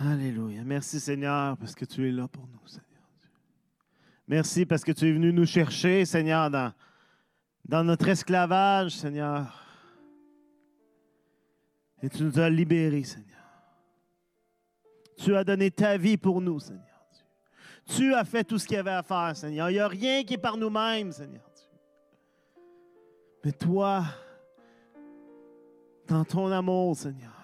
Alléluia. 0.00 0.62
Merci 0.64 1.00
Seigneur 1.00 1.56
parce 1.56 1.74
que 1.74 1.84
tu 1.84 2.08
es 2.08 2.12
là 2.12 2.28
pour 2.28 2.46
nous, 2.46 2.66
Seigneur. 2.66 2.84
Merci 4.28 4.64
parce 4.64 4.84
que 4.84 4.92
tu 4.92 5.08
es 5.08 5.12
venu 5.12 5.32
nous 5.32 5.46
chercher, 5.46 6.04
Seigneur, 6.04 6.50
dans, 6.50 7.84
notre 7.84 8.06
esclavage, 8.08 8.92
Seigneur. 8.92 9.66
Et 12.00 12.08
tu 12.08 12.22
nous 12.22 12.38
as 12.38 12.48
libérés, 12.48 13.02
Seigneur. 13.02 13.26
Tu 15.16 15.34
as 15.34 15.42
donné 15.42 15.70
ta 15.70 15.96
vie 15.96 16.16
pour 16.16 16.40
nous, 16.40 16.60
Seigneur. 16.60 16.84
Tu 17.96 18.14
as 18.14 18.24
fait 18.24 18.44
tout 18.44 18.58
ce 18.58 18.68
qu'il 18.68 18.76
y 18.76 18.80
avait 18.80 18.90
à 18.90 19.02
faire, 19.02 19.34
Seigneur. 19.34 19.68
Il 19.70 19.74
n'y 19.74 19.80
a 19.80 19.88
rien 19.88 20.22
qui 20.22 20.34
est 20.34 20.38
par 20.38 20.56
nous-mêmes, 20.56 21.10
Seigneur. 21.10 21.42
Mais 23.44 23.52
toi, 23.52 24.04
dans 26.06 26.24
ton 26.24 26.52
amour, 26.52 26.94
Seigneur, 26.96 27.37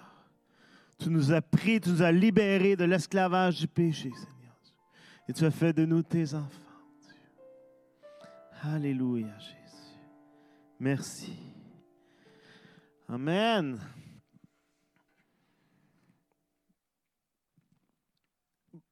tu 0.97 1.09
nous 1.09 1.31
as 1.31 1.41
pris, 1.41 1.79
tu 1.79 1.89
nous 1.89 2.01
as 2.01 2.11
libérés 2.11 2.75
de 2.75 2.85
l'esclavage 2.85 3.59
du 3.59 3.67
péché, 3.67 4.09
Seigneur. 4.11 4.55
Et 5.27 5.33
tu 5.33 5.45
as 5.45 5.51
fait 5.51 5.73
de 5.73 5.85
nous 5.85 6.03
tes 6.03 6.33
enfants. 6.33 6.49
Dieu. 7.01 8.71
Alléluia, 8.71 9.37
Jésus. 9.39 9.55
Merci. 10.79 11.33
Amen. 13.07 13.79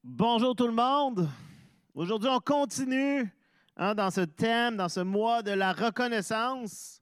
Bonjour 0.04 0.56
tout 0.56 0.68
le 0.68 0.74
monde. 0.74 1.30
Aujourd'hui, 1.96 2.30
on 2.30 2.40
continue 2.40 3.32
hein, 3.78 3.96
dans 3.96 4.12
ce 4.12 4.22
thème, 4.22 4.78
dans 4.78 4.90
ce 4.90 5.00
mois 5.00 5.42
de 5.42 5.52
la 5.52 5.74
reconnaissance. 5.74 7.02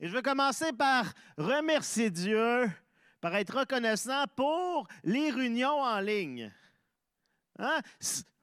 Et 0.00 0.08
je 0.08 0.12
vais 0.12 0.22
commencer 0.22 0.72
par 0.72 1.12
remercier 1.38 2.10
Dieu, 2.10 2.70
par 3.22 3.34
être 3.36 3.60
reconnaissant 3.60 4.24
pour 4.34 4.86
les 5.04 5.30
réunions 5.30 5.80
en 5.80 6.00
ligne. 6.00 6.52
Hein? 7.58 7.80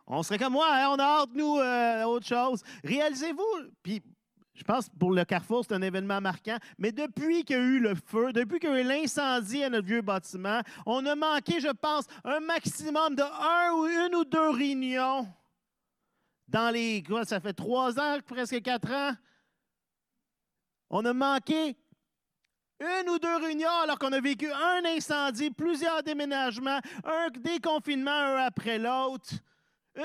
On 0.08 0.24
serait 0.24 0.40
comme 0.40 0.54
moi, 0.54 0.68
on 0.90 0.98
a 0.98 1.04
hâte, 1.04 1.30
nous, 1.36 1.58
euh, 1.58 2.04
autre 2.06 2.26
chose. 2.26 2.64
Réalisez-vous, 2.84 3.70
puis 3.84 4.02
je 4.56 4.64
pense 4.64 4.90
pour 4.90 5.12
le 5.12 5.26
Carrefour, 5.26 5.66
c'est 5.66 5.76
un 5.76 5.82
événement 5.82 6.22
marquant. 6.22 6.58
Mais 6.78 6.94
depuis 6.94 7.44
qu'il 7.44 7.58
y 7.58 7.60
a 7.60 7.62
eu 7.62 7.80
le 7.80 7.94
feu, 7.94 8.32
depuis 8.32 8.60
qu'il 8.60 8.70
y 8.70 8.74
a 8.74 8.80
eu 8.80 8.84
l'incendie 8.84 9.64
à 9.64 9.70
notre 9.70 9.86
vieux 9.86 10.02
bâtiment, 10.02 10.62
on 10.86 11.06
a 11.06 11.14
manqué, 11.14 11.60
je 11.60 11.72
pense, 11.72 12.06
un 12.24 12.40
maximum 12.40 13.16
de 13.16 13.22
un 13.22 13.74
ou 13.74 13.86
une 13.86 14.16
ou 14.16 14.24
deux 14.24 14.50
réunions 14.50 15.28
dans 16.48 16.74
les. 16.74 17.04
Quoi, 17.04 17.26
ça 17.26 17.42
fait 17.42 17.54
trois 17.54 18.00
ans, 18.00 18.18
presque 18.26 18.62
quatre 18.62 18.92
ans. 18.92 19.12
On 20.90 21.04
a 21.04 21.14
manqué 21.14 21.78
une 22.80 23.10
ou 23.10 23.20
deux 23.20 23.38
réunions 23.38 23.80
alors 23.84 24.00
qu'on 24.00 24.14
a 24.14 24.22
vécu 24.22 24.52
un 24.52 24.82
incendie, 24.86 25.52
plusieurs 25.52 26.04
déménagements, 26.04 26.80
un 27.04 27.30
déconfinement 27.40 28.12
un 28.12 28.38
après 28.38 28.80
l'autre 28.80 29.36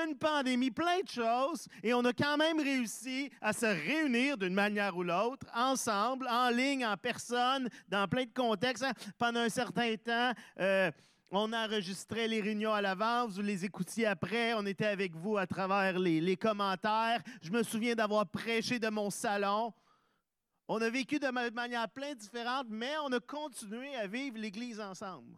une 0.03 0.17
pandémie, 0.17 0.71
plein 0.71 1.01
de 1.01 1.09
choses, 1.09 1.67
et 1.83 1.93
on 1.93 2.03
a 2.05 2.13
quand 2.13 2.37
même 2.37 2.59
réussi 2.59 3.29
à 3.41 3.53
se 3.53 3.65
réunir 3.65 4.37
d'une 4.37 4.53
manière 4.53 4.95
ou 4.97 5.03
l'autre, 5.03 5.45
ensemble, 5.55 6.27
en 6.29 6.49
ligne, 6.49 6.85
en 6.85 6.97
personne, 6.97 7.69
dans 7.87 8.07
plein 8.07 8.23
de 8.25 8.33
contextes. 8.33 8.85
Pendant 9.17 9.41
un 9.41 9.49
certain 9.49 9.95
temps, 9.95 10.33
euh, 10.59 10.91
on 11.31 11.53
enregistrait 11.53 12.27
les 12.27 12.41
réunions 12.41 12.73
à 12.73 12.81
l'avance, 12.81 13.33
vous 13.33 13.41
les 13.41 13.65
écoutiez 13.65 14.05
après, 14.05 14.53
on 14.53 14.65
était 14.65 14.85
avec 14.85 15.15
vous 15.15 15.37
à 15.37 15.47
travers 15.47 15.97
les, 15.97 16.21
les 16.21 16.37
commentaires. 16.37 17.21
Je 17.41 17.51
me 17.51 17.63
souviens 17.63 17.95
d'avoir 17.95 18.27
prêché 18.27 18.79
de 18.79 18.89
mon 18.89 19.09
salon. 19.09 19.73
On 20.67 20.81
a 20.81 20.89
vécu 20.89 21.19
de 21.19 21.29
manière 21.29 21.89
plein 21.89 22.15
différente, 22.15 22.67
mais 22.69 22.97
on 23.03 23.11
a 23.11 23.19
continué 23.19 23.95
à 23.95 24.07
vivre 24.07 24.37
l'Église 24.37 24.79
ensemble. 24.79 25.37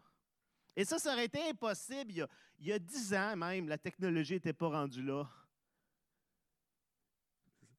Et 0.75 0.85
ça, 0.85 0.99
ça 0.99 1.13
aurait 1.13 1.25
été 1.25 1.49
impossible 1.49 2.27
il 2.59 2.67
y 2.67 2.71
a 2.71 2.79
dix 2.79 3.13
ans 3.13 3.35
même. 3.35 3.67
La 3.67 3.77
technologie 3.77 4.35
n'était 4.35 4.53
pas 4.53 4.69
rendue 4.69 5.03
là. 5.03 5.29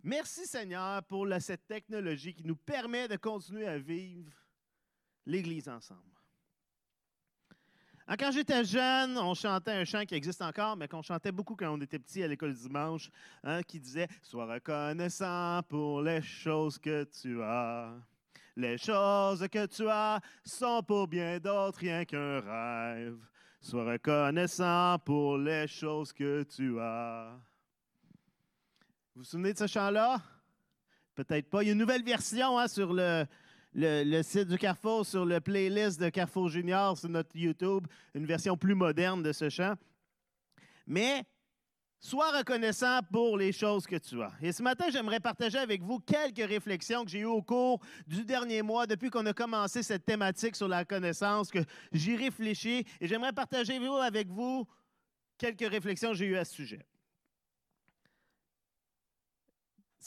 Merci 0.03 0.47
Seigneur 0.47 1.03
pour 1.05 1.27
cette 1.41 1.67
technologie 1.67 2.35
qui 2.35 2.45
nous 2.45 2.57
permet 2.57 3.09
de 3.09 3.17
continuer 3.17 3.67
à 3.67 3.79
vivre 3.79 4.33
l'Église 5.27 5.69
ensemble. 5.69 6.18
Hein, 8.11 8.17
quand 8.19 8.31
j'étais 8.31 8.65
jeune, 8.65 9.19
on 9.19 9.35
chantait 9.35 9.73
un 9.73 9.85
chant 9.85 10.03
qui 10.07 10.15
existe 10.15 10.41
encore, 10.41 10.79
mais 10.79 10.89
qu'on 10.89 11.03
chantait 11.03 11.31
beaucoup 11.31 11.55
quand 11.55 11.71
on 11.71 11.81
était 11.83 11.99
petit 11.99 12.23
à 12.23 12.27
l'école 12.27 12.55
dimanche, 12.55 13.11
hein, 13.45 13.63
qui 13.63 13.79
disait 13.79 14.09
Sois 14.23 14.47
reconnaissant 14.47 15.61
pour 15.69 16.01
les 16.01 16.23
choses 16.23 16.79
que 16.79 17.05
tu 17.05 17.43
as. 17.43 17.93
Les 18.57 18.79
choses 18.79 19.47
que 19.49 19.67
tu 19.67 19.87
as 19.91 20.23
sont 20.43 20.83
pour 20.83 21.07
bien 21.07 21.39
d'autres 21.39 21.81
rien 21.81 22.07
qu'un 22.07 22.41
rêve. 22.41 23.19
Sois 23.61 23.85
reconnaissant 23.85 24.99
pour 25.05 25.37
les 25.37 25.67
choses 25.67 26.11
que 26.11 26.45
tu 26.45 26.81
as. 26.81 27.39
Vous 29.15 29.21
vous 29.21 29.25
souvenez 29.25 29.53
de 29.53 29.59
ce 29.59 29.67
chant-là? 29.67 30.23
Peut-être 31.15 31.51
pas. 31.51 31.63
Il 31.63 31.67
y 31.67 31.69
a 31.69 31.73
une 31.73 31.79
nouvelle 31.79 32.05
version 32.05 32.59
hein, 32.59 32.69
sur 32.69 32.95
le, 32.95 33.27
le, 33.79 34.23
site 34.23 34.49
du 34.49 34.59
Carrefour, 34.59 35.07
sur 35.07 35.25
le 35.25 35.41
playlist 35.41 36.01
de 36.01 36.09
Carrefour 36.09 36.49
Junior 36.49 36.99
sur 36.99 37.09
notre 37.09 37.37
YouTube, 37.37 37.87
une 38.15 38.27
version 38.27 38.57
plus 38.57 38.75
moderne 38.75 39.23
de 39.23 39.33
ce 39.33 39.49
chant. 39.49 39.75
Mais 40.87 41.25
Sois 42.01 42.31
reconnaissant 42.31 43.01
pour 43.13 43.37
les 43.37 43.51
choses 43.51 43.85
que 43.85 43.97
tu 43.97 44.23
as. 44.23 44.31
Et 44.41 44.53
ce 44.53 44.63
matin, 44.63 44.85
j'aimerais 44.89 45.19
partager 45.19 45.59
avec 45.59 45.83
vous 45.83 45.99
quelques 45.99 46.49
réflexions 46.49 47.05
que 47.05 47.11
j'ai 47.11 47.21
eues 47.21 47.25
au 47.25 47.43
cours 47.43 47.81
du 48.07 48.25
dernier 48.25 48.63
mois, 48.63 48.87
depuis 48.87 49.11
qu'on 49.11 49.27
a 49.27 49.33
commencé 49.33 49.83
cette 49.83 50.05
thématique 50.05 50.55
sur 50.55 50.69
la 50.69 50.79
reconnaissance, 50.79 51.51
que 51.51 51.59
j'y 51.91 52.15
réfléchis. 52.15 52.85
Et 53.01 53.09
j'aimerais 53.09 53.33
partager 53.33 53.81
avec 54.01 54.29
vous 54.29 54.65
quelques 55.39 55.69
réflexions 55.69 56.11
que 56.11 56.17
j'ai 56.17 56.27
eues 56.27 56.37
à 56.37 56.45
ce 56.45 56.55
sujet. 56.55 56.87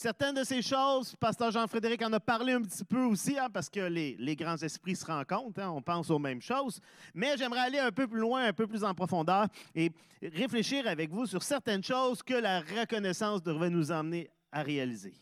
Certaines 0.02 0.34
de 0.34 0.44
ces 0.44 0.64
choses, 0.64 1.16
Pasteur 1.16 1.52
Jean-Frédéric 1.52 2.02
en 2.02 2.12
a 2.12 2.20
parlé 2.20 2.54
un 2.54 2.62
petit 2.64 2.84
peu 2.84 3.04
aussi, 3.04 3.38
hein, 3.38 3.52
parce 3.54 3.70
que 3.70 3.82
les, 3.82 4.36
grands 4.36 4.58
esprits 4.58 4.96
se 4.96 5.06
rencontrent, 5.06 5.60
hein, 5.60 5.70
on 5.70 5.80
pense 5.84 6.10
aux 6.10 6.18
mêmes 6.18 6.42
choses. 6.42 6.82
Mais 7.14 7.38
j'aimerais 7.38 7.60
aller 7.60 7.78
un 7.78 7.92
peu 7.92 8.08
plus 8.08 8.20
loin, 8.20 8.46
un 8.46 8.52
peu 8.52 8.66
plus 8.66 8.84
en 8.84 8.96
profondeur 8.96 9.46
et 9.76 9.92
réfléchir 10.24 10.88
avec 10.88 11.12
vous 11.12 11.28
sur 11.28 11.44
certaines 11.44 11.84
choses 11.84 12.24
que 12.24 12.34
la 12.34 12.62
reconnaissance 12.62 13.44
devrait 13.44 13.70
nous 13.70 13.92
emmener 13.92 14.32
à 14.52 14.64
réaliser. 14.64 15.14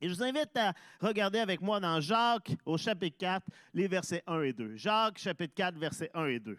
Et 0.00 0.08
je 0.08 0.14
vous 0.14 0.22
invite 0.22 0.56
à 0.56 0.72
regarder 0.98 1.40
avec 1.40 1.60
moi 1.60 1.80
dans 1.80 2.00
Jacques 2.00 2.52
au 2.64 2.78
chapitre 2.78 3.18
4, 3.18 3.46
les 3.74 3.88
versets 3.88 4.22
1 4.26 4.40
et 4.40 4.52
2. 4.54 4.76
Jacques 4.76 5.18
chapitre 5.18 5.52
4, 5.54 5.76
versets 5.76 6.10
1 6.14 6.24
et 6.28 6.40
2. 6.40 6.56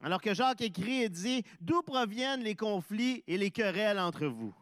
Alors 0.00 0.20
que 0.20 0.32
Jacques 0.32 0.60
écrit 0.60 1.02
et 1.02 1.08
dit, 1.08 1.42
D'où 1.60 1.82
proviennent 1.82 2.44
les 2.44 2.54
conflits 2.54 3.24
et 3.26 3.36
les 3.36 3.50
querelles 3.50 3.98
entre 3.98 4.26
vous 4.26 4.54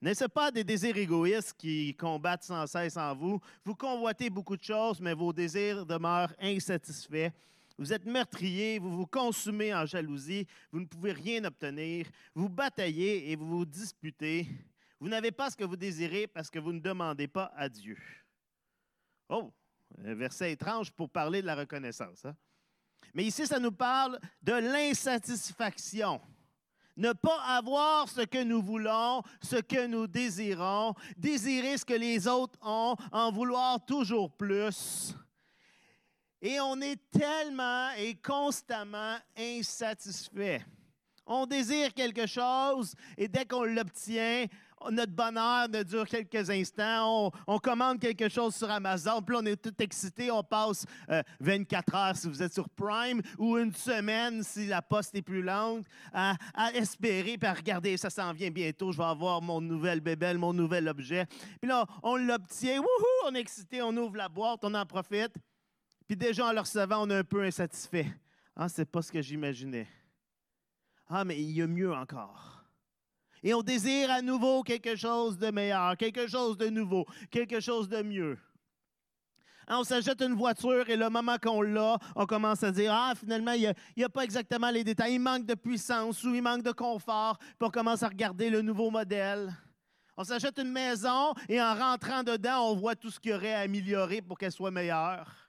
n'est-ce 0.00 0.26
pas 0.26 0.50
des 0.50 0.62
désirs 0.62 0.96
égoïstes 0.96 1.54
qui 1.54 1.94
combattent 1.96 2.44
sans 2.44 2.66
cesse 2.66 2.96
en 2.96 3.14
vous? 3.14 3.40
Vous 3.64 3.74
convoitez 3.74 4.30
beaucoup 4.30 4.56
de 4.56 4.62
choses, 4.62 5.00
mais 5.00 5.14
vos 5.14 5.32
désirs 5.32 5.84
demeurent 5.84 6.32
insatisfaits. 6.40 7.30
Vous 7.76 7.92
êtes 7.92 8.04
meurtrier, 8.04 8.78
vous 8.78 8.96
vous 8.96 9.06
consumez 9.06 9.74
en 9.74 9.86
jalousie, 9.86 10.46
vous 10.72 10.80
ne 10.80 10.86
pouvez 10.86 11.12
rien 11.12 11.44
obtenir, 11.44 12.06
vous 12.34 12.48
bataillez 12.48 13.30
et 13.30 13.36
vous 13.36 13.46
vous 13.46 13.64
disputez. 13.64 14.48
Vous 15.00 15.08
n'avez 15.08 15.30
pas 15.30 15.50
ce 15.50 15.56
que 15.56 15.64
vous 15.64 15.76
désirez 15.76 16.26
parce 16.26 16.50
que 16.50 16.58
vous 16.58 16.72
ne 16.72 16.80
demandez 16.80 17.28
pas 17.28 17.52
à 17.56 17.68
Dieu. 17.68 17.96
Oh, 19.28 19.52
un 20.04 20.14
verset 20.14 20.52
étrange 20.52 20.90
pour 20.92 21.08
parler 21.08 21.40
de 21.40 21.46
la 21.46 21.54
reconnaissance. 21.54 22.24
Hein? 22.24 22.36
Mais 23.14 23.24
ici, 23.24 23.46
ça 23.46 23.58
nous 23.58 23.72
parle 23.72 24.18
de 24.42 24.52
l'insatisfaction 24.52 26.20
ne 26.98 27.12
pas 27.12 27.40
avoir 27.46 28.08
ce 28.08 28.22
que 28.22 28.42
nous 28.42 28.60
voulons, 28.60 29.22
ce 29.40 29.56
que 29.56 29.86
nous 29.86 30.06
désirons, 30.06 30.94
désirer 31.16 31.78
ce 31.78 31.84
que 31.84 31.94
les 31.94 32.26
autres 32.26 32.58
ont, 32.60 32.96
en 33.12 33.30
vouloir 33.30 33.84
toujours 33.86 34.30
plus. 34.32 35.14
Et 36.42 36.60
on 36.60 36.80
est 36.80 37.00
tellement 37.10 37.90
et 37.96 38.16
constamment 38.16 39.16
insatisfait. 39.36 40.64
On 41.24 41.46
désire 41.46 41.94
quelque 41.94 42.26
chose 42.26 42.94
et 43.16 43.28
dès 43.28 43.44
qu'on 43.44 43.64
l'obtient, 43.64 44.46
notre 44.90 45.12
bonheur 45.12 45.68
ne 45.68 45.82
dure 45.82 46.06
quelques 46.06 46.50
instants. 46.50 47.32
On, 47.46 47.58
commande 47.58 47.98
quelque 47.98 48.28
chose 48.28 48.54
sur 48.54 48.70
Amazon, 48.70 49.20
puis 49.22 49.36
on 49.38 49.44
est 49.44 49.56
tout 49.56 49.74
excité. 49.82 50.30
On 50.30 50.42
passe 50.42 50.86
24 51.40 51.94
euh, 51.94 51.98
heures 51.98 52.16
si 52.16 52.28
vous 52.28 52.42
êtes 52.42 52.54
sur 52.54 52.68
Prime 52.68 53.20
ou 53.38 53.58
une 53.58 53.72
semaine 53.72 54.42
si 54.42 54.66
la 54.66 54.80
poste 54.80 55.14
est 55.14 55.22
plus 55.22 55.42
lente 55.42 55.84
à, 56.12 56.36
espérer, 56.74 57.36
puis 57.38 57.48
à 57.48 57.54
regarder, 57.54 57.96
ça 57.96 58.10
s'en 58.10 58.32
vient 58.32 58.50
bientôt. 58.50 58.92
Je 58.92 58.98
vais 58.98 59.04
avoir 59.04 59.42
mon 59.42 59.60
nouvelle 59.60 60.00
bébelle, 60.00 60.38
mon 60.38 60.52
nouvel 60.52 60.88
objet. 60.88 61.26
Puis 61.60 61.68
là, 61.68 61.84
on 62.02 62.16
l'obtient. 62.16 62.78
Wouhou! 62.78 63.26
On 63.26 63.34
est 63.34 63.40
excité, 63.40 63.82
on 63.82 63.96
ouvre 63.96 64.16
la 64.16 64.28
boîte, 64.28 64.60
on 64.62 64.74
en 64.74 64.86
profite. 64.86 65.34
Puis 66.06 66.16
déjà, 66.16 66.46
en 66.46 66.52
le 66.52 66.60
recevant, 66.60 67.02
on 67.02 67.10
est 67.10 67.16
un 67.16 67.24
peu 67.24 67.42
insatisfait. 67.42 68.06
Ah, 68.56 68.68
c'est 68.68 68.90
pas 68.90 69.02
ce 69.02 69.12
que 69.12 69.20
j'imaginais. 69.20 69.86
Ah, 71.06 71.24
mais 71.24 71.40
il 71.40 71.50
y 71.50 71.62
a 71.62 71.66
mieux 71.66 71.92
encore. 71.92 72.57
Et 73.42 73.54
on 73.54 73.62
désire 73.62 74.10
à 74.10 74.22
nouveau 74.22 74.62
quelque 74.62 74.96
chose 74.96 75.38
de 75.38 75.50
meilleur, 75.50 75.96
quelque 75.96 76.26
chose 76.26 76.56
de 76.56 76.68
nouveau, 76.68 77.06
quelque 77.30 77.60
chose 77.60 77.88
de 77.88 78.02
mieux. 78.02 78.38
Hein, 79.68 79.76
on 79.80 79.84
s'achète 79.84 80.22
une 80.22 80.34
voiture 80.34 80.88
et 80.88 80.96
le 80.96 81.10
moment 81.10 81.36
qu'on 81.36 81.60
l'a, 81.60 81.98
on 82.16 82.24
commence 82.24 82.62
à 82.62 82.70
dire 82.70 82.92
Ah, 82.92 83.12
finalement, 83.14 83.52
il 83.52 83.74
n'y 83.96 84.04
a, 84.04 84.08
pas 84.08 84.24
exactement 84.24 84.70
les 84.70 84.82
détails. 84.82 85.14
Il 85.14 85.20
manque 85.20 85.44
de 85.44 85.54
puissance 85.54 86.24
ou 86.24 86.34
il 86.34 86.42
manque 86.42 86.62
de 86.62 86.72
confort. 86.72 87.38
Puis 87.38 87.56
on 87.60 87.70
commence 87.70 88.02
à 88.02 88.08
regarder 88.08 88.48
le 88.48 88.62
nouveau 88.62 88.90
modèle. 88.90 89.52
On 90.16 90.24
s'achète 90.24 90.58
une 90.58 90.72
maison 90.72 91.34
et 91.48 91.60
en 91.60 91.74
rentrant 91.74 92.24
dedans, 92.24 92.70
on 92.70 92.74
voit 92.74 92.96
tout 92.96 93.10
ce 93.10 93.20
qu'il 93.20 93.30
y 93.30 93.34
aurait 93.34 93.54
à 93.54 93.60
améliorer 93.60 94.20
pour 94.22 94.36
qu'elle 94.38 94.52
soit 94.52 94.70
meilleure. 94.70 95.47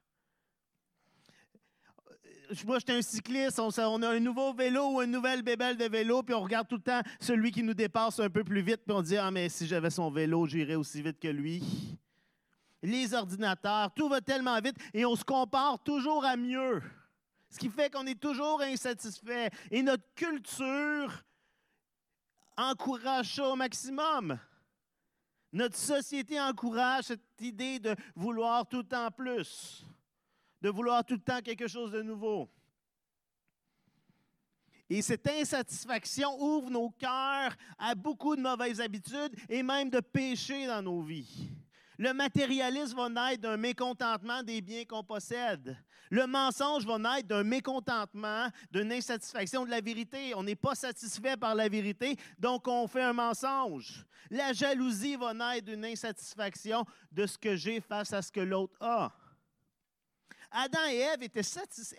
Moi, 2.66 2.80
j'étais 2.80 2.94
un 2.94 3.02
cycliste, 3.02 3.60
on, 3.60 3.70
a 4.02 4.10
un 4.10 4.20
nouveau 4.20 4.54
vélo 4.54 4.96
ou 4.96 5.02
une 5.02 5.12
nouvelle 5.12 5.44
bébelle 5.44 5.78
de 5.78 5.86
vélo, 5.86 6.24
puis 6.24 6.34
on 6.34 6.42
regarde 6.42 6.68
tout 6.68 6.78
le 6.78 6.82
temps 6.82 7.02
celui 7.20 7.52
qui 7.52 7.62
nous 7.62 7.74
dépasse 7.74 8.20
un 8.20 8.30
peu 8.30 8.44
plus 8.44 8.62
vite, 8.62 8.82
puis 8.86 8.96
on 8.96 9.02
dit 9.02 9.18
Ah, 9.18 9.30
mais 9.30 9.50
si 9.50 9.68
j'avais 9.68 9.90
son 9.92 10.10
vélo, 10.10 10.48
j'irais 10.48 10.76
aussi 10.76 11.02
vite 11.02 11.20
que 11.20 11.28
lui 11.28 11.62
les 12.82 13.14
ordinateurs, 13.14 13.94
tout 13.94 14.10
va 14.10 14.22
tellement 14.22 14.60
vite 14.60 14.78
et 14.94 15.06
on 15.06 15.16
se 15.16 15.24
compare 15.24 15.80
toujours 15.84 16.26
à 16.26 16.36
mieux. 16.36 16.82
Ce 17.50 17.58
qui 17.58 17.70
fait 17.70 17.90
qu'on 17.90 18.06
est 18.06 18.20
toujours 18.20 18.62
insatisfait. 18.62 19.50
Et 19.72 19.82
notre 19.82 20.04
culture 20.14 21.24
encourage 22.58 23.36
ça 23.36 23.50
au 23.50 23.56
maximum. 23.56 24.38
Notre 25.52 25.78
société 25.78 26.40
encourage 26.40 27.06
cette 27.06 27.22
idée 27.40 27.80
de 27.80 27.96
vouloir 28.16 28.68
tout 28.68 28.84
temps 28.84 29.10
plus, 29.10 29.84
de 30.62 30.70
vouloir 30.70 31.04
tout 31.06 31.16
le 31.16 31.22
temps 31.22 31.42
quelque 31.42 31.68
chose 31.68 31.92
de 31.92 32.02
nouveau. 32.02 32.50
Et 34.90 35.02
cette 35.04 35.28
insatisfaction 35.28 36.42
ouvre 36.42 36.72
nos 36.72 36.90
cœurs 36.90 37.56
à 37.78 37.94
beaucoup 37.94 38.36
de 38.36 38.42
mauvaises 38.42 38.82
habitudes 38.82 39.36
et 39.48 39.62
même 39.62 39.90
de 39.90 40.00
péchés 40.00 40.66
dans 40.66 40.82
nos 40.82 41.02
vies. 41.02 41.52
Le 42.00 42.14
matérialisme 42.14 42.96
va 42.96 43.10
naître 43.10 43.42
d'un 43.42 43.58
mécontentement 43.58 44.42
des 44.42 44.62
biens 44.62 44.86
qu'on 44.86 45.04
possède. 45.04 45.78
Le 46.10 46.26
mensonge 46.26 46.86
va 46.86 46.98
naître 46.98 47.28
d'un 47.28 47.44
mécontentement, 47.44 48.48
d'une 48.72 48.92
insatisfaction 48.92 49.66
de 49.66 49.70
la 49.70 49.82
vérité. 49.82 50.34
On 50.34 50.42
n'est 50.42 50.56
pas 50.56 50.76
satisfait 50.76 51.38
par 51.38 51.54
la 51.54 51.68
vérité, 51.68 52.16
donc 52.40 52.68
on 52.68 52.88
fait 52.88 53.04
un 53.04 53.14
mensonge. 53.14 54.06
La 54.32 54.54
jalousie 54.54 55.18
va 55.18 55.34
naître 55.34 55.66
d'une 55.66 55.86
insatisfaction 55.86 56.86
de 57.12 57.28
ce 57.28 57.38
que 57.38 57.56
j'ai 57.56 57.80
face 57.80 58.14
à 58.14 58.22
ce 58.22 58.32
que 58.32 58.40
l'autre 58.40 58.78
a. 58.80 59.12
Adam 60.52 60.86
et 60.90 60.98
Ève 60.98 61.24
étaient 61.24 61.42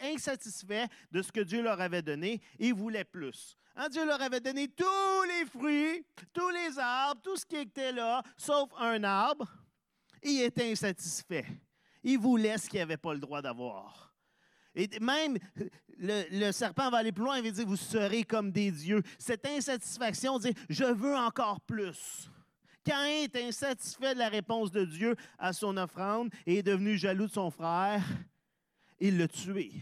insatisfaits 0.03 0.87
de 1.11 1.23
ce 1.23 1.33
que 1.33 1.41
Dieu 1.41 1.63
leur 1.63 1.81
avait 1.81 2.03
donné 2.03 2.41
et 2.59 2.73
voulaient 2.73 3.05
plus. 3.05 3.57
Hein, 3.77 3.89
Dieu 3.89 4.05
leur 4.05 4.21
avait 4.21 4.41
donné 4.41 4.69
tous 4.69 5.23
les 5.29 5.47
fruits, 5.47 6.05
tous 6.33 6.51
les 6.51 6.79
arbres, 6.79 7.21
tout 7.23 7.37
ce 7.37 7.47
qui 7.47 7.57
était 7.57 7.93
là, 7.93 8.23
sauf 8.37 8.71
un 8.79 9.05
arbre 9.05 9.47
il 10.23 10.43
était 10.43 10.71
insatisfait. 10.71 11.47
Il 12.03 12.19
voulait 12.19 12.59
ce 12.59 12.69
qu'il 12.69 12.81
n'avait 12.81 12.97
pas 12.97 13.13
le 13.13 13.21
droit 13.21 13.43
d'avoir. 13.43 14.15
Et 14.75 14.89
même, 15.01 15.37
le, 15.99 16.53
serpent 16.53 16.91
va 16.91 16.99
aller 16.99 17.13
plus 17.13 17.25
loin, 17.25 17.39
il 17.39 17.45
va 17.45 17.51
dire, 17.51 17.67
vous 17.67 17.77
serez 17.77 18.23
comme 18.23 18.53
des 18.53 18.71
dieux. 18.71 19.03
Cette 19.19 19.47
insatisfaction 19.47 20.39
dit, 20.39 20.55
je 20.69 20.85
veux 20.85 21.17
encore 21.17 21.61
plus. 21.61 22.31
Caïn 22.85 23.25
est 23.25 23.37
insatisfait 23.37 24.15
de 24.15 24.21
la 24.21 24.29
réponse 24.29 24.71
de 24.71 24.85
Dieu 24.85 25.17
à 25.39 25.53
son 25.53 25.77
offrande 25.77 26.31
et 26.47 26.59
est 26.59 26.63
devenu 26.63 26.97
jaloux 26.97 27.27
de 27.27 27.33
son 27.33 27.51
frère. 27.51 28.03
Il 29.01 29.19
l'a 29.19 29.29
tué. 29.29 29.73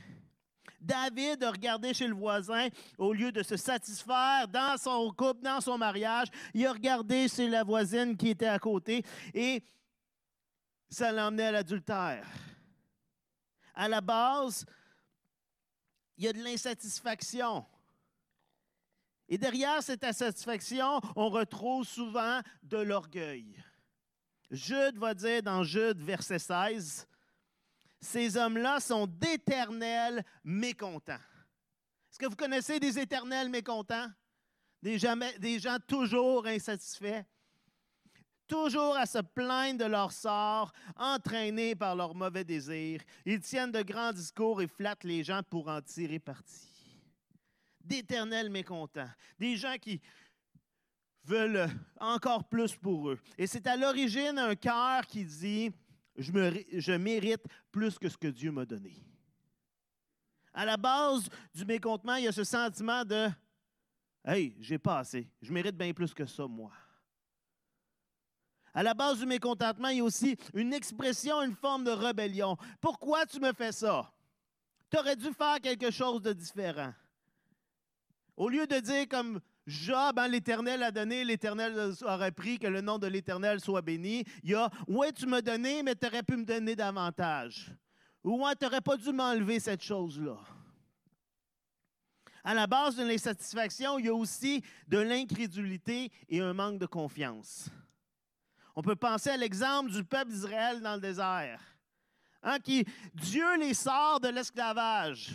David 0.81 1.43
a 1.43 1.51
regardé 1.51 1.93
chez 1.93 2.07
le 2.07 2.15
voisin 2.15 2.69
au 2.97 3.13
lieu 3.13 3.33
de 3.33 3.43
se 3.43 3.57
satisfaire 3.57 4.47
dans 4.49 4.77
son 4.79 5.11
couple, 5.11 5.43
dans 5.43 5.61
son 5.61 5.77
mariage. 5.77 6.29
Il 6.55 6.65
a 6.67 6.73
regardé 6.73 7.29
chez 7.29 7.49
la 7.49 7.65
voisine 7.65 8.17
qui 8.17 8.29
était 8.31 8.47
à 8.47 8.59
côté 8.59 9.05
et 9.35 9.63
ça 10.89 11.13
l'a 11.13 11.27
emmené 11.27 11.45
à 11.45 11.53
l'adultère. 11.53 12.27
À 13.75 13.89
la 13.89 14.01
base, 14.01 14.65
il 16.17 16.25
y 16.25 16.29
a 16.29 16.33
de 16.33 16.43
l'insatisfaction. 16.43 17.67
Et 19.29 19.37
derrière 19.37 19.83
cette 19.83 20.05
insatisfaction, 20.05 21.01
on 21.15 21.29
retrouve 21.29 21.85
souvent 21.85 22.41
de 22.63 22.79
l'orgueil. 22.79 23.63
Jude 24.51 24.97
va 24.97 25.13
dire 25.13 25.43
dans 25.43 25.63
Jude, 25.63 26.01
verset 26.01 26.39
16, 26.39 27.07
Ces 28.01 28.37
hommes-là 28.37 28.81
sont 28.81 29.07
d'éternels 29.07 30.25
mécontents. 30.45 31.15
Est-ce 32.11 32.19
que 32.19 32.27
vous 32.27 32.37
connaissez 32.37 32.79
des 32.79 32.99
éternels 32.99 33.49
mécontents? 33.49 34.09
Des, 34.83 34.99
des 35.39 35.59
gens 35.59 35.79
toujours 35.87 36.47
insatisfaits? 36.47 37.25
toujours 38.49 38.97
à 38.97 39.07
se 39.07 39.19
plaindre 39.19 39.79
de 39.79 39.85
leur 39.85 40.11
sort, 40.11 40.73
entraînés 40.97 41.77
par 41.77 41.95
leurs 41.95 42.15
mauvais 42.15 42.45
désirs. 42.45 43.03
Ils 43.25 43.41
tiennent 43.41 43.71
de 43.71 43.83
grands 43.83 44.13
discours 44.13 44.61
et 44.63 44.67
flattent 44.67 45.05
les 45.05 45.23
gens 45.23 45.43
pour 45.49 45.69
en 45.69 45.81
tirer 45.83 46.19
parti. 46.19 46.67
D'éternels 47.85 48.51
mécontents, 48.51 49.11
des 49.39 49.57
gens 49.57 49.77
qui 49.81 50.01
veulent 51.25 51.69
encore 52.01 52.49
plus 52.49 52.75
pour 52.75 53.11
eux. 53.11 53.21
Et 53.37 53.47
c'est 53.47 53.67
à 53.67 53.77
l'origine 53.77 54.39
un 54.39 54.57
cœur 54.57 55.07
qui 55.07 55.25
dit, 55.25 55.71
je, 56.19 56.33
je 56.73 56.93
mérite 56.93 57.43
plus 57.71 57.99
que 57.99 58.09
ce 58.09 58.17
que 58.17 58.29
Dieu 58.29 58.51
m'a 58.51 58.67
donné. 58.67 58.95
À 60.53 60.65
la 60.65 60.77
base 60.77 61.29
du 61.55 61.65
mécontentement, 61.65 62.17
il 62.17 62.25
y 62.25 62.29
a 62.29 62.33
ce 62.33 62.45
sentiment 62.45 63.05
de, 63.05 63.29
hey, 64.25 64.57
j'ai 64.61 64.79
pas 64.79 64.99
assez, 64.99 65.31
je 65.41 65.53
mérite 65.53 65.77
bien 65.77 65.93
plus 65.93 66.13
que 66.13 66.27
ça, 66.27 66.47
moi. 66.47 66.73
À 68.75 68.83
la 68.83 68.95
base 68.95 69.19
du 69.19 69.27
mécontentement, 69.27 69.89
il 69.89 69.99
y 69.99 70.01
a 70.01 70.05
aussi 70.05 70.37
une 70.55 70.73
expression, 70.73 71.43
une 71.43 71.55
forme 71.55 71.85
de 71.85 71.91
rébellion. 71.91 72.57
Pourquoi 72.81 73.25
tu 73.27 73.41
me 73.41 73.53
fais 73.53 73.73
ça? 73.73 74.13
Tu 74.91 74.99
aurais 74.99 75.17
dû 75.17 75.33
faire 75.33 75.61
quelque 75.61 75.91
chose 75.91 76.23
de 76.23 76.33
différent. 76.33 76.93
Au 78.37 78.49
lieu 78.49 78.67
de 78.67 78.79
dire 78.79 79.09
comme 79.09 79.41
Job, 79.69 80.19
hein, 80.19 80.29
l'Éternel 80.29 80.83
a 80.83 80.91
donné, 80.91 81.25
l'Éternel 81.25 81.93
aurait 82.01 82.33
pris, 82.33 82.59
que 82.59 82.67
le 82.67 82.81
nom 82.81 82.99
de 82.99 83.07
l'Éternel 83.07 83.61
soit 83.61 83.83
béni, 83.83 84.25
il 84.43 84.51
y 84.51 84.55
a 84.55 84.71
Ouais, 84.87 85.13
tu 85.13 85.27
m'as 85.27 85.43
donné, 85.43 85.83
mais 85.83 85.95
tu 85.95 86.07
aurais 86.07 86.23
pu 86.23 86.37
me 86.37 86.45
donner 86.45 86.75
davantage. 86.75 87.71
Ou 88.25 88.43
Ouais, 88.43 88.57
tu 88.57 88.65
n'aurais 88.65 88.81
pas 88.81 88.97
dû 88.97 89.13
m'enlever 89.13 89.61
cette 89.61 89.83
chose-là. 89.83 90.39
À 92.43 92.55
la 92.55 92.67
base 92.67 92.97
de 92.97 93.05
l'insatisfaction, 93.05 93.99
il 93.99 94.07
y 94.07 94.09
a 94.09 94.15
aussi 94.15 94.65
de 94.87 94.97
l'incrédulité 94.99 96.11
et 96.31 96.41
un 96.41 96.55
manque 96.55 96.79
de 96.79 96.87
confiance. 96.87 97.69
On 98.75 98.81
peut 98.81 98.97
penser 98.97 99.29
à 99.29 99.37
l'exemple 99.37 99.91
du 99.91 100.03
peuple 100.03 100.31
d'Israël 100.31 100.81
dans 100.81 100.95
le 100.95 101.01
désert. 101.03 101.61
Hein, 102.43 102.59
qui, 102.59 102.87
Dieu 103.13 103.59
les 103.59 103.75
sort 103.75 104.19
de 104.21 104.29
l'esclavage. 104.29 105.35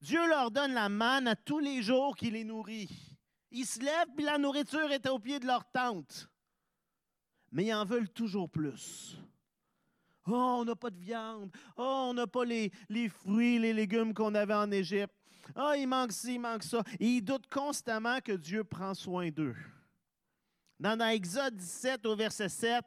Dieu 0.00 0.24
leur 0.28 0.52
donne 0.52 0.72
la 0.72 0.88
manne 0.88 1.26
à 1.26 1.34
tous 1.34 1.58
les 1.58 1.82
jours 1.82 2.14
qui 2.14 2.30
les 2.30 2.44
nourrit. 2.44 3.09
Ils 3.50 3.66
se 3.66 3.80
lèvent, 3.80 4.14
puis 4.14 4.24
la 4.24 4.38
nourriture 4.38 4.90
est 4.92 5.08
au 5.08 5.18
pied 5.18 5.40
de 5.40 5.46
leur 5.46 5.64
tente. 5.70 6.28
Mais 7.52 7.66
ils 7.66 7.74
en 7.74 7.84
veulent 7.84 8.08
toujours 8.08 8.48
plus. 8.48 9.16
Oh, 10.26 10.58
on 10.60 10.64
n'a 10.64 10.76
pas 10.76 10.90
de 10.90 10.98
viande. 10.98 11.50
Oh, 11.76 12.08
on 12.10 12.14
n'a 12.14 12.26
pas 12.26 12.44
les, 12.44 12.70
fruits, 13.08 13.58
les 13.58 13.72
légumes 13.72 14.14
qu'on 14.14 14.34
avait 14.34 14.54
en 14.54 14.70
Égypte. 14.70 15.14
Oh, 15.56 15.72
il 15.76 15.86
manque 15.86 16.12
ci, 16.12 16.34
il 16.34 16.38
manque 16.38 16.62
ça. 16.62 16.82
Et 17.00 17.06
ils 17.06 17.22
doutent 17.22 17.48
constamment 17.48 18.20
que 18.20 18.32
Dieu 18.32 18.62
prend 18.62 18.94
soin 18.94 19.30
d'eux. 19.30 19.56
Dans, 20.78 20.98
Exode 21.08 21.56
17 21.56 22.06
au 22.06 22.14
verset 22.14 22.48
7, 22.48 22.84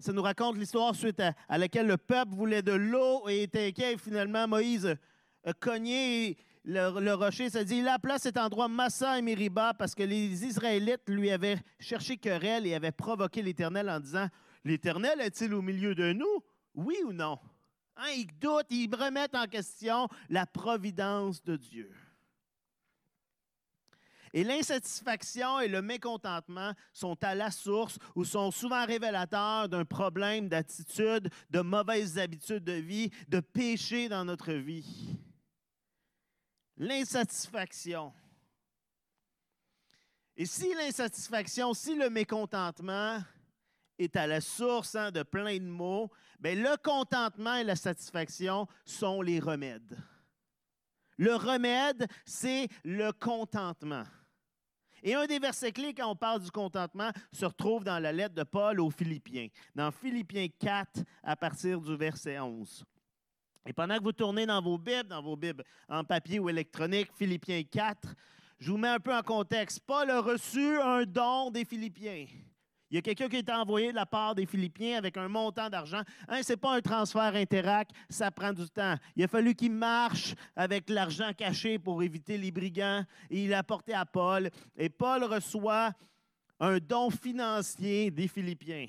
ça 0.00 0.12
nous 0.12 0.22
raconte 0.22 0.56
l'histoire 0.56 0.94
suite 0.94 1.20
à, 1.20 1.58
laquelle 1.58 1.86
le 1.86 1.96
peuple 1.96 2.34
voulait 2.34 2.62
de 2.62 2.72
l'eau 2.72 3.28
et 3.28 3.44
était 3.44 3.68
inquiet. 3.68 3.96
finalement, 3.96 4.48
Moïse 4.48 4.96
a 5.44 5.52
cogné 5.52 6.36
le, 6.64 7.14
rocher. 7.14 7.50
Ça 7.50 7.64
dit, 7.64 7.78
il 7.78 7.88
appela 7.88 8.18
cet 8.18 8.36
endroit 8.36 8.68
Massa 8.68 9.18
et 9.18 9.22
Mériba 9.22 9.74
parce 9.74 9.94
que 9.94 10.02
les 10.02 10.44
Israélites 10.44 11.08
lui 11.08 11.30
avaient 11.30 11.58
cherché 11.78 12.16
querelle 12.16 12.66
et 12.66 12.74
avaient 12.74 12.92
provoqué 12.92 13.42
l'Éternel 13.42 13.88
en 13.88 14.00
disant, 14.00 14.28
l'Éternel 14.64 15.20
est-il 15.20 15.54
au 15.54 15.62
milieu 15.62 15.94
de 15.94 16.12
nous? 16.12 16.44
Oui 16.74 16.96
ou 17.06 17.12
non? 17.12 17.38
Hein, 17.96 18.08
ils 18.16 18.38
doutent, 18.38 18.66
ils 18.70 18.94
remettent 18.94 19.34
en 19.34 19.46
question 19.46 20.08
la 20.28 20.46
providence 20.46 21.42
de 21.42 21.56
Dieu. 21.56 21.90
Et 24.32 24.44
l'insatisfaction 24.44 25.58
et 25.58 25.66
le 25.66 25.82
mécontentement 25.82 26.72
sont 26.92 27.16
à 27.24 27.34
la 27.34 27.50
source 27.50 27.98
ou 28.14 28.24
sont 28.24 28.52
souvent 28.52 28.86
révélateurs 28.86 29.68
d'un 29.68 29.84
problème 29.84 30.48
d'attitude, 30.48 31.30
de 31.50 31.60
mauvaises 31.60 32.16
habitudes 32.16 32.62
de 32.62 32.72
vie, 32.72 33.10
de 33.28 33.40
péché 33.40 34.08
dans 34.08 34.24
notre 34.24 34.52
vie. 34.52 35.18
L'insatisfaction. 36.80 38.10
Et 40.34 40.46
si 40.46 40.72
l'insatisfaction, 40.72 41.74
si 41.74 41.94
le 41.94 42.08
mécontentement 42.08 43.18
est 43.98 44.16
à 44.16 44.26
la 44.26 44.40
source 44.40 44.94
hein, 44.94 45.10
de 45.10 45.22
plein 45.22 45.58
de 45.58 45.68
maux, 45.68 46.10
bien, 46.38 46.54
le 46.54 46.78
contentement 46.82 47.56
et 47.56 47.64
la 47.64 47.76
satisfaction 47.76 48.66
sont 48.86 49.20
les 49.20 49.40
remèdes. 49.40 49.98
Le 51.18 51.34
remède, 51.34 52.08
c'est 52.24 52.66
le 52.82 53.12
contentement. 53.12 54.06
Et 55.02 55.14
un 55.14 55.26
des 55.26 55.38
versets 55.38 55.72
clés 55.72 55.92
quand 55.92 56.10
on 56.10 56.16
parle 56.16 56.40
du 56.40 56.50
contentement 56.50 57.10
se 57.30 57.44
retrouve 57.44 57.84
dans 57.84 57.98
la 57.98 58.10
lettre 58.10 58.34
de 58.34 58.42
Paul 58.42 58.80
aux 58.80 58.90
Philippiens, 58.90 59.48
dans 59.74 59.90
Philippiens 59.90 60.48
4 60.58 61.02
à 61.22 61.36
partir 61.36 61.78
du 61.78 61.94
verset 61.94 62.38
11. 62.38 62.86
Et 63.66 63.72
pendant 63.72 63.98
que 63.98 64.02
vous 64.02 64.12
tournez 64.12 64.46
dans 64.46 64.62
vos 64.62 64.78
Bibles, 64.78 65.08
dans 65.08 65.22
vos 65.22 65.36
Bibles 65.36 65.64
en 65.88 66.02
papier 66.04 66.38
ou 66.38 66.48
électronique, 66.48 67.08
Philippiens 67.16 67.62
4, 67.62 68.14
je 68.58 68.70
vous 68.70 68.78
mets 68.78 68.88
un 68.88 69.00
peu 69.00 69.14
en 69.14 69.22
contexte. 69.22 69.80
Paul 69.86 70.10
a 70.10 70.20
reçu 70.20 70.80
un 70.80 71.04
don 71.04 71.50
des 71.50 71.64
Philippiens. 71.64 72.26
Il 72.90 72.96
y 72.96 72.98
a 72.98 73.02
quelqu'un 73.02 73.28
qui 73.28 73.36
été 73.36 73.52
envoyé 73.52 73.90
de 73.90 73.96
la 73.96 74.06
part 74.06 74.34
des 74.34 74.46
Philippiens 74.46 74.98
avec 74.98 75.16
un 75.16 75.28
montant 75.28 75.70
d'argent. 75.70 76.02
Hein, 76.26 76.42
Ce 76.42 76.52
n'est 76.52 76.56
pas 76.56 76.74
un 76.74 76.80
transfert 76.80 77.34
interac, 77.36 77.88
ça 78.08 78.32
prend 78.32 78.52
du 78.52 78.68
temps. 78.68 78.96
Il 79.14 79.22
a 79.22 79.28
fallu 79.28 79.54
qu'il 79.54 79.70
marche 79.70 80.34
avec 80.56 80.90
l'argent 80.90 81.32
caché 81.32 81.78
pour 81.78 82.02
éviter 82.02 82.36
les 82.36 82.50
brigands. 82.50 83.04
Et 83.30 83.44
il 83.44 83.50
l'a 83.50 83.58
apporté 83.58 83.94
à 83.94 84.04
Paul. 84.04 84.50
Et 84.76 84.88
Paul 84.88 85.22
reçoit 85.22 85.92
un 86.58 86.78
don 86.78 87.10
financier 87.10 88.10
des 88.10 88.26
Philippiens. 88.26 88.86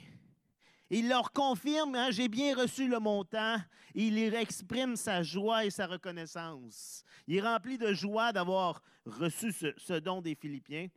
Il 0.94 1.08
leur 1.08 1.32
confirme, 1.32 1.96
hein, 1.96 2.12
j'ai 2.12 2.28
bien 2.28 2.54
reçu 2.54 2.90
le 2.90 3.00
montant. 3.00 3.56
il 3.96 4.18
exprime 4.36 4.98
sa 4.98 5.24
joie 5.24 5.64
et 5.64 5.70
sa 5.70 5.88
reconnaissance. 5.88 7.06
Il 7.28 7.38
est 7.38 7.42
rempli 7.42 7.78
de 7.78 7.94
joie 7.94 8.34
d'avoir 8.34 8.84
reçu 9.06 9.54
ce, 9.54 9.68
ce 9.78 9.94
don 9.94 10.22
des 10.22 10.36
Philippiens. 10.36 10.90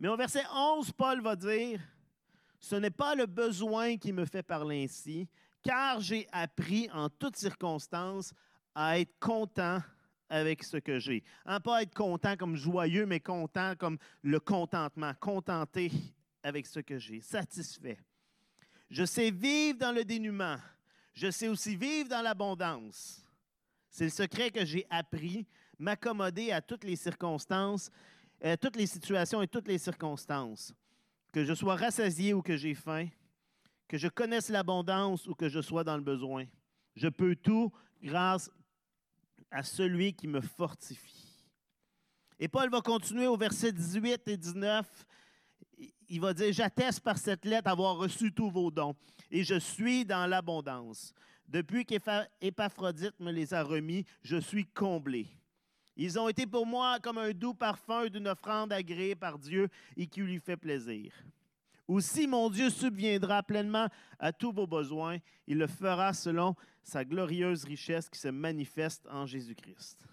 Mais 0.00 0.08
au 0.08 0.16
verset 0.16 0.42
11, 0.52 0.90
Paul 0.94 1.22
va 1.22 1.36
dire, 1.36 1.78
Ce 2.58 2.74
n'est 2.74 2.90
pas 2.90 3.14
le 3.14 3.26
besoin 3.26 3.96
qui 3.98 4.12
me 4.12 4.24
fait 4.24 4.42
parler 4.42 4.82
ainsi, 4.82 5.28
car 5.62 6.00
j'ai 6.00 6.26
appris 6.32 6.90
en 6.92 7.08
toutes 7.08 7.36
circonstances 7.36 8.34
à 8.74 8.98
être 8.98 9.16
content 9.20 9.80
avec 10.28 10.64
ce 10.64 10.78
que 10.78 10.98
j'ai. 10.98 11.22
Hein, 11.46 11.60
pas 11.60 11.82
être 11.82 11.94
content 11.94 12.36
comme 12.36 12.56
joyeux, 12.56 13.06
mais 13.06 13.20
content 13.20 13.74
comme 13.78 13.98
le 14.22 14.40
contentement, 14.40 15.12
contenté 15.20 15.92
avec 16.42 16.66
ce 16.66 16.80
que 16.80 16.98
j'ai, 16.98 17.20
satisfait. 17.20 17.98
Je 18.92 19.04
sais 19.04 19.32
vivre 19.32 19.80
dans 19.80 19.90
le 19.90 20.04
dénuement. 20.04 20.58
Je 21.12 21.30
sais 21.32 21.48
aussi 21.48 21.74
vivre 21.74 22.08
dans 22.08 22.22
l'abondance. 22.22 23.26
C'est 23.90 24.04
le 24.04 24.10
secret 24.10 24.52
que 24.52 24.64
j'ai 24.64 24.86
appris, 24.88 25.46
m'accommoder 25.80 26.52
à 26.52 26.62
toutes 26.62 26.84
les 26.84 26.96
circonstances 26.96 27.90
euh, 28.44 28.56
toutes 28.56 28.74
les 28.74 28.88
situations 28.88 29.40
et 29.40 29.46
toutes 29.46 29.68
les 29.68 29.78
circonstances, 29.78 30.74
que 31.32 31.44
je 31.44 31.54
sois 31.54 31.76
rassasié 31.76 32.34
ou 32.34 32.42
que 32.42 32.56
j'ai 32.56 32.74
faim, 32.74 33.06
que 33.86 33.96
je 33.96 34.08
connaisse 34.08 34.48
l'abondance 34.48 35.28
ou 35.28 35.34
que 35.34 35.48
je 35.48 35.60
sois 35.60 35.84
dans 35.84 35.96
le 35.96 36.02
besoin. 36.02 36.46
Je 36.96 37.06
peux 37.06 37.36
tout 37.36 37.72
grâce 38.02 38.50
à 39.52 39.62
celui 39.62 40.12
qui 40.12 40.26
me 40.26 40.40
fortifie. 40.40 41.46
Et 42.40 42.48
Paul 42.48 42.68
va 42.68 42.80
continuer 42.80 43.28
au 43.28 43.36
verset 43.36 43.70
18 43.70 44.26
et 44.26 44.36
19. 44.36 45.06
Il 46.14 46.20
va 46.20 46.34
dire, 46.34 46.52
j'atteste 46.52 47.00
par 47.00 47.16
cette 47.16 47.46
lettre 47.46 47.70
avoir 47.70 47.96
reçu 47.96 48.34
tous 48.34 48.50
vos 48.50 48.70
dons 48.70 48.94
et 49.30 49.44
je 49.44 49.58
suis 49.58 50.04
dans 50.04 50.26
l'abondance. 50.26 51.14
Depuis 51.48 51.86
qu'Épaphrodite 51.86 53.18
me 53.18 53.32
les 53.32 53.54
a 53.54 53.62
remis, 53.62 54.04
je 54.20 54.36
suis 54.36 54.66
comblé. 54.66 55.26
Ils 55.96 56.18
ont 56.18 56.28
été 56.28 56.46
pour 56.46 56.66
moi 56.66 56.98
comme 57.00 57.16
un 57.16 57.30
doux 57.30 57.54
parfum 57.54 58.08
d'une 58.08 58.28
offrande 58.28 58.74
agréée 58.74 59.14
par 59.14 59.38
Dieu 59.38 59.70
et 59.96 60.06
qui 60.06 60.20
lui 60.20 60.38
fait 60.38 60.58
plaisir. 60.58 61.14
Aussi, 61.88 62.26
mon 62.26 62.50
Dieu 62.50 62.68
subviendra 62.68 63.42
pleinement 63.42 63.88
à 64.18 64.34
tous 64.34 64.52
vos 64.52 64.66
besoins. 64.66 65.16
Il 65.46 65.56
le 65.56 65.66
fera 65.66 66.12
selon 66.12 66.54
sa 66.82 67.06
glorieuse 67.06 67.64
richesse 67.64 68.10
qui 68.10 68.20
se 68.20 68.28
manifeste 68.28 69.08
en 69.10 69.24
Jésus-Christ. 69.24 70.06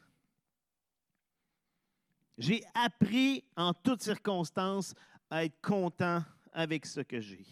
J'ai 2.38 2.64
appris 2.74 3.44
en 3.58 3.74
toutes 3.74 4.02
circonstances 4.02 4.96
à 5.30 5.46
être 5.46 5.60
content 5.62 6.24
avec 6.52 6.86
ce 6.86 7.02
que 7.02 7.20
j'ai. 7.20 7.46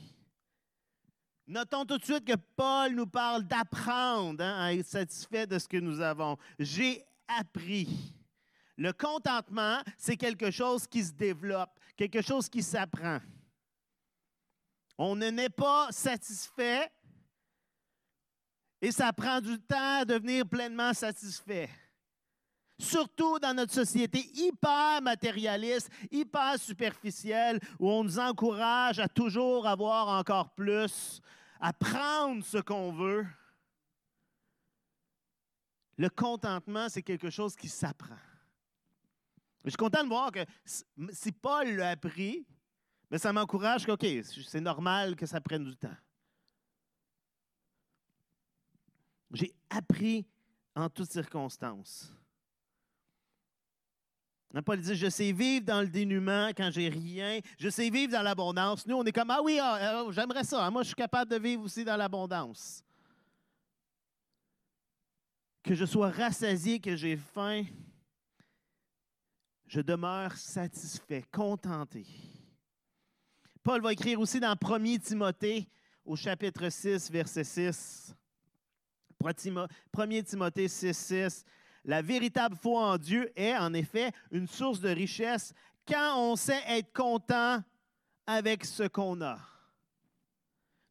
Notons 1.47 1.85
tout 1.85 1.97
de 1.97 2.03
suite 2.03 2.25
que 2.25 2.35
Paul 2.35 2.93
nous 2.93 3.07
parle 3.07 3.43
d'apprendre 3.43 4.43
hein, 4.43 4.59
à 4.59 4.73
être 4.73 4.87
satisfait 4.87 5.47
de 5.47 5.57
ce 5.57 5.67
que 5.67 5.77
nous 5.77 6.01
avons. 6.01 6.37
J'ai 6.59 7.05
appris. 7.27 8.13
Le 8.75 8.91
contentement, 8.91 9.81
c'est 9.97 10.17
quelque 10.17 10.51
chose 10.51 10.85
qui 10.85 11.03
se 11.03 11.13
développe, 11.13 11.79
quelque 11.95 12.21
chose 12.21 12.49
qui 12.49 12.61
s'apprend. 12.61 13.19
On 14.97 15.15
ne 15.15 15.29
n'est 15.29 15.49
pas 15.49 15.87
satisfait 15.91 16.91
et 18.81 18.91
ça 18.91 19.11
prend 19.13 19.41
du 19.41 19.59
temps 19.59 20.01
à 20.01 20.05
devenir 20.05 20.47
pleinement 20.47 20.93
satisfait. 20.93 21.69
Surtout 22.79 23.39
dans 23.39 23.55
notre 23.55 23.73
société 23.73 24.19
hyper 24.35 25.01
matérialiste, 25.01 25.89
hyper 26.11 26.59
superficielle, 26.59 27.59
où 27.79 27.89
on 27.89 28.03
nous 28.03 28.19
encourage 28.19 28.99
à 28.99 29.07
toujours 29.07 29.65
avoir 29.65 30.07
encore 30.09 30.51
plus, 30.51 31.21
à 31.59 31.73
prendre 31.73 32.43
ce 32.43 32.59
qu'on 32.59 32.91
veut. 32.91 33.25
Le 35.97 36.09
contentement, 36.09 36.87
c'est 36.89 37.01
quelque 37.01 37.31
chose 37.31 37.55
qui 37.55 37.67
s'apprend. 37.67 38.19
Je 39.63 39.71
suis 39.71 39.77
content 39.77 40.03
de 40.03 40.09
voir 40.09 40.31
que 40.31 40.45
si 41.11 41.31
Paul 41.31 41.75
l'a 41.75 41.89
appris, 41.89 42.45
mais 43.09 43.17
ça 43.17 43.33
m'encourage 43.33 43.85
que, 43.85 43.91
OK, 43.91 44.05
c'est 44.47 44.61
normal 44.61 45.15
que 45.15 45.25
ça 45.25 45.41
prenne 45.41 45.63
du 45.63 45.75
temps. 45.75 45.97
J'ai 49.31 49.53
appris 49.69 50.25
en 50.75 50.89
toutes 50.89 51.11
circonstances. 51.11 52.13
Paul 54.65 54.81
dit, 54.81 54.95
je 54.95 55.09
sais 55.09 55.31
vivre 55.31 55.65
dans 55.65 55.81
le 55.81 55.87
dénuement 55.87 56.49
quand 56.49 56.71
j'ai 56.71 56.89
rien. 56.89 57.39
Je 57.59 57.69
sais 57.69 57.89
vivre 57.89 58.13
dans 58.13 58.23
l'abondance. 58.23 58.87
Nous, 58.87 58.95
on 58.95 59.03
est 59.03 59.11
comme, 59.11 59.29
ah 59.29 59.41
oui, 59.43 59.59
ah, 59.61 59.77
ah, 59.81 60.05
j'aimerais 60.11 60.43
ça. 60.43 60.69
Moi, 60.71 60.83
je 60.83 60.87
suis 60.87 60.95
capable 60.95 61.29
de 61.31 61.37
vivre 61.37 61.63
aussi 61.63 61.83
dans 61.83 61.97
l'abondance. 61.97 62.83
Que 65.63 65.75
je 65.75 65.85
sois 65.85 66.09
rassasié, 66.09 66.79
que 66.79 66.95
j'ai 66.95 67.17
faim 67.17 67.63
je 69.67 69.81
demeure 69.81 70.33
satisfait, 70.33 71.23
contenté. 71.31 72.05
Paul 73.63 73.81
va 73.81 73.91
écrire 73.91 74.19
aussi 74.19 74.39
dans 74.39 74.55
1 74.55 74.97
Timothée 74.99 75.67
au 76.05 76.15
chapitre 76.15 76.69
6, 76.69 77.11
verset 77.11 77.43
6. 77.43 78.15
1 79.23 79.33
Timothée 80.23 80.67
6, 80.69 80.93
6. 80.93 81.45
La 81.87 82.01
véritable 82.01 82.57
foi 82.57 82.81
en 82.81 82.97
Dieu 82.97 83.31
est 83.35 83.55
en 83.55 83.73
effet 83.73 84.11
une 84.31 84.47
source 84.47 84.81
de 84.81 84.89
richesse 84.89 85.53
quand 85.87 86.19
on 86.19 86.35
sait 86.35 86.61
être 86.67 86.93
content 86.93 87.63
avec 88.27 88.65
ce 88.65 88.83
qu'on 88.83 89.21
a. 89.21 89.39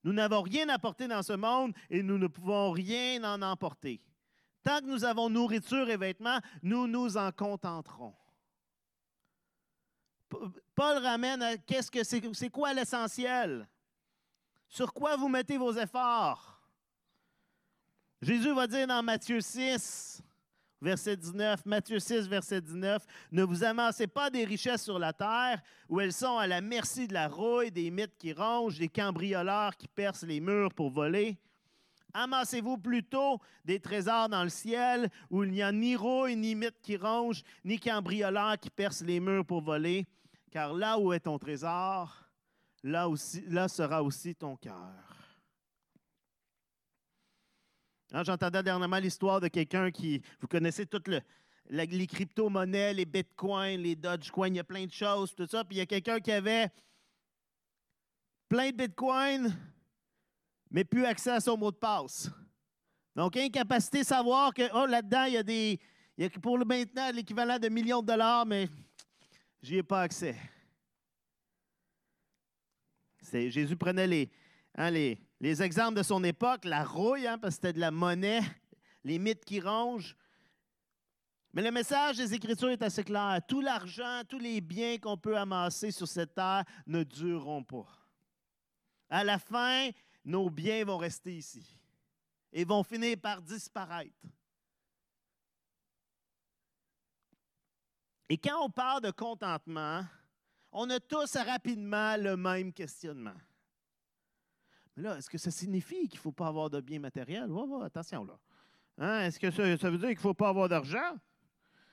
Nous 0.04 0.14
n'avons 0.14 0.40
rien 0.40 0.70
apporté 0.70 1.06
dans 1.06 1.22
ce 1.22 1.34
monde 1.34 1.74
et 1.90 2.02
nous 2.02 2.16
ne 2.16 2.28
pouvons 2.28 2.70
rien 2.70 3.22
en 3.24 3.42
emporter. 3.42 4.00
Tant 4.62 4.80
que 4.80 4.86
nous 4.86 5.04
avons 5.04 5.28
nourriture 5.28 5.90
et 5.90 5.98
vêtements, 5.98 6.40
nous 6.62 6.86
nous 6.86 7.18
en 7.18 7.30
contenterons. 7.30 8.14
Paul 10.74 10.98
ramène 10.98 11.42
à 11.42 11.58
qu'est-ce 11.58 11.90
que 11.90 12.04
c'est, 12.04 12.22
c'est 12.34 12.50
quoi 12.50 12.72
l'essentiel? 12.72 13.68
Sur 14.66 14.94
quoi 14.94 15.16
vous 15.16 15.28
mettez 15.28 15.58
vos 15.58 15.74
efforts? 15.74 16.58
Jésus 18.22 18.54
va 18.54 18.66
dire 18.66 18.86
dans 18.86 19.02
Matthieu 19.02 19.40
6, 19.40 20.22
verset 20.80 21.16
19, 21.16 21.64
Matthieu 21.66 21.98
6, 21.98 22.28
verset 22.28 22.60
19, 22.60 23.04
Ne 23.32 23.42
vous 23.42 23.64
amassez 23.64 24.06
pas 24.06 24.30
des 24.30 24.44
richesses 24.44 24.84
sur 24.84 24.98
la 24.98 25.12
terre 25.12 25.62
où 25.88 26.00
elles 26.00 26.12
sont 26.12 26.38
à 26.38 26.46
la 26.46 26.60
merci 26.60 27.08
de 27.08 27.14
la 27.14 27.28
rouille, 27.28 27.70
des 27.70 27.90
mythes 27.90 28.16
qui 28.18 28.32
rongent, 28.32 28.78
des 28.78 28.88
cambrioleurs 28.88 29.76
qui 29.76 29.88
percent 29.88 30.26
les 30.26 30.40
murs 30.40 30.72
pour 30.74 30.90
voler. 30.90 31.38
Amassez-vous 32.14 32.78
plutôt 32.78 33.40
des 33.64 33.78
trésors 33.78 34.28
dans 34.28 34.42
le 34.42 34.48
ciel 34.48 35.10
où 35.30 35.44
il 35.44 35.50
n'y 35.50 35.62
a 35.62 35.72
ni 35.72 35.96
rouille, 35.96 36.36
ni 36.36 36.54
mythes 36.54 36.80
qui 36.82 36.96
rongent, 36.96 37.42
ni 37.64 37.78
cambrioleurs 37.78 38.58
qui 38.58 38.70
percent 38.70 39.04
les 39.04 39.20
murs 39.20 39.44
pour 39.44 39.60
voler 39.60 40.06
car 40.56 40.72
là 40.72 40.98
où 40.98 41.12
est 41.12 41.20
ton 41.20 41.38
trésor, 41.38 42.24
là, 42.82 43.06
là 43.48 43.68
sera 43.68 44.02
aussi 44.02 44.34
ton 44.34 44.56
cœur. 44.56 45.15
Hein, 48.16 48.22
j'entendais 48.24 48.62
dernièrement 48.62 48.96
l'histoire 48.96 49.42
de 49.42 49.48
quelqu'un 49.48 49.90
qui, 49.90 50.22
vous 50.40 50.48
connaissez 50.48 50.86
toutes 50.86 51.06
le, 51.06 51.20
les 51.68 52.06
crypto-monnaies, 52.06 52.94
les 52.94 53.04
bitcoins, 53.04 53.82
les 53.82 53.94
dogecoins, 53.94 54.48
il 54.48 54.56
y 54.56 54.58
a 54.58 54.64
plein 54.64 54.86
de 54.86 54.90
choses, 54.90 55.34
tout 55.34 55.46
ça. 55.46 55.64
Puis 55.64 55.76
il 55.76 55.78
y 55.80 55.82
a 55.82 55.86
quelqu'un 55.86 56.18
qui 56.18 56.32
avait 56.32 56.70
plein 58.48 58.70
de 58.70 58.76
bitcoins, 58.76 59.54
mais 60.70 60.82
plus 60.82 61.04
accès 61.04 61.32
à 61.32 61.40
son 61.40 61.58
mot 61.58 61.70
de 61.70 61.76
passe. 61.76 62.30
Donc, 63.14 63.36
incapacité 63.36 63.98
de 63.98 64.06
savoir 64.06 64.54
que 64.54 64.62
oh, 64.72 64.86
là-dedans, 64.86 65.24
il 65.24 65.34
y 65.34 65.36
a 65.36 65.42
des. 65.42 65.78
Il 66.16 66.24
y 66.24 66.26
a 66.26 66.30
pour 66.40 66.56
le 66.56 66.64
maintenant 66.64 67.10
l'équivalent 67.12 67.58
de 67.58 67.68
millions 67.68 68.00
de 68.00 68.06
dollars, 68.06 68.46
mais 68.46 68.66
j'y 69.60 69.76
ai 69.76 69.82
pas 69.82 70.00
accès. 70.00 70.36
Jésus 73.30 73.76
prenait 73.76 74.30
hein, 74.74 74.90
les, 74.90 75.18
les, 75.40 75.62
exemples 75.62 75.96
de 75.96 76.02
son 76.02 76.22
époque, 76.24 76.64
la 76.64 76.84
rouille, 76.84 77.26
hein, 77.26 77.38
parce 77.38 77.56
que 77.56 77.62
c'était 77.62 77.72
de 77.72 77.80
la 77.80 77.90
monnaie, 77.90 78.40
les 79.04 79.18
mythes 79.18 79.44
qui 79.44 79.60
rongent. 79.60 80.16
Mais 81.52 81.62
le 81.62 81.70
message 81.70 82.18
des 82.18 82.34
Écritures 82.34 82.70
est 82.70 82.82
assez 82.82 83.02
clair. 83.02 83.40
Tout 83.48 83.60
l'argent, 83.60 84.22
tous 84.28 84.38
les 84.38 84.60
biens 84.60 84.98
qu'on 84.98 85.16
peut 85.16 85.38
amasser 85.38 85.90
sur 85.90 86.06
cette 86.06 86.34
terre 86.34 86.64
ne 86.86 87.02
dureront 87.02 87.64
pas. 87.64 87.86
À 89.08 89.24
la 89.24 89.38
fin, 89.38 89.90
nos 90.24 90.50
biens 90.50 90.84
vont 90.84 90.98
rester 90.98 91.36
ici 91.36 91.78
et 92.52 92.64
vont 92.64 92.82
finir 92.82 93.16
par 93.18 93.40
disparaître. 93.40 94.12
Et 98.28 98.36
quand 98.36 98.64
on 98.64 98.70
parle 98.70 99.02
de 99.02 99.10
contentement, 99.10 100.04
on 100.72 100.90
a 100.90 100.98
tous 100.98 101.36
rapidement 101.36 102.16
le 102.16 102.36
même 102.36 102.72
questionnement. 102.72 103.36
Mais 104.96 105.02
là, 105.02 105.18
est-ce 105.18 105.28
que 105.28 105.38
ça 105.38 105.50
signifie 105.50 106.08
qu'il 106.08 106.18
ne 106.18 106.22
faut 106.22 106.32
pas 106.32 106.46
avoir 106.46 106.70
de 106.70 106.80
biens 106.80 107.00
matériels? 107.00 107.50
attention 107.84 108.24
là. 108.24 108.38
Hein, 108.98 109.26
est-ce 109.26 109.38
que 109.38 109.50
ça, 109.50 109.90
veut 109.90 109.98
dire 109.98 110.08
qu'il 110.08 110.16
ne 110.16 110.20
faut 110.20 110.34
pas 110.34 110.48
avoir 110.48 110.68
d'argent? 110.68 111.16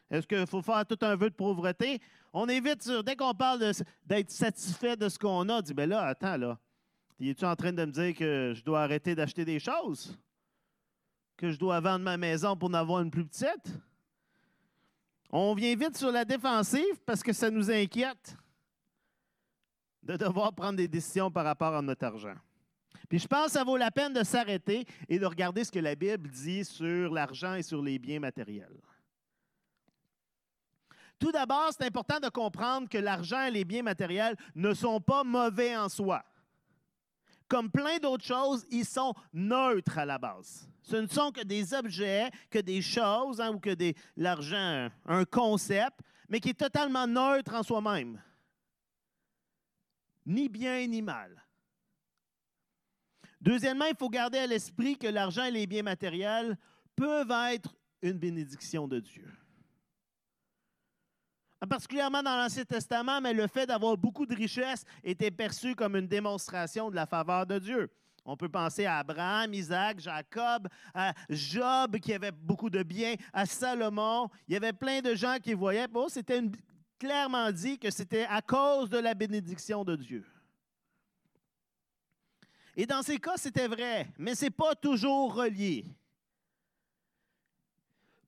Est-ce 0.10 0.26
qu'il 0.26 0.48
faut 0.48 0.62
faire 0.62 0.86
tout 0.86 0.98
un 1.02 1.16
vœu 1.16 1.30
de 1.30 1.36
pauvreté? 1.36 2.00
On 2.32 2.48
évite 2.48 2.84
sur, 2.84 3.04
dès 3.04 3.16
qu'on 3.16 3.34
parle 3.34 3.74
d'être 4.06 4.32
satisfait 4.32 4.96
de 4.96 5.10
ce 5.10 5.20
qu'on 5.20 5.50
a, 5.50 5.58
on 5.58 5.62
dit, 5.62 5.74
ben 5.74 5.90
là, 5.90 6.04
attends, 6.04 6.38
là. 6.38 6.58
Es-tu 7.20 7.46
en 7.46 7.56
train 7.56 7.72
de 7.72 7.86
me 7.86 7.92
dire 7.92 8.16
que 8.16 8.54
je 8.56 8.64
dois 8.64 8.84
arrêter 8.84 9.16
d'acheter 9.16 9.46
des 9.46 9.60
choses? 9.60 10.18
Que 11.38 11.52
je 11.52 11.58
dois 11.58 11.80
vendre 11.80 12.04
ma 12.04 12.18
maison 12.18 12.56
pour 12.56 12.70
en 12.70 12.74
avoir 12.74 13.02
une 13.02 13.12
plus 13.12 13.26
petite? 13.26 13.80
On 15.30 15.54
vient 15.56 15.76
vite 15.76 15.98
sur 15.98 16.12
la 16.12 16.26
défensive 16.26 17.00
parce 17.06 17.24
que 17.24 17.34
ça 17.34 17.50
nous 17.50 17.72
inquiète 17.72 18.38
de 20.04 20.16
devoir 20.16 20.54
prendre 20.54 20.78
des 20.78 20.88
décisions 20.88 21.32
par 21.32 21.46
rapport 21.46 21.74
à 21.74 21.82
notre 21.82 22.06
argent. 22.06 22.36
Puis 23.10 23.20
je 23.20 23.28
pense 23.28 23.48
que 23.48 23.52
ça 23.52 23.64
vaut 23.64 23.78
la 23.78 23.92
peine 23.92 24.14
de 24.14 24.24
s'arrêter 24.24 24.86
et 25.08 25.20
de 25.20 25.26
regarder 25.26 25.64
ce 25.64 25.72
que 25.72 25.80
la 25.80 25.96
Bible 25.96 26.30
dit 26.30 26.66
sur 26.66 27.14
l'argent 27.14 27.56
et 27.56 27.64
sur 27.64 27.82
les 27.82 28.00
biens 28.00 28.20
matériels. 28.20 28.82
Tout 31.20 31.32
d'abord, 31.32 31.70
c'est 31.72 31.86
important 31.86 32.20
de 32.20 32.30
comprendre 32.30 32.90
que 32.90 32.98
l'argent 32.98 33.46
et 33.46 33.52
les 33.52 33.64
biens 33.64 33.84
matériels 33.84 34.36
ne 34.56 34.74
sont 34.74 35.00
pas 35.00 35.24
mauvais 35.24 35.76
en 35.76 35.88
soi. 35.88 36.24
Comme 37.48 37.70
plein 37.70 37.98
d'autres 37.98 38.26
choses, 38.26 38.66
ils 38.72 38.86
sont 38.86 39.14
neutres 39.32 39.98
à 39.98 40.06
la 40.06 40.18
base. 40.18 40.68
Ce 40.82 40.96
ne 40.96 41.08
sont 41.08 41.32
que 41.32 41.44
des 41.44 41.74
objets, 41.74 42.30
que 42.50 42.60
des 42.60 42.82
choses, 42.82 43.40
hein, 43.40 43.52
ou 43.52 43.60
que 43.60 43.76
l'argent, 44.18 44.90
un 45.06 45.24
concept, 45.24 46.00
mais 46.28 46.40
qui 46.40 46.50
est 46.50 46.60
totalement 46.60 47.08
neutre 47.08 47.54
en 47.54 47.64
soi-même. 47.64 48.22
Ni 50.26 50.50
bien 50.50 50.88
ni 50.88 51.02
mal. 51.02 51.43
Deuxièmement, 53.44 53.86
il 53.86 53.96
faut 53.98 54.10
garder 54.10 54.38
à 54.38 54.48
l'esprit 54.48 54.98
que 54.98 55.08
l'argent 55.08 55.44
et 55.44 55.52
les 55.52 55.68
biens 55.68 55.84
matériels 55.84 56.58
peuvent 56.96 57.34
être 57.52 57.76
une 58.02 58.18
bénédiction 58.18 58.88
de 58.88 59.02
Dieu. 59.02 59.30
Particulièrement 61.70 62.24
dans 62.24 62.38
l'Ancien 62.38 62.64
Testament, 62.64 63.20
mais 63.20 63.34
le 63.34 63.48
fait 63.48 63.66
d'avoir 63.66 63.98
beaucoup 63.98 64.26
de 64.26 64.34
richesses 64.34 64.86
était 65.04 65.30
perçu 65.30 65.76
comme 65.76 65.98
une 65.98 66.08
démonstration 66.08 66.90
de 66.90 66.96
la 66.96 67.06
faveur 67.06 67.46
de 67.46 67.60
Dieu. 67.60 67.92
On 68.24 68.38
peut 68.38 68.48
penser 68.48 68.86
à 68.86 69.00
Abraham, 69.00 69.54
Isaac, 69.54 70.00
Jacob, 70.00 70.70
à 70.94 71.14
Job 71.30 71.98
qui 72.00 72.14
avait 72.14 72.32
beaucoup 72.32 72.70
de 72.70 72.82
biens, 72.82 73.16
à 73.34 73.46
Salomon. 73.46 74.30
Il 74.48 74.54
y 74.54 74.58
avait 74.58 74.72
plein 74.72 75.02
de 75.02 75.16
gens 75.16 75.38
qui 75.44 75.54
voyaient. 75.54 75.90
Bon, 75.90 76.08
c'était 76.08 76.42
clairement 76.98 77.52
dit 77.52 77.78
que 77.78 77.92
c'était 77.92 78.26
à 78.30 78.42
cause 78.42 78.90
de 78.90 79.00
la 79.00 79.14
bénédiction 79.14 79.84
de 79.84 79.98
Dieu. 79.98 80.26
Et 82.75 82.86
dans 82.86 83.03
ces 83.03 83.20
cas, 83.20 83.38
c'était 83.38 83.68
vrai, 83.68 84.12
mais 84.18 84.36
ce 84.36 84.46
n'est 84.46 84.51
pas 84.51 84.75
toujours 84.75 85.36
relié. 85.36 85.86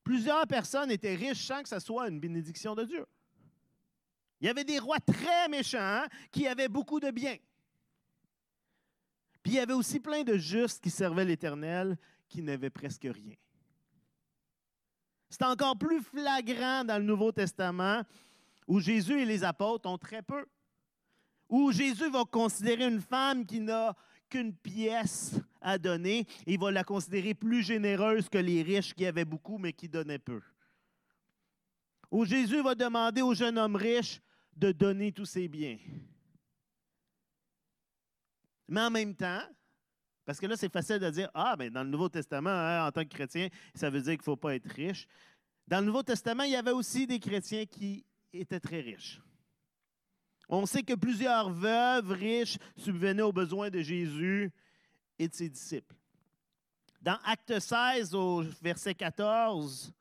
Plusieurs 0.03 0.45
personnes 0.45 0.91
étaient 0.91 1.15
riches 1.15 1.45
sans 1.45 1.63
que 1.63 1.69
ce 1.69 1.79
soit 1.79 2.07
une 2.09 2.19
bénédiction 2.19 2.75
de 2.75 2.83
Dieu. 2.83 3.05
Il 4.39 4.47
y 4.47 4.49
avait 4.49 4.63
des 4.63 4.77
rois 4.77 4.99
très 4.99 5.47
méchants 5.49 6.03
qui 6.31 6.47
avaient 6.47 6.67
beaucoup 6.67 6.99
de 6.99 7.09
biens. 7.09 7.37
Puis 9.41 9.53
il 9.53 9.55
y 9.55 9.59
avait 9.59 9.73
aussi 9.73 9.99
plein 9.99 10.23
de 10.23 10.37
justes 10.37 10.83
qui 10.83 10.89
servaient 10.89 11.25
l'Éternel 11.25 11.97
qui 12.27 12.43
n'avaient 12.43 12.69
presque 12.69 13.07
rien. 13.11 13.35
C'est 15.29 15.43
encore 15.43 15.77
plus 15.77 16.01
flagrant 16.01 16.83
dans 16.83 16.97
le 16.97 17.03
Nouveau 17.03 17.31
Testament 17.31 18.03
où 18.67 18.79
Jésus 18.79 19.21
et 19.21 19.25
les 19.25 19.43
apôtres 19.43 19.89
ont 19.89 19.97
très 19.97 20.21
peu. 20.21 20.45
Où 21.49 21.71
Jésus 21.71 22.09
va 22.09 22.23
considérer 22.25 22.85
une 22.85 23.01
femme 23.01 23.45
qui 23.45 23.59
n'a 23.59 23.95
qu'une 24.29 24.55
pièce 24.55 25.35
à 25.61 25.77
donner, 25.77 26.25
il 26.45 26.59
va 26.59 26.71
la 26.71 26.83
considérer 26.83 27.33
plus 27.33 27.63
généreuse 27.63 28.29
que 28.29 28.37
les 28.37 28.61
riches 28.61 28.93
qui 28.93 29.05
avaient 29.05 29.25
beaucoup 29.25 29.57
mais 29.57 29.73
qui 29.73 29.89
donnaient 29.89 30.19
peu. 30.19 30.41
Où 32.11 32.25
Jésus 32.25 32.61
va 32.61 32.75
demander 32.75 33.21
au 33.21 33.33
jeune 33.33 33.57
homme 33.57 33.75
riche 33.75 34.21
de 34.55 34.71
donner 34.71 35.11
tous 35.11 35.25
ses 35.25 35.47
biens. 35.47 35.77
Mais 38.67 38.81
en 38.81 38.89
même 38.89 39.15
temps, 39.15 39.41
parce 40.25 40.39
que 40.39 40.47
là, 40.47 40.57
c'est 40.57 40.71
facile 40.71 40.99
de 40.99 41.09
dire 41.09 41.29
Ah, 41.33 41.55
mais 41.57 41.69
dans 41.69 41.83
le 41.83 41.89
Nouveau 41.89 42.09
Testament, 42.09 42.49
hein, 42.49 42.87
en 42.87 42.91
tant 42.91 43.03
que 43.03 43.09
chrétien, 43.09 43.47
ça 43.75 43.89
veut 43.89 44.01
dire 44.01 44.13
qu'il 44.13 44.21
ne 44.21 44.23
faut 44.23 44.35
pas 44.35 44.55
être 44.55 44.69
riche. 44.69 45.07
Dans 45.67 45.79
le 45.79 45.85
Nouveau 45.85 46.03
Testament, 46.03 46.43
il 46.43 46.51
y 46.51 46.55
avait 46.55 46.71
aussi 46.71 47.05
des 47.05 47.19
chrétiens 47.19 47.65
qui 47.65 48.05
étaient 48.33 48.59
très 48.59 48.81
riches. 48.81 49.21
On 50.49 50.65
sait 50.65 50.83
que 50.83 50.93
plusieurs 50.93 51.49
veuves 51.49 52.11
riches 52.11 52.57
subvenaient 52.77 53.21
aux 53.21 53.33
besoins 53.33 53.69
de 53.69 53.81
Jésus 53.81 54.51
et 55.17 55.27
de 55.27 55.33
ses 55.33 55.49
disciples. 55.49 55.95
Dans 57.01 57.17
Acte 57.23 57.59
16, 57.59 58.15
au 58.15 58.43
verset 58.61 58.95
14, 58.95 59.93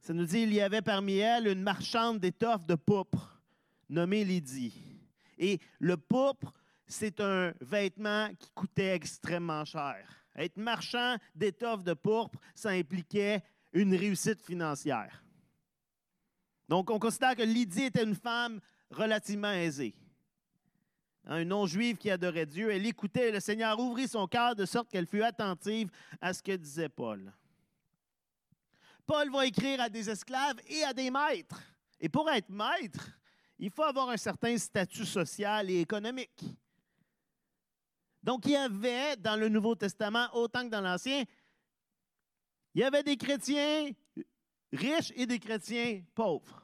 ça 0.00 0.12
nous 0.12 0.24
dit 0.24 0.40
il 0.40 0.52
y 0.52 0.60
avait 0.60 0.82
parmi 0.82 1.18
elles 1.18 1.48
une 1.48 1.62
marchande 1.62 2.18
d'étoffes 2.18 2.66
de 2.66 2.74
pourpre 2.74 3.40
nommée 3.88 4.24
Lydie. 4.24 4.74
Et 5.38 5.60
le 5.78 5.96
pourpre, 5.96 6.52
c'est 6.86 7.20
un 7.20 7.52
vêtement 7.60 8.28
qui 8.38 8.50
coûtait 8.54 8.94
extrêmement 8.94 9.64
cher. 9.64 10.06
Être 10.36 10.56
marchand 10.56 11.16
d'étoffes 11.34 11.84
de 11.84 11.94
pourpre, 11.94 12.38
ça 12.54 12.70
impliquait 12.70 13.42
une 13.72 13.94
réussite 13.94 14.40
financière. 14.40 15.24
Donc, 16.68 16.90
on 16.90 16.98
considère 16.98 17.34
que 17.34 17.42
Lydie 17.42 17.84
était 17.84 18.04
une 18.04 18.14
femme 18.14 18.60
relativement 18.90 19.52
aisée. 19.52 19.94
Un 21.24 21.44
non-juive 21.44 21.98
qui 21.98 22.10
adorait 22.10 22.46
Dieu, 22.46 22.70
elle 22.70 22.86
écoutait, 22.86 23.30
le 23.30 23.40
Seigneur 23.40 23.78
ouvrit 23.78 24.08
son 24.08 24.26
cœur 24.26 24.56
de 24.56 24.64
sorte 24.64 24.88
qu'elle 24.88 25.06
fut 25.06 25.22
attentive 25.22 25.90
à 26.20 26.32
ce 26.32 26.42
que 26.42 26.52
disait 26.56 26.88
Paul. 26.88 27.32
Paul 29.06 29.30
va 29.30 29.46
écrire 29.46 29.80
à 29.80 29.88
des 29.88 30.08
esclaves 30.08 30.58
et 30.66 30.84
à 30.84 30.92
des 30.92 31.10
maîtres. 31.10 31.62
Et 32.00 32.08
pour 32.08 32.30
être 32.30 32.48
maître, 32.48 33.10
il 33.58 33.70
faut 33.70 33.82
avoir 33.82 34.08
un 34.10 34.16
certain 34.16 34.56
statut 34.56 35.04
social 35.04 35.68
et 35.70 35.80
économique. 35.80 36.44
Donc, 38.22 38.46
il 38.46 38.52
y 38.52 38.56
avait 38.56 39.16
dans 39.16 39.36
le 39.36 39.48
Nouveau 39.48 39.74
Testament, 39.74 40.28
autant 40.34 40.64
que 40.64 40.70
dans 40.70 40.80
l'Ancien, 40.80 41.24
il 42.74 42.80
y 42.80 42.84
avait 42.84 43.02
des 43.02 43.16
chrétiens 43.16 43.90
riches 44.72 45.12
et 45.16 45.26
des 45.26 45.38
chrétiens 45.38 46.02
pauvres. 46.14 46.62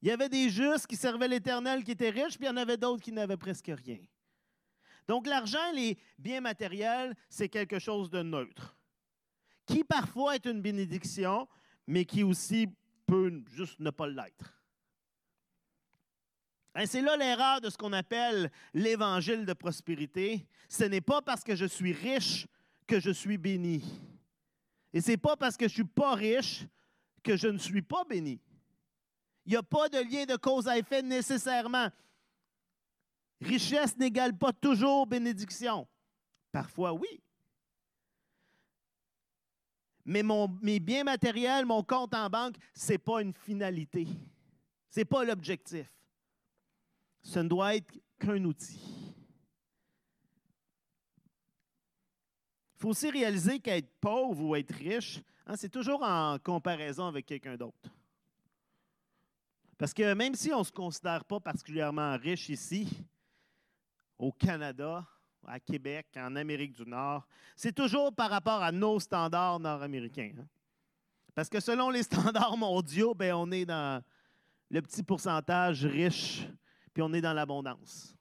Il 0.00 0.08
y 0.08 0.10
avait 0.10 0.28
des 0.28 0.48
justes 0.48 0.86
qui 0.86 0.96
servaient 0.96 1.28
l'Éternel, 1.28 1.82
qui 1.82 1.90
étaient 1.90 2.10
riches, 2.10 2.36
puis 2.38 2.46
il 2.46 2.50
y 2.50 2.50
en 2.50 2.56
avait 2.56 2.76
d'autres 2.76 3.02
qui 3.02 3.12
n'avaient 3.12 3.36
presque 3.36 3.70
rien. 3.84 3.98
Donc 5.08 5.26
l'argent, 5.26 5.72
les 5.74 5.98
biens 6.18 6.40
matériels, 6.40 7.14
c'est 7.28 7.48
quelque 7.48 7.78
chose 7.78 8.10
de 8.10 8.22
neutre, 8.22 8.76
qui 9.66 9.82
parfois 9.82 10.34
est 10.34 10.46
une 10.46 10.60
bénédiction, 10.60 11.48
mais 11.86 12.04
qui 12.04 12.22
aussi 12.22 12.68
peut 13.06 13.42
juste 13.50 13.80
ne 13.80 13.90
pas 13.90 14.06
l'être. 14.06 14.54
Et 16.78 16.86
c'est 16.86 17.00
là 17.00 17.16
l'erreur 17.16 17.60
de 17.60 17.70
ce 17.70 17.76
qu'on 17.76 17.92
appelle 17.92 18.52
l'évangile 18.72 19.44
de 19.44 19.52
prospérité. 19.52 20.46
Ce 20.68 20.84
n'est 20.84 21.00
pas 21.00 21.20
parce 21.22 21.42
que 21.42 21.56
je 21.56 21.64
suis 21.64 21.92
riche 21.92 22.46
que 22.86 23.00
je 23.00 23.10
suis 23.10 23.36
béni. 23.36 23.82
Et 24.92 25.00
ce 25.00 25.10
n'est 25.10 25.16
pas 25.16 25.36
parce 25.36 25.56
que 25.56 25.66
je 25.66 25.72
ne 25.72 25.74
suis 25.74 25.84
pas 25.84 26.14
riche 26.14 26.66
que 27.24 27.36
je 27.36 27.48
ne 27.48 27.58
suis 27.58 27.82
pas 27.82 28.04
béni. 28.04 28.40
Il 29.48 29.52
n'y 29.52 29.56
a 29.56 29.62
pas 29.62 29.88
de 29.88 29.96
lien 30.00 30.26
de 30.26 30.36
cause 30.36 30.68
à 30.68 30.76
effet 30.76 31.00
nécessairement. 31.00 31.88
Richesse 33.40 33.96
n'égale 33.96 34.36
pas 34.36 34.52
toujours 34.52 35.06
bénédiction. 35.06 35.88
Parfois, 36.52 36.92
oui. 36.92 37.22
Mais 40.04 40.22
mon, 40.22 40.48
mes 40.60 40.78
biens 40.80 41.04
matériels, 41.04 41.64
mon 41.64 41.82
compte 41.82 42.14
en 42.14 42.28
banque, 42.28 42.56
ce 42.74 42.92
n'est 42.92 42.98
pas 42.98 43.22
une 43.22 43.32
finalité. 43.32 44.06
Ce 44.90 45.00
n'est 45.00 45.06
pas 45.06 45.24
l'objectif. 45.24 45.90
Ce 47.22 47.38
ne 47.38 47.48
doit 47.48 47.76
être 47.76 47.98
qu'un 48.18 48.44
outil. 48.44 49.14
Il 52.74 52.80
faut 52.80 52.90
aussi 52.90 53.08
réaliser 53.08 53.60
qu'être 53.60 53.98
pauvre 53.98 54.44
ou 54.44 54.56
être 54.56 54.74
riche, 54.74 55.22
hein, 55.46 55.56
c'est 55.56 55.70
toujours 55.70 56.02
en 56.02 56.38
comparaison 56.38 57.06
avec 57.06 57.24
quelqu'un 57.24 57.56
d'autre. 57.56 57.97
Parce 59.78 59.94
que 59.94 60.12
même 60.12 60.34
si 60.34 60.52
on 60.52 60.58
ne 60.58 60.64
se 60.64 60.72
considère 60.72 61.24
pas 61.24 61.38
particulièrement 61.38 62.16
riche 62.18 62.48
ici, 62.48 62.88
au 64.18 64.32
Canada, 64.32 65.06
à 65.46 65.60
Québec, 65.60 66.08
en 66.16 66.34
Amérique 66.34 66.72
du 66.72 66.84
Nord, 66.84 67.26
c'est 67.54 67.72
toujours 67.72 68.12
par 68.12 68.28
rapport 68.28 68.60
à 68.60 68.72
nos 68.72 68.98
standards 68.98 69.60
nord-américains. 69.60 70.32
Hein. 70.36 70.46
Parce 71.32 71.48
que 71.48 71.60
selon 71.60 71.90
les 71.90 72.02
standards 72.02 72.56
mondiaux, 72.56 73.14
ben, 73.14 73.32
on 73.34 73.52
est 73.52 73.64
dans 73.64 74.02
le 74.68 74.82
petit 74.82 75.04
pourcentage 75.04 75.86
riche, 75.86 76.48
puis 76.92 77.02
on 77.02 77.12
est 77.12 77.20
dans 77.20 77.32
l'abondance. 77.32 78.14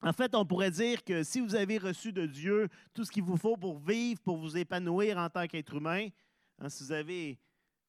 En 0.00 0.12
fait, 0.12 0.36
on 0.36 0.46
pourrait 0.46 0.70
dire 0.70 1.02
que 1.02 1.24
si 1.24 1.40
vous 1.40 1.56
avez 1.56 1.78
reçu 1.78 2.12
de 2.12 2.26
Dieu 2.26 2.68
tout 2.94 3.04
ce 3.04 3.10
qu'il 3.10 3.24
vous 3.24 3.36
faut 3.36 3.56
pour 3.56 3.80
vivre, 3.80 4.20
pour 4.20 4.36
vous 4.36 4.56
épanouir 4.56 5.18
en 5.18 5.28
tant 5.28 5.48
qu'être 5.48 5.74
humain, 5.74 6.08
hein, 6.58 6.68
si 6.68 6.84
vous 6.84 6.92
avez 6.92 7.38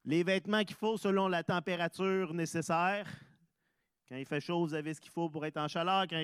les 0.06 0.24
vêtements 0.24 0.64
qu'il 0.64 0.76
faut 0.76 0.98
selon 0.98 1.28
la 1.28 1.44
température 1.44 2.34
nécessaire, 2.34 3.08
quand 4.08 4.16
il 4.16 4.26
fait 4.26 4.40
chaud, 4.40 4.66
vous 4.66 4.74
avez 4.74 4.94
ce 4.94 5.02
qu'il 5.02 5.12
faut 5.12 5.30
pour 5.30 5.46
être 5.46 5.58
en 5.58 5.68
chaleur, 5.68 6.06
quand 6.08 6.22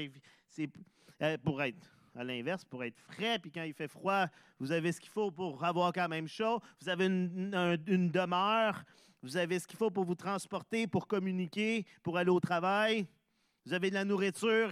euh, 1.22 1.38
pour 1.44 1.62
être 1.62 1.88
à 2.16 2.24
l'inverse, 2.24 2.64
pour 2.64 2.84
être 2.84 3.00
frais, 3.00 3.40
puis 3.40 3.52
quand 3.52 3.64
il 3.64 3.74
fait 3.74 3.88
froid, 3.88 4.28
vous 4.60 4.72
avez 4.72 4.92
ce 4.92 5.00
qu'il 5.00 5.10
faut 5.10 5.32
pour 5.32 5.64
avoir 5.64 5.92
quand 5.92 6.08
même 6.08 6.28
chaud. 6.28 6.62
Vous 6.80 6.90
avez 6.90 7.08
une, 7.08 7.78
une 7.88 8.12
demeure, 8.12 8.84
vous 9.22 9.36
avez 9.36 9.60
ce 9.60 9.68
qu'il 9.68 9.78
faut 9.78 9.90
pour 9.90 10.06
vous 10.06 10.16
transporter, 10.16 10.86
pour 10.86 11.08
communiquer, 11.08 11.86
pour 12.04 12.18
aller 12.18 12.30
au 12.30 12.40
travail. 12.40 13.08
Vous 13.66 13.74
avez 13.74 13.90
de 13.90 13.96
la 13.96 14.06
nourriture 14.06 14.72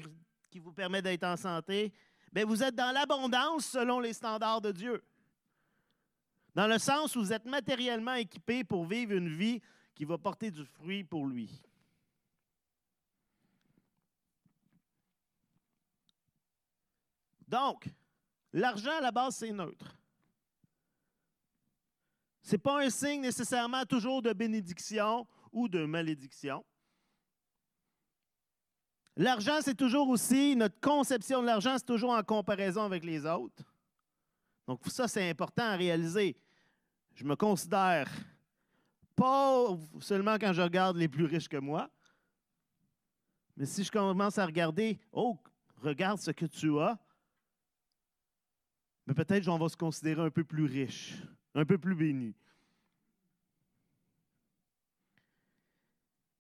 qui 0.50 0.60
vous 0.60 0.74
permet 0.74 1.02
d'être 1.02 1.24
en 1.24 1.38
santé. 1.38 1.92
Bien, 2.32 2.46
vous 2.46 2.62
êtes 2.62 2.76
dans 2.76 2.94
l'abondance 2.94 3.66
selon 3.66 4.00
les 4.00 4.14
standards 4.14 4.62
de 4.62 4.72
Dieu. 4.72 5.02
Dans 6.54 6.68
le 6.68 6.78
sens 6.78 7.16
où 7.16 7.22
vous 7.22 7.34
êtes 7.34 7.46
matériellement 7.46 8.14
équipé 8.14 8.64
pour 8.64 8.86
vivre 8.86 9.14
une 9.14 9.30
vie 9.30 9.62
qui 9.96 10.06
va 10.06 10.18
porter 10.18 10.52
du 10.52 10.66
fruit 10.66 11.04
pour 11.04 11.26
lui. 11.26 11.62
Donc, 17.48 17.90
l'argent 18.54 18.98
à 18.98 19.02
la 19.02 19.12
base, 19.12 19.36
c'est 19.36 19.52
neutre. 19.52 19.98
Ce 22.42 22.54
n'est 22.54 22.58
pas 22.58 22.84
un 22.84 22.90
signe 22.90 23.22
nécessairement 23.22 23.86
toujours 23.86 24.22
de 24.22 24.34
bénédiction 24.34 25.28
ou 25.52 25.68
de 25.68 25.86
malédiction. 25.86 26.66
L'argent, 29.18 29.60
c'est 29.62 29.76
toujours 29.76 30.10
aussi, 30.10 30.56
notre 30.56 30.80
conception 30.80 31.42
de 31.42 31.48
l'argent, 31.48 31.78
c'est 31.78 31.86
toujours 31.86 32.12
en 32.12 32.24
comparaison 32.24 32.84
avec 32.84 33.04
les 33.04 33.26
autres. 33.26 33.71
Donc, 34.72 34.80
ça, 34.88 35.06
c'est 35.06 35.30
important 35.30 35.64
à 35.64 35.76
réaliser. 35.76 36.34
Je 37.14 37.26
me 37.26 37.36
considère 37.36 38.10
pauvre 39.18 39.86
seulement 40.02 40.36
quand 40.36 40.54
je 40.54 40.62
regarde 40.62 40.96
les 40.96 41.10
plus 41.10 41.26
riches 41.26 41.50
que 41.50 41.58
moi. 41.58 41.90
Mais 43.58 43.66
si 43.66 43.84
je 43.84 43.92
commence 43.92 44.38
à 44.38 44.46
regarder, 44.46 44.98
oh, 45.12 45.38
regarde 45.76 46.20
ce 46.22 46.32
que 46.32 46.46
tu 46.46 46.80
as, 46.80 46.98
mais 49.06 49.14
peut-être 49.14 49.44
qu'on 49.44 49.58
va 49.58 49.68
se 49.68 49.76
considérer 49.76 50.22
un 50.22 50.30
peu 50.30 50.46
plus 50.46 50.64
riche, 50.64 51.22
un 51.54 51.66
peu 51.66 51.78
plus 51.78 51.94
béni. 51.94 52.34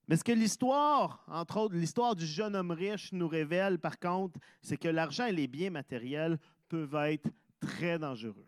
Mais 0.08 0.16
ce 0.16 0.24
que 0.24 0.32
l'histoire, 0.32 1.26
entre 1.28 1.58
autres, 1.58 1.76
l'histoire 1.76 2.16
du 2.16 2.26
jeune 2.26 2.56
homme 2.56 2.72
riche 2.72 3.12
nous 3.12 3.28
révèle, 3.28 3.78
par 3.78 4.00
contre, 4.00 4.40
c'est 4.62 4.78
que 4.78 4.88
l'argent 4.88 5.26
et 5.26 5.34
les 5.34 5.50
biens 5.50 5.72
matériels 5.72 6.40
peuvent 6.70 6.96
être 6.96 7.30
très 7.62 7.98
dangereux. 7.98 8.46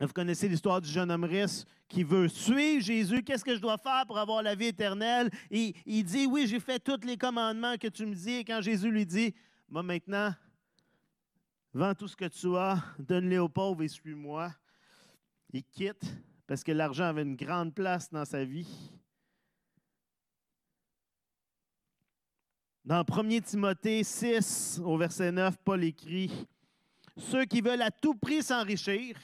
Vous 0.00 0.08
connaissez 0.08 0.48
l'histoire 0.48 0.80
du 0.80 0.90
jeune 0.90 1.10
homme 1.10 1.24
riche 1.24 1.64
qui 1.88 2.02
veut 2.02 2.28
suivre 2.28 2.84
Jésus. 2.84 3.22
Qu'est-ce 3.22 3.44
que 3.44 3.54
je 3.54 3.60
dois 3.60 3.78
faire 3.78 4.04
pour 4.06 4.18
avoir 4.18 4.42
la 4.42 4.54
vie 4.54 4.66
éternelle? 4.66 5.30
Il 5.50 6.04
dit, 6.04 6.26
oui, 6.26 6.46
j'ai 6.46 6.60
fait 6.60 6.78
tous 6.78 7.06
les 7.06 7.16
commandements 7.16 7.76
que 7.78 7.88
tu 7.88 8.04
me 8.04 8.14
dis. 8.14 8.32
Et 8.32 8.44
quand 8.44 8.60
Jésus 8.60 8.90
lui 8.90 9.06
dit, 9.06 9.34
moi 9.68 9.82
maintenant, 9.82 10.34
vends 11.72 11.94
tout 11.94 12.08
ce 12.08 12.16
que 12.16 12.26
tu 12.26 12.54
as, 12.56 12.82
donne-les 12.98 13.38
aux 13.38 13.48
pauvres 13.48 13.82
et 13.82 13.88
suis-moi, 13.88 14.52
il 15.52 15.64
quitte 15.64 16.04
parce 16.46 16.62
que 16.62 16.72
l'argent 16.72 17.04
avait 17.04 17.22
une 17.22 17.36
grande 17.36 17.74
place 17.74 18.10
dans 18.10 18.24
sa 18.24 18.44
vie. 18.44 18.92
Dans 22.86 23.02
1 23.02 23.40
Timothée 23.40 24.04
6, 24.04 24.80
au 24.84 24.96
verset 24.96 25.32
9, 25.32 25.56
Paul 25.64 25.82
écrit 25.82 26.30
Ceux 27.16 27.44
qui 27.44 27.60
veulent 27.60 27.82
à 27.82 27.90
tout 27.90 28.14
prix 28.14 28.44
s'enrichir, 28.44 29.16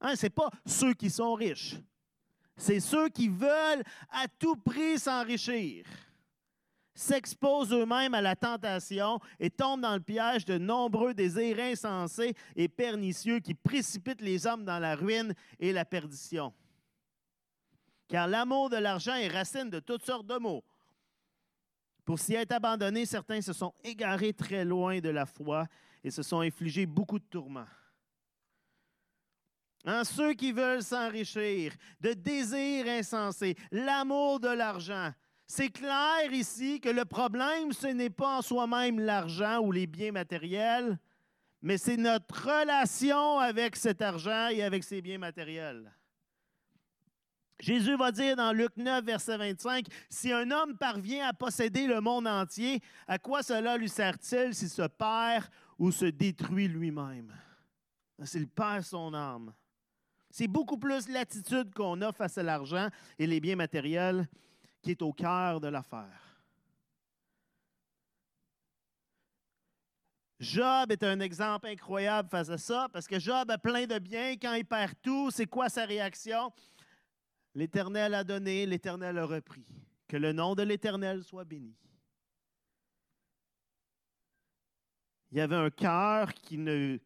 hein, 0.00 0.16
ce 0.16 0.26
n'est 0.26 0.30
pas 0.30 0.50
ceux 0.66 0.92
qui 0.92 1.08
sont 1.08 1.34
riches, 1.34 1.76
c'est 2.56 2.80
ceux 2.80 3.08
qui 3.10 3.28
veulent 3.28 3.84
à 4.10 4.26
tout 4.40 4.56
prix 4.56 4.98
s'enrichir 4.98 5.84
s'exposent 6.96 7.72
eux-mêmes 7.72 8.14
à 8.14 8.20
la 8.20 8.36
tentation 8.36 9.18
et 9.40 9.50
tombent 9.50 9.80
dans 9.80 9.94
le 9.94 10.00
piège 10.00 10.44
de 10.44 10.58
nombreux 10.58 11.12
désirs 11.12 11.58
insensés 11.58 12.34
et 12.54 12.68
pernicieux 12.68 13.40
qui 13.40 13.54
précipitent 13.54 14.20
les 14.20 14.46
hommes 14.46 14.64
dans 14.64 14.78
la 14.78 14.94
ruine 14.94 15.34
et 15.58 15.72
la 15.72 15.84
perdition. 15.84 16.52
Car 18.06 18.28
l'amour 18.28 18.70
de 18.70 18.76
l'argent 18.76 19.14
est 19.14 19.26
racine 19.26 19.70
de 19.70 19.80
toutes 19.80 20.06
sortes 20.06 20.26
de 20.26 20.38
maux. 20.38 20.62
Pour 22.04 22.18
s'y 22.18 22.34
être 22.34 22.52
abandonnés, 22.52 23.06
certains 23.06 23.40
se 23.40 23.52
sont 23.52 23.72
égarés 23.82 24.34
très 24.34 24.64
loin 24.64 25.00
de 25.00 25.08
la 25.08 25.24
foi 25.24 25.66
et 26.02 26.10
se 26.10 26.22
sont 26.22 26.40
infligés 26.40 26.86
beaucoup 26.86 27.18
de 27.18 27.24
tourments. 27.24 27.66
En 29.86 30.04
ceux 30.04 30.32
qui 30.34 30.52
veulent 30.52 30.82
s'enrichir, 30.82 31.74
de 32.00 32.12
désirs 32.14 32.88
insensés, 32.88 33.54
l'amour 33.70 34.40
de 34.40 34.48
l'argent, 34.48 35.12
c'est 35.46 35.70
clair 35.70 36.32
ici 36.32 36.80
que 36.80 36.88
le 36.88 37.04
problème, 37.04 37.72
ce 37.72 37.88
n'est 37.88 38.10
pas 38.10 38.38
en 38.38 38.42
soi-même 38.42 38.98
l'argent 38.98 39.60
ou 39.60 39.72
les 39.72 39.86
biens 39.86 40.12
matériels, 40.12 40.98
mais 41.60 41.76
c'est 41.76 41.98
notre 41.98 42.34
relation 42.34 43.38
avec 43.38 43.76
cet 43.76 44.00
argent 44.00 44.48
et 44.48 44.62
avec 44.62 44.84
ces 44.84 45.02
biens 45.02 45.18
matériels. 45.18 45.92
Jésus 47.60 47.96
va 47.96 48.10
dire 48.10 48.36
dans 48.36 48.52
Luc 48.52 48.76
9, 48.76 49.04
verset 49.04 49.36
25, 49.36 49.86
Si 50.08 50.32
un 50.32 50.50
homme 50.50 50.76
parvient 50.76 51.28
à 51.28 51.32
posséder 51.32 51.86
le 51.86 52.00
monde 52.00 52.26
entier, 52.26 52.80
à 53.06 53.18
quoi 53.18 53.42
cela 53.42 53.76
lui 53.76 53.88
sert-il 53.88 54.54
s'il 54.54 54.68
se 54.68 54.86
perd 54.86 55.46
ou 55.78 55.92
se 55.92 56.06
détruit 56.06 56.68
lui-même? 56.68 57.32
S'il 58.24 58.48
perd 58.48 58.82
son 58.82 59.14
âme. 59.14 59.52
C'est 60.30 60.48
beaucoup 60.48 60.78
plus 60.78 61.08
l'attitude 61.08 61.72
qu'on 61.74 62.00
a 62.02 62.12
face 62.12 62.38
à 62.38 62.42
l'argent 62.42 62.88
et 63.18 63.26
les 63.26 63.40
biens 63.40 63.56
matériels 63.56 64.26
qui 64.82 64.90
est 64.90 65.02
au 65.02 65.12
cœur 65.12 65.60
de 65.60 65.68
l'affaire. 65.68 66.24
Job 70.40 70.90
est 70.90 71.02
un 71.02 71.20
exemple 71.20 71.68
incroyable 71.68 72.28
face 72.28 72.50
à 72.50 72.58
ça, 72.58 72.88
parce 72.92 73.06
que 73.06 73.18
Job 73.18 73.50
a 73.50 73.58
plein 73.58 73.86
de 73.86 73.98
biens. 73.98 74.32
Quand 74.32 74.52
il 74.54 74.64
perd 74.64 74.94
tout, 75.00 75.30
c'est 75.30 75.46
quoi 75.46 75.68
sa 75.68 75.84
réaction? 75.84 76.52
L'Éternel 77.54 78.14
a 78.14 78.24
donné, 78.24 78.66
l'Éternel 78.66 79.18
a 79.18 79.26
repris. 79.26 79.64
Que 80.08 80.16
le 80.16 80.32
nom 80.32 80.54
de 80.54 80.62
l'Éternel 80.62 81.22
soit 81.22 81.44
béni. 81.44 81.74
Il 85.30 85.38
y 85.38 85.40
avait 85.40 85.56
un 85.56 85.70
cœur 85.70 86.32
qui 86.34 86.58
ne 86.58 86.98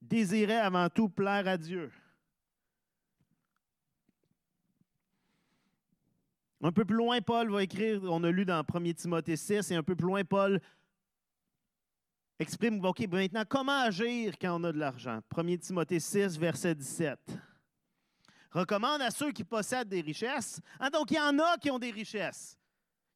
désirait 0.00 0.58
avant 0.58 0.88
tout 0.90 1.08
plaire 1.08 1.46
à 1.46 1.56
Dieu. 1.56 1.90
Un 6.62 6.70
peu 6.70 6.84
plus 6.84 6.96
loin, 6.96 7.20
Paul 7.20 7.50
va 7.50 7.62
écrire, 7.62 8.02
on 8.04 8.22
a 8.22 8.30
lu 8.30 8.44
dans 8.44 8.62
1 8.62 8.92
Timothée 8.92 9.36
6, 9.36 9.70
et 9.70 9.74
un 9.74 9.82
peu 9.82 9.96
plus 9.96 10.06
loin, 10.06 10.24
Paul 10.24 10.60
exprime, 12.38 12.84
OK, 12.84 13.00
maintenant, 13.10 13.44
comment 13.48 13.80
agir 13.80 14.34
quand 14.40 14.60
on 14.60 14.64
a 14.64 14.72
de 14.72 14.78
l'argent? 14.78 15.20
1 15.36 15.56
Timothée 15.56 15.98
6, 15.98 16.38
verset 16.38 16.74
17. 16.74 17.18
Recommande 18.52 19.02
à 19.02 19.10
ceux 19.10 19.32
qui 19.32 19.44
possèdent 19.44 19.88
des 19.88 20.00
richesses. 20.00 20.60
Ah, 20.78 20.90
donc, 20.90 21.10
il 21.10 21.16
y 21.16 21.20
en 21.20 21.38
a 21.38 21.56
qui 21.58 21.70
ont 21.70 21.78
des 21.78 21.90
richesses. 21.90 22.58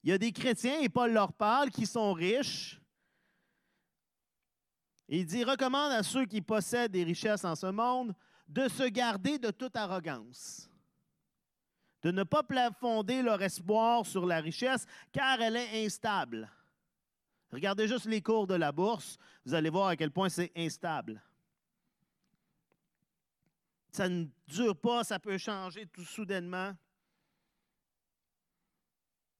Il 0.02 0.10
y 0.10 0.12
a 0.12 0.18
des 0.18 0.32
chrétiens, 0.32 0.80
et 0.80 0.88
Paul 0.88 1.12
leur 1.12 1.32
parle, 1.32 1.70
qui 1.70 1.86
sont 1.86 2.12
riches. 2.12 2.80
il 5.08 5.26
dit, 5.26 5.44
recommande 5.44 5.92
à 5.92 6.02
ceux 6.02 6.24
qui 6.24 6.40
possèdent 6.40 6.92
des 6.92 7.04
richesses 7.04 7.44
en 7.44 7.54
ce 7.54 7.66
monde 7.66 8.14
de 8.48 8.68
se 8.68 8.84
garder 8.84 9.38
de 9.38 9.50
toute 9.50 9.76
arrogance 9.76 10.70
de 12.06 12.12
ne 12.12 12.22
pas 12.22 12.44
plafonder 12.44 13.20
leur 13.20 13.42
espoir 13.42 14.06
sur 14.06 14.26
la 14.26 14.38
richesse, 14.38 14.86
car 15.12 15.40
elle 15.40 15.56
est 15.56 15.84
instable. 15.84 16.48
Regardez 17.50 17.88
juste 17.88 18.06
les 18.06 18.22
cours 18.22 18.46
de 18.46 18.54
la 18.54 18.70
bourse, 18.70 19.18
vous 19.44 19.54
allez 19.54 19.70
voir 19.70 19.88
à 19.88 19.96
quel 19.96 20.12
point 20.12 20.28
c'est 20.28 20.52
instable. 20.56 21.20
Ça 23.96 24.10
ne 24.10 24.26
dure 24.46 24.78
pas, 24.78 25.04
ça 25.04 25.18
peut 25.18 25.38
changer 25.38 25.86
tout 25.86 26.04
soudainement. 26.04 26.76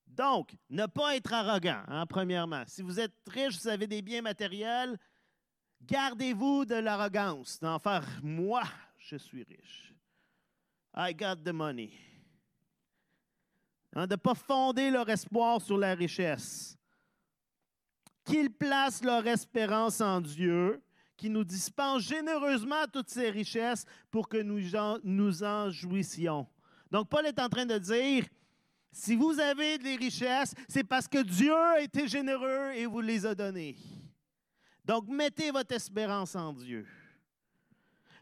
Donc, 0.07 0.57
ne 0.71 0.87
pas 0.87 1.15
être 1.15 1.35
arrogant, 1.35 1.83
hein, 1.89 2.07
premièrement. 2.07 2.65
Si 2.67 2.81
vous 2.81 2.99
êtes 2.99 3.13
riche, 3.27 3.61
vous 3.61 3.69
avez 3.69 3.87
des 3.87 4.01
biens 4.01 4.23
matériels, 4.23 4.99
gardez-vous 5.83 6.65
de 6.65 6.77
l'arrogance, 6.77 7.61
d'en 7.61 7.79
faire 7.79 8.09
moi, 8.23 8.63
je 8.97 9.17
suis 9.17 9.43
riche. 9.43 9.93
I 10.97 11.15
got 11.15 11.37
the 11.45 11.53
money. 11.53 11.93
Hein, 13.95 14.07
de 14.07 14.15
ne 14.15 14.17
pas 14.17 14.35
fonder 14.35 14.91
leur 14.91 15.11
espoir 15.11 15.61
sur 15.61 15.77
la 15.77 15.95
richesse. 15.95 16.79
qu'ils 18.25 18.51
placent 18.51 19.05
leur 19.05 19.27
espérance 19.27 20.01
en 20.01 20.23
Dieu, 20.23 20.83
qui 21.17 21.31
nous 21.31 21.45
dispense 21.45 22.03
généreusement 22.03 22.87
toutes 22.93 23.11
ces 23.11 23.31
richesses 23.31 23.85
pour 24.11 24.29
que 24.29 24.37
nous 24.39 24.61
nous 25.05 25.45
en 25.45 25.71
jouissions. 25.71 26.47
Donc, 26.91 27.09
Paul 27.09 27.27
est 27.27 27.39
en 27.39 27.49
train 27.49 27.67
de 27.67 27.79
dire, 27.79 28.25
si 28.93 29.17
vous 29.17 29.39
avez 29.39 29.79
des 29.79 29.97
richesses, 29.97 30.55
c'est 30.69 30.85
parce 30.85 31.09
que 31.09 31.23
Dieu 31.23 31.55
a 31.55 31.81
été 31.81 32.09
généreux 32.09 32.73
et 32.75 32.87
vous 32.87 33.01
les 33.01 33.27
a 33.27 33.35
données. 33.35 33.77
Donc, 34.85 35.09
mettez 35.09 35.51
votre 35.51 35.75
espérance 35.75 36.37
en 36.37 36.53
Dieu. 36.53 36.87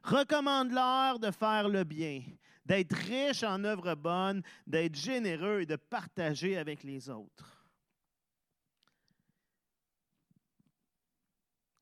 Recommande-leur 0.02 1.18
de 1.18 1.30
faire 1.30 1.68
le 1.68 1.84
bien, 1.84 2.22
d'être 2.64 2.94
riche 2.94 3.42
en 3.42 3.62
œuvres 3.64 3.94
bonnes, 3.94 4.42
d'être 4.66 4.94
généreux 4.94 5.60
et 5.60 5.66
de 5.66 5.76
partager 5.76 6.56
avec 6.56 6.82
les 6.82 7.08
autres. 7.08 7.64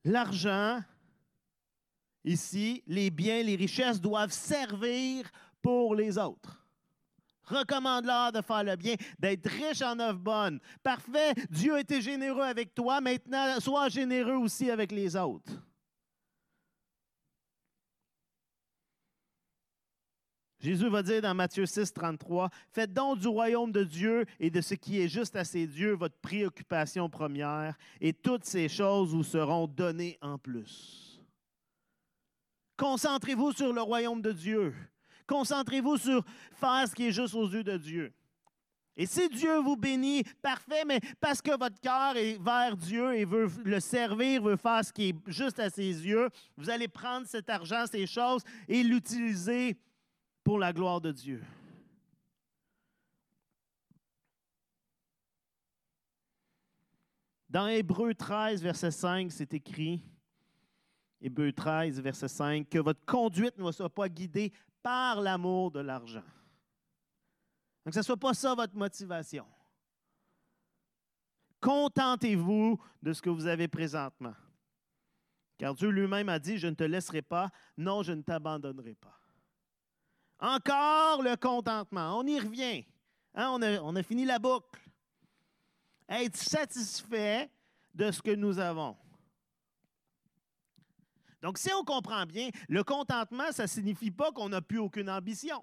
L'argent, 0.05 0.83
ici, 2.25 2.83
les 2.87 3.11
biens, 3.11 3.43
les 3.43 3.57
richesses 3.57 4.01
doivent 4.01 4.33
servir 4.33 5.31
pour 5.61 5.95
les 5.95 6.19
autres. 6.19 6.63
Recommande-leur 7.45 8.33
de 8.33 8.41
faire 8.41 8.65
le 8.65 8.77
bien, 8.77 8.95
d'être 9.19 9.49
riche 9.49 9.83
en 9.83 9.99
œuvres 9.99 10.19
bonnes. 10.19 10.61
Parfait, 10.83 11.35
Dieu 11.51 11.75
a 11.75 11.81
été 11.81 12.01
généreux 12.01 12.43
avec 12.43 12.75
toi, 12.75 13.01
maintenant 13.01 13.59
sois 13.61 13.89
généreux 13.89 14.37
aussi 14.37 14.71
avec 14.71 14.93
les 14.93 15.17
autres. 15.17 15.53
Jésus 20.63 20.89
va 20.89 21.03
dire 21.03 21.21
dans 21.21 21.35
Matthieu 21.35 21.67
6, 21.67 21.93
33, 21.93 22.49
Faites 22.71 22.93
donc 22.93 23.19
du 23.19 23.27
royaume 23.27 23.73
de 23.73 23.83
Dieu 23.83 24.25
et 24.39 24.49
de 24.49 24.61
ce 24.61 24.75
qui 24.75 25.01
est 25.01 25.09
juste 25.09 25.35
à 25.35 25.43
ses 25.43 25.67
dieux 25.67 25.95
votre 25.95 26.17
préoccupation 26.21 27.11
première, 27.11 27.77
et 28.01 28.13
toutes 28.13 28.45
ces 28.45 28.69
choses 28.69 29.11
vous 29.11 29.25
seront 29.25 29.67
données 29.67 30.19
en 30.23 30.39
plus. 30.39 31.12
Concentrez-vous 32.77 33.53
sur 33.53 33.73
le 33.73 33.83
royaume 33.83 34.23
de 34.23 34.33
Dieu. 34.33 34.75
Concentrez-vous 35.27 35.97
sur 35.99 36.25
faire 36.55 36.89
ce 36.89 36.95
qui 36.95 37.07
est 37.07 37.13
juste 37.13 37.35
aux 37.35 37.49
yeux 37.49 37.65
de 37.65 37.77
Dieu. 37.77 38.13
Et 38.97 39.07
si 39.07 39.29
Dieu 39.29 39.59
vous 39.59 39.77
bénit, 39.77 40.23
parfait, 40.43 40.85
mais 40.85 41.01
parce 41.19 41.41
que 41.41 41.57
votre 41.57 41.81
cœur 41.81 42.17
est 42.17 42.39
vers 42.43 42.77
Dieu 42.77 43.15
et 43.15 43.25
veut 43.25 43.51
le 43.65 43.81
servir, 43.81 44.43
veut 44.43 44.57
faire 44.57 44.85
ce 44.85 44.93
qui 44.93 45.09
est 45.11 45.17
juste 45.29 45.59
à 45.59 45.71
ses 45.71 45.83
yeux, 45.83 46.29
vous 46.59 46.69
allez 46.69 46.89
prendre 46.89 47.27
cet 47.27 47.49
argent, 47.49 47.85
ces 47.91 48.07
choses 48.07 48.43
et 48.69 48.83
l'utiliser 48.83 49.79
pour 50.45 50.59
la 50.59 50.73
gloire 50.73 51.01
de 51.01 51.13
Dieu. 51.13 51.43
Dans 57.49 57.69
Hébreu 57.69 58.15
13, 58.15 58.63
verset 58.63 58.91
5, 58.91 59.31
c'est 59.31 59.53
écrit, 59.55 60.03
Hébreu 61.25 61.53
13, 61.53 62.01
verset 62.01 62.27
5, 62.27 62.69
que 62.69 62.79
votre 62.79 63.05
conduite 63.05 63.57
ne 63.57 63.71
soit 63.71 63.89
pas 63.89 64.09
guidée 64.09 64.53
par 64.83 65.21
l'amour 65.21 65.71
de 65.71 65.79
l'argent. 65.79 66.25
Donc, 67.85 67.95
ce 67.95 68.01
ne 68.01 68.05
soit 68.05 68.17
pas 68.17 68.35
ça 68.35 68.57
votre 68.57 68.75
motivation. 68.75 69.47
Contentez-vous 71.61 72.77
de 73.01 73.13
ce 73.13 73.23
que 73.23 73.31
vous 73.31 73.47
avez 73.47 73.69
présentement. 73.69 74.35
Car 75.59 75.75
Dieu 75.75 75.91
lui-même 75.91 76.29
a 76.29 76.41
dit, 76.41 76.59
je 76.59 76.67
ne 76.67 76.75
te 76.75 76.83
laisserai 76.83 77.23
pas, 77.23 77.51
non, 77.77 78.03
je 78.03 78.13
ne 78.13 78.23
t'abandonnerai 78.23 78.95
pas. 78.95 79.17
Encore 80.41 81.23
le 81.23 81.37
contentement. 81.37 82.19
On 82.19 82.27
y 82.27 82.41
revient. 82.41 82.85
Hein, 83.35 83.49
on, 83.53 83.63
a, 83.63 83.81
on 83.81 83.95
a 83.95 84.03
fini 84.03 84.25
la 84.25 84.41
boucle. 84.41 84.81
Être 86.09 86.37
satisfait 86.37 87.49
de 87.95 88.11
ce 88.11 88.21
que 88.21 88.35
nous 88.35 88.59
avons. 88.59 88.97
Donc, 91.43 91.59
si 91.59 91.71
on 91.73 91.85
comprend 91.85 92.25
bien, 92.25 92.49
le 92.69 92.85
contentement, 92.85 93.51
ça 93.51 93.65
ne 93.65 93.69
signifie 93.69 94.13
pas 94.13 94.31
qu'on 94.31 94.49
n'a 94.49 94.63
plus 94.63 94.79
aucune 94.79 95.11
ambition 95.11 95.63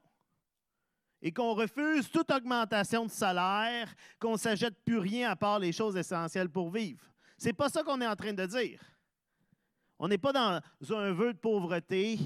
et 1.21 1.31
qu'on 1.31 1.53
refuse 1.53 2.09
toute 2.09 2.31
augmentation 2.31 3.05
de 3.05 3.11
salaire, 3.11 3.93
qu'on 4.19 4.33
ne 4.33 4.37
s'achète 4.37 4.83
plus 4.83 4.97
rien 4.99 5.31
à 5.31 5.35
part 5.35 5.59
les 5.59 5.71
choses 5.71 5.95
essentielles 5.97 6.49
pour 6.49 6.69
vivre. 6.69 7.03
Ce 7.37 7.45
n'est 7.45 7.53
pas 7.53 7.69
ça 7.69 7.83
qu'on 7.83 8.01
est 8.01 8.07
en 8.07 8.15
train 8.15 8.33
de 8.33 8.45
dire. 8.45 8.81
On 9.97 10.07
n'est 10.07 10.17
pas 10.17 10.31
dans 10.31 10.61
un 10.95 11.11
vœu 11.11 11.33
de 11.33 11.37
pauvreté 11.37 12.19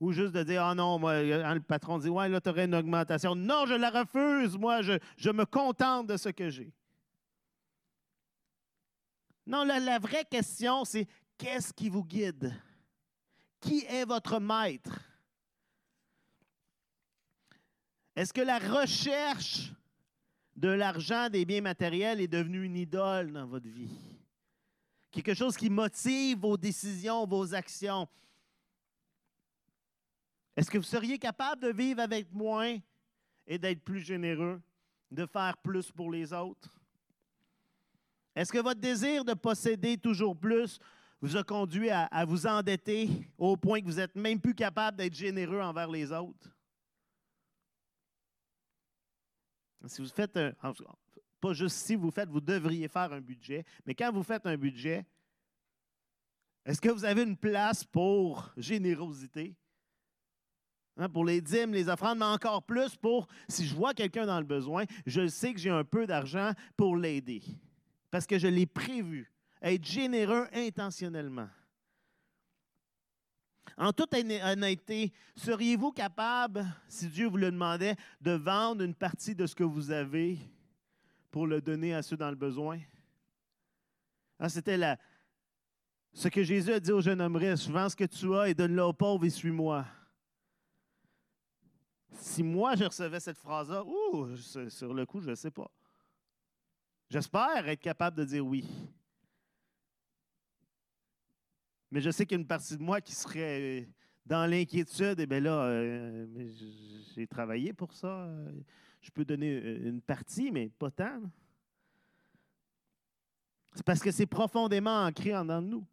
ou 0.00 0.12
juste 0.12 0.32
de 0.32 0.42
dire, 0.44 0.64
ah 0.64 0.74
non, 0.74 0.98
moi, 0.98 1.14
hein, 1.14 1.54
le 1.54 1.60
patron 1.60 1.98
dit, 1.98 2.08
ouais, 2.08 2.28
là, 2.28 2.40
tu 2.40 2.48
aurais 2.48 2.66
une 2.66 2.74
augmentation. 2.74 3.34
Non, 3.34 3.66
je 3.66 3.74
la 3.74 3.90
refuse, 3.90 4.56
moi, 4.56 4.80
je, 4.82 5.30
me 5.30 5.44
contente 5.44 6.06
de 6.06 6.16
ce 6.16 6.28
que 6.28 6.50
j'ai. 6.50 6.72
Non, 9.46 9.64
la 9.64 9.98
vraie 9.98 10.24
question, 10.24 10.84
c'est 10.84 11.08
qu'est-ce 11.38 11.72
qui 11.72 11.88
vous 11.88 12.04
guide? 12.04 12.52
Qui 13.60 13.84
est 13.86 14.04
votre 14.04 14.38
maître? 14.38 15.00
Est-ce 18.14 18.32
que 18.32 18.40
la 18.40 18.58
recherche 18.58 19.72
de 20.56 20.68
l'argent, 20.68 21.30
des 21.30 21.44
biens 21.44 21.60
matériels 21.60 22.20
est 22.20 22.28
devenue 22.28 22.64
une 22.64 22.76
idole 22.76 23.32
dans 23.32 23.46
votre 23.46 23.68
vie? 23.68 23.96
Quelque 25.10 25.34
chose 25.34 25.56
qui 25.56 25.70
motive 25.70 26.40
vos 26.40 26.56
décisions, 26.56 27.26
vos 27.26 27.54
actions? 27.54 28.08
Est-ce 30.56 30.70
que 30.70 30.78
vous 30.78 30.84
seriez 30.84 31.18
capable 31.18 31.62
de 31.62 31.68
vivre 31.68 32.00
avec 32.00 32.32
moins 32.32 32.76
et 33.46 33.58
d'être 33.58 33.82
plus 33.84 34.00
généreux, 34.00 34.60
de 35.10 35.24
faire 35.24 35.56
plus 35.58 35.90
pour 35.92 36.10
les 36.10 36.32
autres? 36.32 36.74
Est-ce 38.34 38.52
que 38.52 38.58
votre 38.58 38.80
désir 38.80 39.24
de 39.24 39.34
posséder 39.34 39.96
toujours 39.96 40.36
plus 40.36 40.78
vous 41.20 41.36
a 41.36 41.42
conduit 41.42 41.90
à, 41.90 42.24
vous 42.24 42.46
endetter 42.46 43.08
au 43.36 43.56
point 43.56 43.80
que 43.80 43.86
vous 43.86 43.96
n'êtes 43.96 44.14
même 44.14 44.40
plus 44.40 44.54
capable 44.54 44.96
d'être 44.96 45.14
généreux 45.14 45.60
envers 45.60 45.90
les 45.90 46.12
autres? 46.12 46.56
Si 49.86 50.02
vous 50.02 50.08
faites 50.08 50.36
un, 50.36 50.52
pas 51.40 51.52
juste 51.52 51.76
si 51.76 51.94
vous 51.94 52.10
faites, 52.10 52.28
vous 52.28 52.40
devriez 52.40 52.88
faire 52.88 53.12
un 53.12 53.20
budget, 53.20 53.64
mais 53.86 53.94
quand 53.94 54.12
vous 54.12 54.22
faites 54.22 54.46
un 54.46 54.56
budget, 54.56 55.06
est-ce 56.64 56.80
que 56.80 56.90
vous 56.90 57.04
avez 57.04 57.22
une 57.22 57.36
place 57.36 57.84
pour 57.84 58.52
générosité? 58.56 59.56
Hein, 60.98 61.08
pour 61.08 61.24
les 61.24 61.40
dîmes, 61.40 61.72
les 61.72 61.88
offrandes, 61.88 62.18
mais 62.18 62.24
encore 62.24 62.62
plus 62.64 62.96
pour, 62.96 63.28
si 63.48 63.64
je 63.64 63.74
vois 63.74 63.94
quelqu'un 63.94 64.26
dans 64.26 64.38
le 64.40 64.44
besoin, 64.44 64.84
je 65.06 65.28
sais 65.28 65.54
que 65.54 65.60
j'ai 65.60 65.70
un 65.70 65.84
peu 65.84 66.06
d'argent 66.06 66.52
pour 66.76 66.96
l'aider. 66.96 67.42
Parce 68.10 68.26
que 68.26 68.38
je 68.38 68.48
l'ai 68.48 68.66
prévu. 68.66 69.32
Être 69.62 69.84
généreux 69.84 70.46
intentionnellement. 70.52 71.48
En 73.76 73.92
toute 73.92 74.14
honnêteté, 74.14 75.12
seriez-vous 75.36 75.92
capable, 75.92 76.66
si 76.88 77.06
Dieu 77.08 77.28
vous 77.28 77.36
le 77.36 77.50
demandait, 77.50 77.96
de 78.20 78.32
vendre 78.32 78.82
une 78.82 78.94
partie 78.94 79.34
de 79.34 79.46
ce 79.46 79.54
que 79.54 79.62
vous 79.62 79.90
avez 79.90 80.38
pour 81.30 81.46
le 81.46 81.60
donner 81.60 81.94
à 81.94 82.02
ceux 82.02 82.16
dans 82.16 82.30
le 82.30 82.36
besoin? 82.36 82.80
Hein, 84.40 84.48
c'était 84.48 84.78
ce 86.12 86.28
que 86.28 86.42
Jésus 86.42 86.72
a 86.72 86.80
dit 86.80 86.90
au 86.90 87.00
jeune 87.00 87.20
homme 87.20 87.36
riche, 87.36 87.68
vends 87.68 87.88
ce 87.88 87.94
que 87.94 88.04
tu 88.04 88.34
as 88.34 88.48
et 88.48 88.54
donne-le 88.54 88.82
aux 88.82 88.92
pauvres 88.92 89.24
et 89.24 89.30
suis-moi. 89.30 89.86
Si 92.10 92.42
moi, 92.42 92.74
je 92.74 92.84
recevais 92.84 93.20
cette 93.20 93.38
phrase-là, 93.38 93.84
sur 94.68 94.92
le 94.92 95.06
coup, 95.06 95.20
je 95.20 95.30
ne 95.30 95.34
sais 95.36 95.52
pas. 95.52 95.70
J'espère 97.08 97.68
être 97.68 97.80
capable 97.80 98.16
de 98.16 98.24
dire 98.24 98.44
oui. 98.44 98.68
Mais 101.90 102.00
je 102.00 102.10
sais 102.10 102.26
qu'il 102.26 102.46
partie 102.46 102.76
de 102.76 102.82
moi 102.82 103.00
qui 103.00 103.12
serait 103.12 103.88
dans 104.26 104.46
l'inquiétude. 104.46 105.20
Et 105.20 105.26
bien 105.26 105.40
là, 105.40 105.62
euh, 105.62 106.26
j'ai 107.14 107.26
travaillé 107.26 107.72
pour 107.72 107.92
ça. 107.94 108.28
Je 109.00 109.10
peux 109.10 109.24
donner 109.24 109.50
euh, 109.50 109.88
une 109.88 110.02
partie, 110.02 110.50
mais 110.50 110.68
pas 110.68 110.90
tant. 110.90 111.22
C'est 113.74 113.84
parce 113.84 114.00
que 114.00 114.10
c'est 114.10 114.26
profondément 114.26 115.04
ancré 115.04 115.36
en 115.36 115.44
nous. 115.44 115.86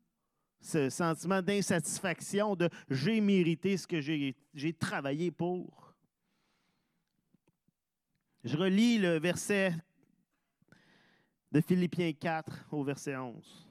Ce 0.62 0.90
sentiment 0.90 1.42
d'insatisfaction, 1.42 2.56
de 2.56 2.70
j'ai 2.90 3.22
mérité 3.22 3.78
ce 3.78 3.86
que 3.86 4.02
j'ai 4.02 4.74
travaillé 4.74 5.30
pour. 5.30 5.94
Je 8.44 8.58
relis 8.58 8.98
le 8.98 9.20
verset 9.20 9.76
de 11.52 11.62
Philippiens 11.62 12.12
4 12.14 12.68
au 12.72 12.84
verset 12.84 13.16
11. 13.16 13.68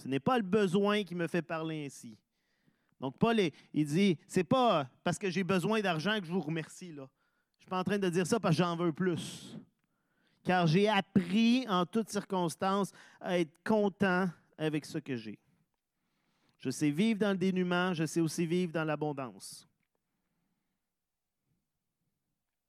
Ce 0.00 0.08
n'est 0.08 0.20
pas 0.20 0.38
le 0.38 0.42
besoin 0.42 1.04
qui 1.04 1.14
me 1.14 1.26
fait 1.26 1.42
parler 1.42 1.84
ainsi. 1.84 2.16
Donc, 3.00 3.18
Paul, 3.18 3.38
il 3.72 3.86
dit, 3.86 4.18
c'est 4.26 4.44
pas 4.44 4.88
parce 5.04 5.18
que 5.18 5.28
j'ai 5.28 5.44
besoin 5.44 5.80
d'argent 5.80 6.18
que 6.20 6.26
je 6.26 6.32
vous 6.32 6.40
remercie. 6.40 6.92
Là. 6.92 7.06
Je 7.58 7.58
ne 7.58 7.60
suis 7.60 7.68
pas 7.68 7.80
en 7.80 7.84
train 7.84 7.98
de 7.98 8.08
dire 8.08 8.26
ça 8.26 8.40
parce 8.40 8.56
que 8.56 8.62
j'en 8.62 8.76
veux 8.76 8.92
plus. 8.92 9.58
Car 10.42 10.66
j'ai 10.66 10.88
appris 10.88 11.66
en 11.68 11.84
toutes 11.84 12.08
circonstances 12.08 12.92
à 13.20 13.38
être 13.38 13.52
content 13.62 14.28
avec 14.56 14.86
ce 14.86 14.96
que 14.96 15.16
j'ai. 15.16 15.38
Je 16.58 16.70
sais 16.70 16.90
vivre 16.90 17.20
dans 17.20 17.32
le 17.32 17.38
dénuement, 17.38 17.92
je 17.92 18.06
sais 18.06 18.20
aussi 18.20 18.46
vivre 18.46 18.72
dans 18.72 18.84
l'abondance. 18.84 19.68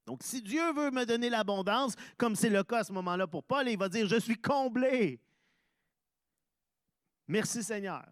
Donc, 0.04 0.22
si 0.22 0.42
Dieu 0.42 0.70
veut 0.74 0.90
me 0.90 1.06
donner 1.06 1.30
l'abondance, 1.30 1.94
comme 2.18 2.36
c'est 2.36 2.50
le 2.50 2.62
cas 2.62 2.80
à 2.80 2.84
ce 2.84 2.92
moment-là 2.92 3.26
pour 3.26 3.42
Paul, 3.42 3.68
il 3.68 3.78
va 3.78 3.88
dire, 3.88 4.06
je 4.06 4.18
suis 4.18 4.36
comblé. 4.36 5.18
Merci 7.26 7.62
Seigneur. 7.62 8.06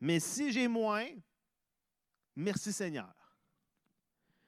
Mais 0.00 0.20
si 0.20 0.52
j'ai 0.52 0.68
moins, 0.68 1.06
merci 2.36 2.72
Seigneur. 2.72 3.14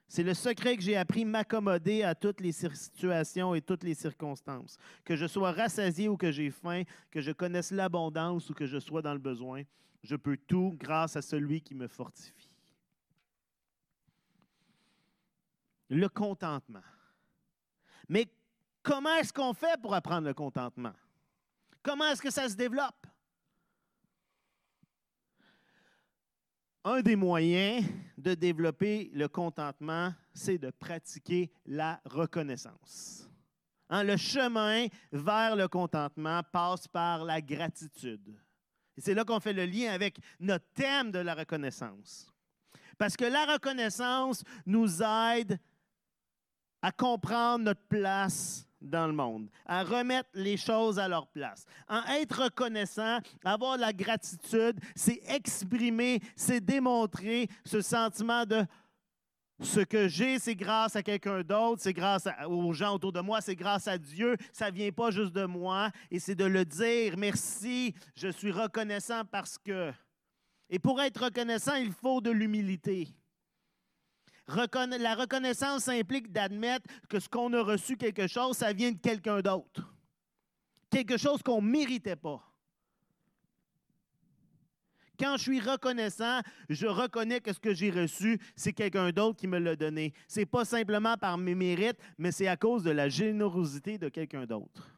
C'est 0.09 0.23
le 0.23 0.35
secret 0.35 0.77
que 0.77 0.83
j'ai 0.83 0.97
appris 0.97 1.25
m'accommoder 1.25 2.03
à 2.03 2.15
toutes 2.15 2.41
les 2.41 2.53
situations 2.53 3.55
et 3.55 3.61
toutes 3.61 3.83
les 3.83 3.95
circonstances. 3.95 4.79
Que 5.05 5.17
je 5.17 5.27
sois 5.27 5.53
rassasié 5.53 6.09
ou 6.09 6.17
que 6.17 6.31
j'ai 6.31 6.51
faim, 6.51 6.85
que 7.11 7.21
je 7.21 7.33
connaisse 7.33 7.73
l'abondance 7.73 8.49
ou 8.51 8.55
que 8.55 8.67
je 8.67 8.79
sois 8.79 9.03
dans 9.03 9.15
le 9.15 9.19
besoin, 9.19 9.63
je 10.03 10.15
peux 10.15 10.37
tout 10.37 10.77
grâce 10.79 11.17
à 11.17 11.23
celui 11.23 11.61
qui 11.61 11.75
me 11.75 11.89
fortifie. 11.89 12.51
Le 15.89 16.09
contentement. 16.09 16.83
Mais 18.09 18.27
comment 18.83 19.15
est-ce 19.17 19.33
qu'on 19.33 19.55
fait 19.55 19.81
pour 19.81 19.95
apprendre 19.95 20.27
le 20.27 20.35
contentement? 20.35 20.95
Comment 21.87 22.09
est-ce 22.09 22.21
que 22.21 22.31
ça 22.31 22.49
se 22.49 22.57
développe? 22.57 23.07
un 26.83 27.01
des 27.01 27.17
moyens 27.17 27.85
de 28.17 28.35
développer 28.35 29.11
le 29.13 29.27
contentement, 29.27 30.15
c'est 30.33 30.57
de 30.57 30.71
pratiquer 30.71 31.51
la 31.67 32.01
reconnaissance. 32.05 33.29
Hein, 33.89 34.05
le 34.05 34.17
chemin 34.17 34.87
vers 35.11 35.57
le 35.57 35.67
contentement 35.67 36.43
passe 36.53 36.87
par 36.87 37.25
la 37.25 37.41
gratitude. 37.41 38.37
C'est 38.99 39.15
là 39.15 39.25
qu'on 39.25 39.41
fait 39.41 39.53
le 39.53 39.67
lien 39.67 39.93
avec 39.93 40.19
notre 40.39 40.67
thème 40.75 41.11
de 41.11 41.19
la 41.19 41.35
reconnaissance. 41.35 42.33
Parce 42.99 43.17
que 43.17 43.25
la 43.25 43.55
reconnaissance 43.55 44.45
nous 44.65 45.03
aide 45.03 45.59
à 46.83 46.93
comprendre 46.93 47.65
notre 47.65 47.85
place 47.89 48.67
dans 48.81 49.07
le 49.07 49.13
monde, 49.13 49.49
à 49.65 49.83
remettre 49.83 50.29
les 50.35 50.57
choses 50.57 50.99
à 50.99 51.09
leur 51.09 51.27
place. 51.29 51.65
En 51.89 52.03
être 52.05 52.45
reconnaissant, 52.45 53.19
avoir 53.45 53.77
la 53.77 53.93
gratitude, 53.93 54.79
c'est 54.95 55.21
exprimer, 55.29 56.21
c'est 56.35 56.61
démontrer 56.61 57.49
ce 57.65 57.81
sentiment 57.81 58.45
de 58.45 58.65
ce 59.61 59.81
que 59.81 60.07
j'ai, 60.07 60.39
c'est 60.39 60.55
grâce 60.55 60.97
à 60.97 61.03
quelqu'un 61.03 61.43
d'autre, 61.43 61.81
c'est 61.83 61.95
grâce 61.95 62.29
aux 62.47 62.73
gens 62.73 62.95
autour 62.95 63.13
de 63.13 63.21
moi, 63.21 63.41
c'est 63.41 63.57
grâce 63.57 63.89
à 63.89 63.97
Dieu, 63.97 64.37
ça 64.53 64.71
vient 64.71 64.93
pas 64.93 65.11
juste 65.11 65.33
de 65.33 65.47
moi, 65.47 65.91
et 66.11 66.19
c'est 66.19 66.35
de 66.35 66.45
le 66.45 66.65
dire, 66.65 67.17
merci, 67.17 67.95
je 68.15 68.29
suis 68.29 68.53
reconnaissant 68.53 69.25
parce 69.25 69.57
que... 69.57 69.93
Et 70.69 70.79
pour 70.79 71.01
être 71.01 71.25
reconnaissant, 71.25 71.77
il 71.77 71.93
faut 71.93 72.21
de 72.21 72.31
l'humilité 72.31 73.09
la 74.49 75.15
reconnaissance 75.15 75.89
implique 75.89 76.33
d'admettre 76.33 76.87
que 77.09 77.19
ce 77.19 77.29
qu'on 77.29 77.53
a 77.53 77.63
reçu 77.63 77.97
quelque 77.97 78.27
chose, 78.27 78.57
ça 78.57 78.73
vient 78.73 78.93
de 78.93 78.99
quelqu'un 78.99 79.41
d'autre. 79.41 79.93
Quelque 80.91 81.17
chose 81.17 81.43
qu'on 81.43 81.61
ne 81.61 81.69
méritait 81.69 82.17
pas. 82.17 82.43
Quand 85.19 85.37
je 85.37 85.43
suis 85.43 85.61
reconnaissant, 85.61 86.41
je 86.69 86.87
reconnais 86.87 87.41
que 87.41 87.53
ce 87.53 87.59
que 87.59 87.73
j'ai 87.73 87.91
reçu, 87.91 88.39
c'est 88.55 88.73
quelqu'un 88.73 89.11
d'autre 89.11 89.39
qui 89.39 89.47
me 89.47 89.59
l'a 89.59 89.75
donné. 89.75 90.13
Ce 90.29 90.41
n'est 90.41 90.47
pas 90.47 90.65
simplement 90.65 91.17
par 91.17 91.39
mes 91.39 91.55
mérites, 91.55 91.99
mais 92.19 92.33
c'est 92.33 92.49
à 92.49 92.57
cause 92.57 92.83
de 92.83 92.91
la 92.91 93.09
générosité 93.09 93.99
de 93.99 94.09
quelqu'un 94.09 94.45
d'autre. 94.45 94.91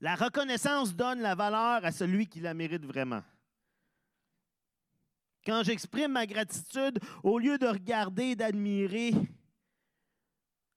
La 0.00 0.14
reconnaissance 0.14 0.94
donne 0.94 1.20
la 1.20 1.34
valeur 1.34 1.84
à 1.84 1.90
celui 1.90 2.26
qui 2.28 2.40
la 2.40 2.54
mérite 2.54 2.84
vraiment. 2.84 3.22
Quand 5.46 5.62
j'exprime 5.62 6.10
ma 6.10 6.26
gratitude, 6.26 6.98
au 7.22 7.38
lieu 7.38 7.56
de 7.56 7.68
regarder 7.68 8.30
et 8.30 8.36
d'admirer 8.36 9.12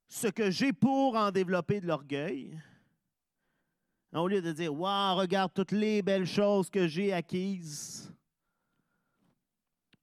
ce 0.08 0.28
que 0.28 0.52
j'ai 0.52 0.74
pour 0.74 1.16
en 1.16 1.32
développer 1.32 1.82
de 1.82 1.88
l'orgueil, 1.88 2.56
au 4.14 4.28
lieu 4.28 4.44
de 4.44 4.52
dire 4.52 4.72
Waouh, 4.72 5.18
regarde 5.18 5.52
toutes 5.56 5.72
les 5.72 6.04
belles 6.04 6.28
choses 6.28 6.70
que 6.70 6.88
j'ai 6.88 7.12
acquises, 7.12 8.14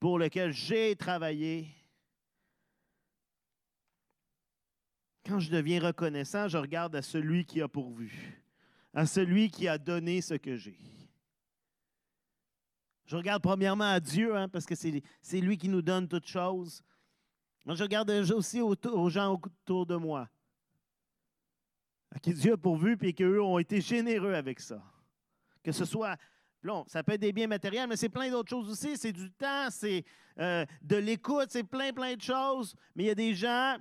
pour 0.00 0.18
lesquelles 0.18 0.52
j'ai 0.52 0.96
travaillé. 0.96 1.68
Quand 5.24 5.38
je 5.38 5.50
deviens 5.50 5.80
reconnaissant, 5.80 6.48
je 6.48 6.58
regarde 6.58 6.96
à 6.96 7.02
celui 7.02 7.44
qui 7.44 7.62
a 7.62 7.68
pourvu, 7.68 8.42
à 8.92 9.06
celui 9.06 9.48
qui 9.48 9.68
a 9.68 9.78
donné 9.78 10.20
ce 10.22 10.34
que 10.34 10.56
j'ai. 10.56 10.95
Je 13.06 13.16
regarde 13.16 13.40
premièrement 13.40 13.84
à 13.84 14.00
Dieu, 14.00 14.36
hein, 14.36 14.48
parce 14.48 14.66
que 14.66 14.74
c'est 14.74 15.40
lui 15.40 15.56
qui 15.56 15.68
nous 15.68 15.82
donne 15.82 16.08
toutes 16.08 16.26
choses. 16.26 16.82
je 17.64 17.82
regarde 17.82 18.10
aussi 18.10 18.60
aux, 18.60 19.08
gens 19.08 19.32
autour 19.32 19.86
de 19.86 19.94
moi, 19.94 20.28
à 22.10 22.18
qui 22.18 22.34
Dieu 22.34 22.54
a 22.54 22.56
pourvu, 22.56 22.96
puis 22.96 23.14
qu'eux 23.14 23.40
ont 23.40 23.58
été 23.58 23.80
généreux 23.80 24.34
avec 24.34 24.58
ça. 24.58 24.82
Que 25.62 25.70
ce 25.70 25.84
soit, 25.84 26.16
bon, 26.64 26.84
ça 26.88 27.04
peut 27.04 27.12
être 27.12 27.20
des 27.20 27.32
biens 27.32 27.46
matériels, 27.46 27.88
mais 27.88 27.96
c'est 27.96 28.08
plein 28.08 28.28
d'autres 28.28 28.50
choses 28.50 28.68
aussi. 28.68 28.96
C'est 28.96 29.12
du 29.12 29.30
temps, 29.30 29.68
c'est 29.70 30.04
euh, 30.40 30.66
de 30.82 30.96
l'écoute, 30.96 31.46
c'est 31.50 31.64
plein, 31.64 31.92
plein 31.92 32.16
de 32.16 32.22
choses. 32.22 32.74
Mais 32.96 33.04
il 33.04 33.06
y 33.06 33.10
a 33.10 33.14
des 33.14 33.34
gens 33.34 33.76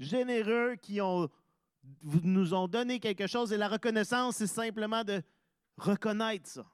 généreux 0.00 0.74
qui 0.82 1.00
ont, 1.00 1.28
nous 2.02 2.54
ont 2.54 2.66
donné 2.66 2.98
quelque 2.98 3.28
chose, 3.28 3.52
et 3.52 3.56
la 3.56 3.68
reconnaissance, 3.68 4.36
c'est 4.36 4.48
simplement 4.48 5.04
de 5.04 5.22
reconnaître 5.76 6.48
ça. 6.48 6.71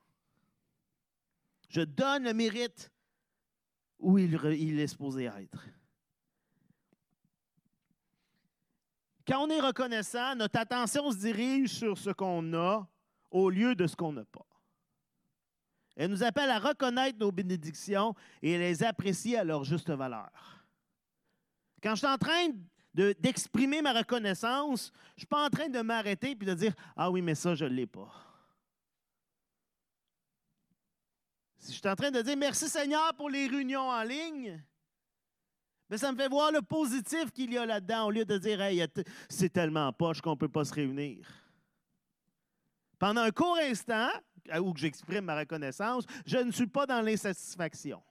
Je 1.69 1.83
donne 1.83 2.25
le 2.25 2.33
mérite 2.33 2.91
où 3.99 4.19
il, 4.19 4.81
est 4.81 4.87
supposé 4.87 5.25
être. 5.25 5.65
Quand 9.27 9.45
on 9.45 9.51
est 9.51 9.61
reconnaissant, 9.61 10.35
notre 10.37 10.59
attention 10.59 11.11
se 11.11 11.19
dirige 11.19 11.71
sur 11.71 11.99
ce 11.99 12.11
qu'on 12.11 12.55
a 12.55 12.89
au 13.31 13.51
lieu 13.51 13.75
de 13.75 13.87
ce 13.87 13.95
qu'on 13.95 14.13
n'a 14.13 14.25
pas. 14.25 14.47
Elle 15.97 16.11
nous 16.11 16.23
appelle 16.23 16.49
à 16.51 16.61
reconnaître 16.61 17.19
nos 17.19 17.33
bénédictions 17.33 18.15
et 18.41 18.57
les 18.57 18.83
apprécier 18.85 19.37
à 19.37 19.45
leur 19.45 19.65
juste 19.65 19.91
valeur. 19.91 20.31
Quand 21.83 21.91
je 21.91 21.99
suis 21.99 22.07
en 22.07 22.17
train 22.17 22.49
d'exprimer 22.95 23.83
ma 23.83 23.93
reconnaissance, 23.93 24.93
je 25.09 25.13
ne 25.17 25.19
suis 25.19 25.27
pas 25.27 25.45
en 25.45 25.51
train 25.51 25.69
de 25.69 25.81
m'arrêter 25.81 26.31
et 26.31 26.35
de 26.35 26.55
dire 26.55 26.73
Ah 26.97 27.11
oui, 27.11 27.21
mais 27.21 27.35
ça, 27.35 27.55
je 27.55 27.65
ne 27.65 27.71
l'ai 27.71 27.87
pas. 27.87 28.28
Si 31.59 31.73
je 31.73 31.79
suis 31.79 31.89
en 31.89 31.97
train 31.97 32.11
de 32.11 32.23
dire 32.23 32.37
merci 32.37 32.69
Seigneur 32.69 33.15
pour 33.15 33.31
les 33.31 33.47
réunions 33.47 33.89
en 33.89 34.03
ligne, 34.03 34.63
mais 35.91 35.99
ça 35.99 36.13
me 36.13 36.17
fait 36.17 36.29
voir 36.29 36.53
le 36.53 36.63
positif 36.63 37.31
qu'il 37.33 37.53
y 37.53 37.59
a 37.59 37.65
là-dedans 37.65 38.07
au 38.07 38.11
lieu 38.11 38.25
de 38.25 38.39
dire 38.39 38.61
c'est 39.29 39.53
tellement 39.53 39.93
poche 39.93 40.21
qu'on 40.21 40.33
ne 40.33 40.37
peut 40.37 40.49
pas 40.49 40.65
se 40.65 40.75
réunir. 40.75 41.27
Pendant 42.99 43.23
un 43.23 43.31
court 43.31 43.59
instant, 43.63 44.09
où 44.61 44.75
j'exprime 44.77 45.25
ma 45.25 45.39
reconnaissance, 45.39 46.05
je 46.27 46.39
ne 46.39 46.51
suis 46.51 46.67
pas 46.67 46.87
dans 46.87 47.01
l'insatisfaction. 47.01 48.03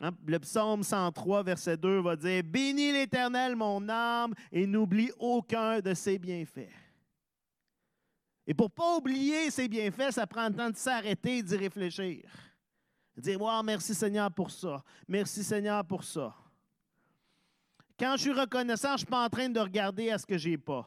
Hein, 0.00 0.10
le 0.26 0.38
psaume 0.38 0.82
103, 0.82 1.42
verset 1.42 1.76
2 1.76 2.00
va 2.00 2.16
dire 2.16 2.42
Bénis 2.44 2.92
l'Éternel, 2.92 3.56
mon 3.56 3.88
âme, 3.88 4.34
et 4.52 4.66
n'oublie 4.66 5.10
aucun 5.18 5.80
de 5.80 5.94
ses 5.94 6.18
bienfaits. 6.18 6.85
Et 8.46 8.54
pour 8.54 8.66
ne 8.66 8.74
pas 8.74 8.96
oublier 8.96 9.50
ses 9.50 9.68
bienfaits, 9.68 10.12
ça 10.12 10.26
prend 10.26 10.48
le 10.48 10.54
temps 10.54 10.70
de 10.70 10.76
s'arrêter 10.76 11.38
et 11.38 11.42
d'y 11.42 11.56
réfléchir. 11.56 12.30
Dire, 13.16 13.40
wow, 13.40 13.62
merci 13.62 13.94
Seigneur 13.94 14.30
pour 14.32 14.50
ça. 14.50 14.84
Merci 15.08 15.42
Seigneur 15.42 15.84
pour 15.84 16.04
ça. 16.04 16.34
Quand 17.98 18.14
je 18.16 18.22
suis 18.22 18.32
reconnaissant, 18.32 18.90
je 18.90 18.92
ne 18.92 18.98
suis 18.98 19.06
pas 19.06 19.24
en 19.24 19.28
train 19.28 19.48
de 19.48 19.58
regarder 19.58 20.10
à 20.10 20.18
ce 20.18 20.26
que 20.26 20.36
je 20.36 20.50
n'ai 20.50 20.58
pas. 20.58 20.86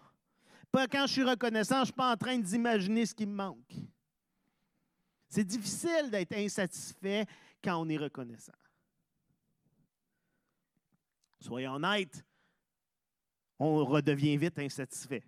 Pas 0.71 0.87
quand 0.87 1.07
je 1.07 1.13
suis 1.13 1.23
reconnaissant, 1.23 1.77
je 1.77 1.79
ne 1.79 1.85
suis 1.85 1.93
pas 1.93 2.13
en 2.13 2.17
train 2.17 2.37
d'imaginer 2.37 3.05
ce 3.05 3.15
qui 3.15 3.25
me 3.25 3.33
manque. 3.33 3.75
C'est 5.27 5.43
difficile 5.43 6.09
d'être 6.11 6.33
insatisfait 6.33 7.25
quand 7.63 7.77
on 7.77 7.89
est 7.89 7.97
reconnaissant. 7.97 8.53
Soyons 11.39 11.73
honnêtes, 11.73 12.23
on 13.57 13.83
redevient 13.85 14.37
vite 14.37 14.59
insatisfait. 14.59 15.23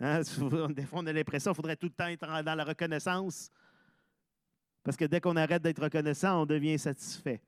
Hein? 0.00 0.20
Des 0.70 0.84
fois, 0.84 1.00
on 1.00 1.06
a 1.06 1.12
l'impression 1.12 1.52
qu'il 1.52 1.56
faudrait 1.56 1.76
tout 1.76 1.86
le 1.86 1.92
temps 1.92 2.06
être 2.06 2.42
dans 2.42 2.54
la 2.54 2.64
reconnaissance. 2.64 3.50
Parce 4.82 4.96
que 4.96 5.04
dès 5.04 5.20
qu'on 5.20 5.34
arrête 5.34 5.62
d'être 5.62 5.82
reconnaissant, 5.82 6.42
on 6.42 6.46
devient 6.46 6.78
satisfait. 6.78 7.42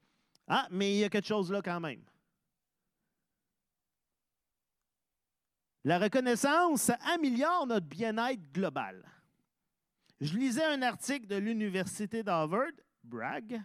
Ah, 0.49 0.66
mais 0.70 0.92
il 0.92 0.99
y 0.99 1.05
a 1.05 1.09
quelque 1.09 1.28
chose 1.28 1.53
là 1.53 1.62
quand 1.62 1.78
même. 1.78 2.03
La 5.84 5.99
reconnaissance 6.01 6.90
améliore 7.14 7.66
notre 7.66 7.86
bien-être 7.86 8.53
global. 8.53 9.05
Je 10.20 10.36
lisais 10.36 10.64
un 10.64 10.82
article 10.82 11.28
de 11.28 11.36
l'Université 11.36 12.24
d'Harvard, 12.24 12.72
Bragg, 13.05 13.62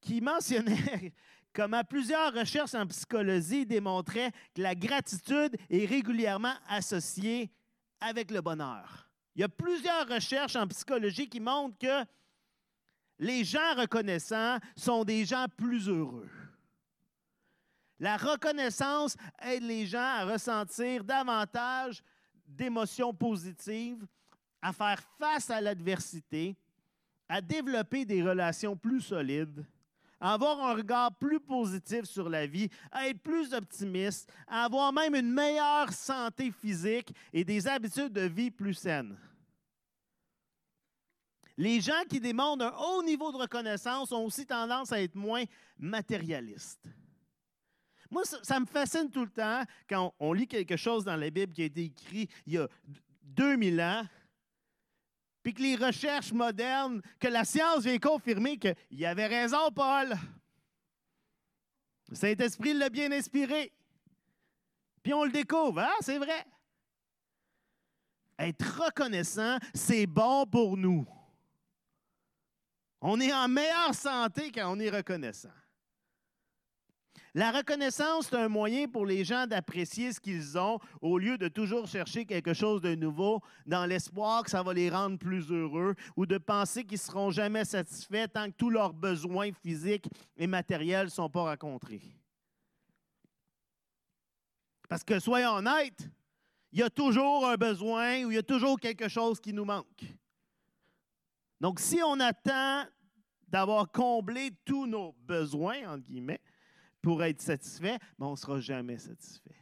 qui 0.00 0.22
mentionnait 0.22 1.12
comment 1.52 1.84
plusieurs 1.84 2.32
recherches 2.32 2.74
en 2.74 2.86
psychologie 2.86 3.66
démontraient 3.66 4.32
que 4.54 4.62
la 4.62 4.74
gratitude 4.74 5.56
est 5.68 5.84
régulièrement 5.84 6.54
associée 6.66 7.50
avec 8.02 8.30
le 8.30 8.40
bonheur. 8.40 9.08
Il 9.34 9.40
y 9.40 9.44
a 9.44 9.48
plusieurs 9.48 10.06
recherches 10.08 10.56
en 10.56 10.66
psychologie 10.68 11.28
qui 11.28 11.40
montrent 11.40 11.78
que 11.78 12.04
les 13.18 13.44
gens 13.44 13.74
reconnaissants 13.76 14.58
sont 14.76 15.04
des 15.04 15.24
gens 15.24 15.46
plus 15.56 15.88
heureux. 15.88 16.30
La 17.98 18.16
reconnaissance 18.16 19.16
aide 19.40 19.62
les 19.62 19.86
gens 19.86 20.00
à 20.00 20.24
ressentir 20.24 21.04
davantage 21.04 22.02
d'émotions 22.44 23.14
positives, 23.14 24.04
à 24.60 24.72
faire 24.72 25.00
face 25.18 25.50
à 25.50 25.60
l'adversité, 25.60 26.56
à 27.28 27.40
développer 27.40 28.04
des 28.04 28.22
relations 28.22 28.76
plus 28.76 29.00
solides, 29.00 29.64
avoir 30.30 30.60
un 30.60 30.74
regard 30.74 31.14
plus 31.16 31.40
positif 31.40 32.04
sur 32.04 32.28
la 32.28 32.46
vie, 32.46 32.68
à 32.90 33.08
être 33.08 33.20
plus 33.20 33.52
optimiste, 33.52 34.32
à 34.46 34.64
avoir 34.64 34.92
même 34.92 35.14
une 35.14 35.32
meilleure 35.32 35.92
santé 35.92 36.52
physique 36.52 37.12
et 37.32 37.44
des 37.44 37.66
habitudes 37.66 38.12
de 38.12 38.22
vie 38.22 38.50
plus 38.50 38.74
saines. 38.74 39.18
Les 41.56 41.80
gens 41.80 42.02
qui 42.08 42.20
demandent 42.20 42.62
un 42.62 42.72
haut 42.72 43.02
niveau 43.02 43.30
de 43.32 43.36
reconnaissance 43.36 44.12
ont 44.12 44.24
aussi 44.24 44.46
tendance 44.46 44.92
à 44.92 45.02
être 45.02 45.14
moins 45.16 45.44
matérialistes. 45.78 46.88
Moi, 48.10 48.22
ça, 48.24 48.60
me 48.60 48.66
fascine 48.66 49.10
tout 49.10 49.24
le 49.24 49.30
temps 49.30 49.62
quand 49.88 50.14
on, 50.20 50.32
lit 50.32 50.46
quelque 50.46 50.76
chose 50.76 51.04
dans 51.04 51.16
la 51.16 51.30
Bible 51.30 51.52
qui 51.52 51.62
a 51.62 51.66
été 51.66 51.84
écrit 51.84 52.28
il 52.46 52.54
y 52.54 52.58
a 52.58 52.68
2000 53.22 53.80
ans, 53.80 54.02
puis 55.42 55.54
que 55.54 55.62
les 55.62 55.76
recherches 55.76 56.32
modernes, 56.32 57.02
que 57.18 57.28
la 57.28 57.44
science 57.44 57.84
vient 57.84 57.98
confirmer 57.98 58.58
qu'il 58.58 59.06
avait 59.06 59.26
raison, 59.26 59.70
Paul. 59.74 60.14
Le 62.08 62.14
Saint-Esprit 62.14 62.74
l'a 62.74 62.90
bien 62.90 63.10
inspiré. 63.10 63.72
Puis 65.02 65.14
on 65.14 65.24
le 65.24 65.32
découvre, 65.32 65.80
hein? 65.80 65.94
c'est 66.00 66.18
vrai. 66.18 66.46
Être 68.38 68.84
reconnaissant, 68.84 69.58
c'est 69.74 70.06
bon 70.06 70.46
pour 70.46 70.76
nous. 70.76 71.06
On 73.00 73.20
est 73.20 73.32
en 73.32 73.48
meilleure 73.48 73.94
santé 73.94 74.52
quand 74.52 74.72
on 74.72 74.78
est 74.78 74.90
reconnaissant. 74.90 75.50
La 77.34 77.50
reconnaissance, 77.50 78.26
c'est 78.28 78.36
un 78.36 78.48
moyen 78.48 78.88
pour 78.88 79.06
les 79.06 79.24
gens 79.24 79.46
d'apprécier 79.46 80.12
ce 80.12 80.20
qu'ils 80.20 80.58
ont 80.58 80.78
au 81.00 81.16
lieu 81.16 81.38
de 81.38 81.48
toujours 81.48 81.86
chercher 81.86 82.26
quelque 82.26 82.52
chose 82.52 82.82
de 82.82 82.94
nouveau 82.94 83.40
dans 83.64 83.86
l'espoir 83.86 84.42
que 84.42 84.50
ça 84.50 84.62
va 84.62 84.74
les 84.74 84.90
rendre 84.90 85.18
plus 85.18 85.50
heureux 85.50 85.94
ou 86.14 86.26
de 86.26 86.36
penser 86.36 86.84
qu'ils 86.84 86.96
ne 86.98 87.10
seront 87.10 87.30
jamais 87.30 87.64
satisfaits 87.64 88.28
tant 88.28 88.50
que 88.50 88.56
tous 88.56 88.68
leurs 88.68 88.92
besoins 88.92 89.50
physiques 89.62 90.08
et 90.36 90.46
matériels 90.46 91.06
ne 91.06 91.10
sont 91.10 91.30
pas 91.30 91.44
rencontrés. 91.44 92.02
Parce 94.90 95.02
que 95.02 95.18
soyons 95.18 95.52
honnêtes, 95.52 96.10
il 96.70 96.80
y 96.80 96.82
a 96.82 96.90
toujours 96.90 97.46
un 97.46 97.56
besoin 97.56 98.24
ou 98.24 98.30
il 98.30 98.34
y 98.34 98.38
a 98.38 98.42
toujours 98.42 98.78
quelque 98.78 99.08
chose 99.08 99.40
qui 99.40 99.54
nous 99.54 99.64
manque. 99.64 100.04
Donc, 101.62 101.80
si 101.80 102.02
on 102.04 102.20
attend 102.20 102.84
d'avoir 103.48 103.90
comblé 103.90 104.50
tous 104.66 104.86
nos 104.86 105.12
besoins, 105.20 105.94
entre 105.94 106.04
guillemets, 106.04 106.40
pour 107.02 107.22
être 107.24 107.42
satisfait, 107.42 107.98
mais 108.18 108.26
on 108.26 108.32
ne 108.32 108.36
sera 108.36 108.60
jamais 108.60 108.96
satisfait. 108.96 109.56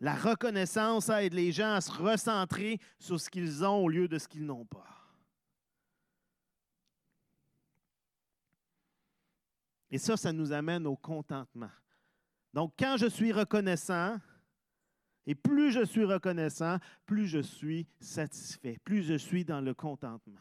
La 0.00 0.14
reconnaissance 0.14 1.08
aide 1.08 1.32
les 1.32 1.52
gens 1.52 1.72
à 1.72 1.80
se 1.80 1.90
recentrer 1.90 2.78
sur 2.98 3.18
ce 3.18 3.30
qu'ils 3.30 3.64
ont 3.64 3.84
au 3.84 3.88
lieu 3.88 4.08
de 4.08 4.18
ce 4.18 4.28
qu'ils 4.28 4.44
n'ont 4.44 4.66
pas. 4.66 4.84
Et 9.90 9.98
ça, 9.98 10.16
ça 10.16 10.32
nous 10.32 10.52
amène 10.52 10.86
au 10.86 10.96
contentement. 10.96 11.70
Donc, 12.52 12.74
quand 12.78 12.96
je 12.98 13.06
suis 13.06 13.32
reconnaissant, 13.32 14.18
et 15.26 15.34
plus 15.34 15.72
je 15.72 15.84
suis 15.84 16.04
reconnaissant, 16.04 16.78
plus 17.06 17.26
je 17.26 17.40
suis 17.40 17.86
satisfait, 18.00 18.78
plus 18.84 19.02
je 19.02 19.14
suis 19.14 19.44
dans 19.44 19.60
le 19.60 19.72
contentement. 19.72 20.40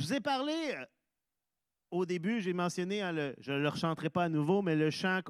Je 0.00 0.06
vous 0.06 0.14
ai 0.14 0.20
parlé 0.20 0.54
euh, 0.54 0.86
au 1.90 2.06
début, 2.06 2.40
j'ai 2.40 2.54
mentionné, 2.54 3.02
hein, 3.02 3.34
je 3.38 3.52
ne 3.52 3.58
le 3.58 3.68
rechanterai 3.68 4.08
pas 4.08 4.24
à 4.24 4.28
nouveau, 4.30 4.62
mais 4.62 4.74
le 4.74 4.90
chant 4.90 5.20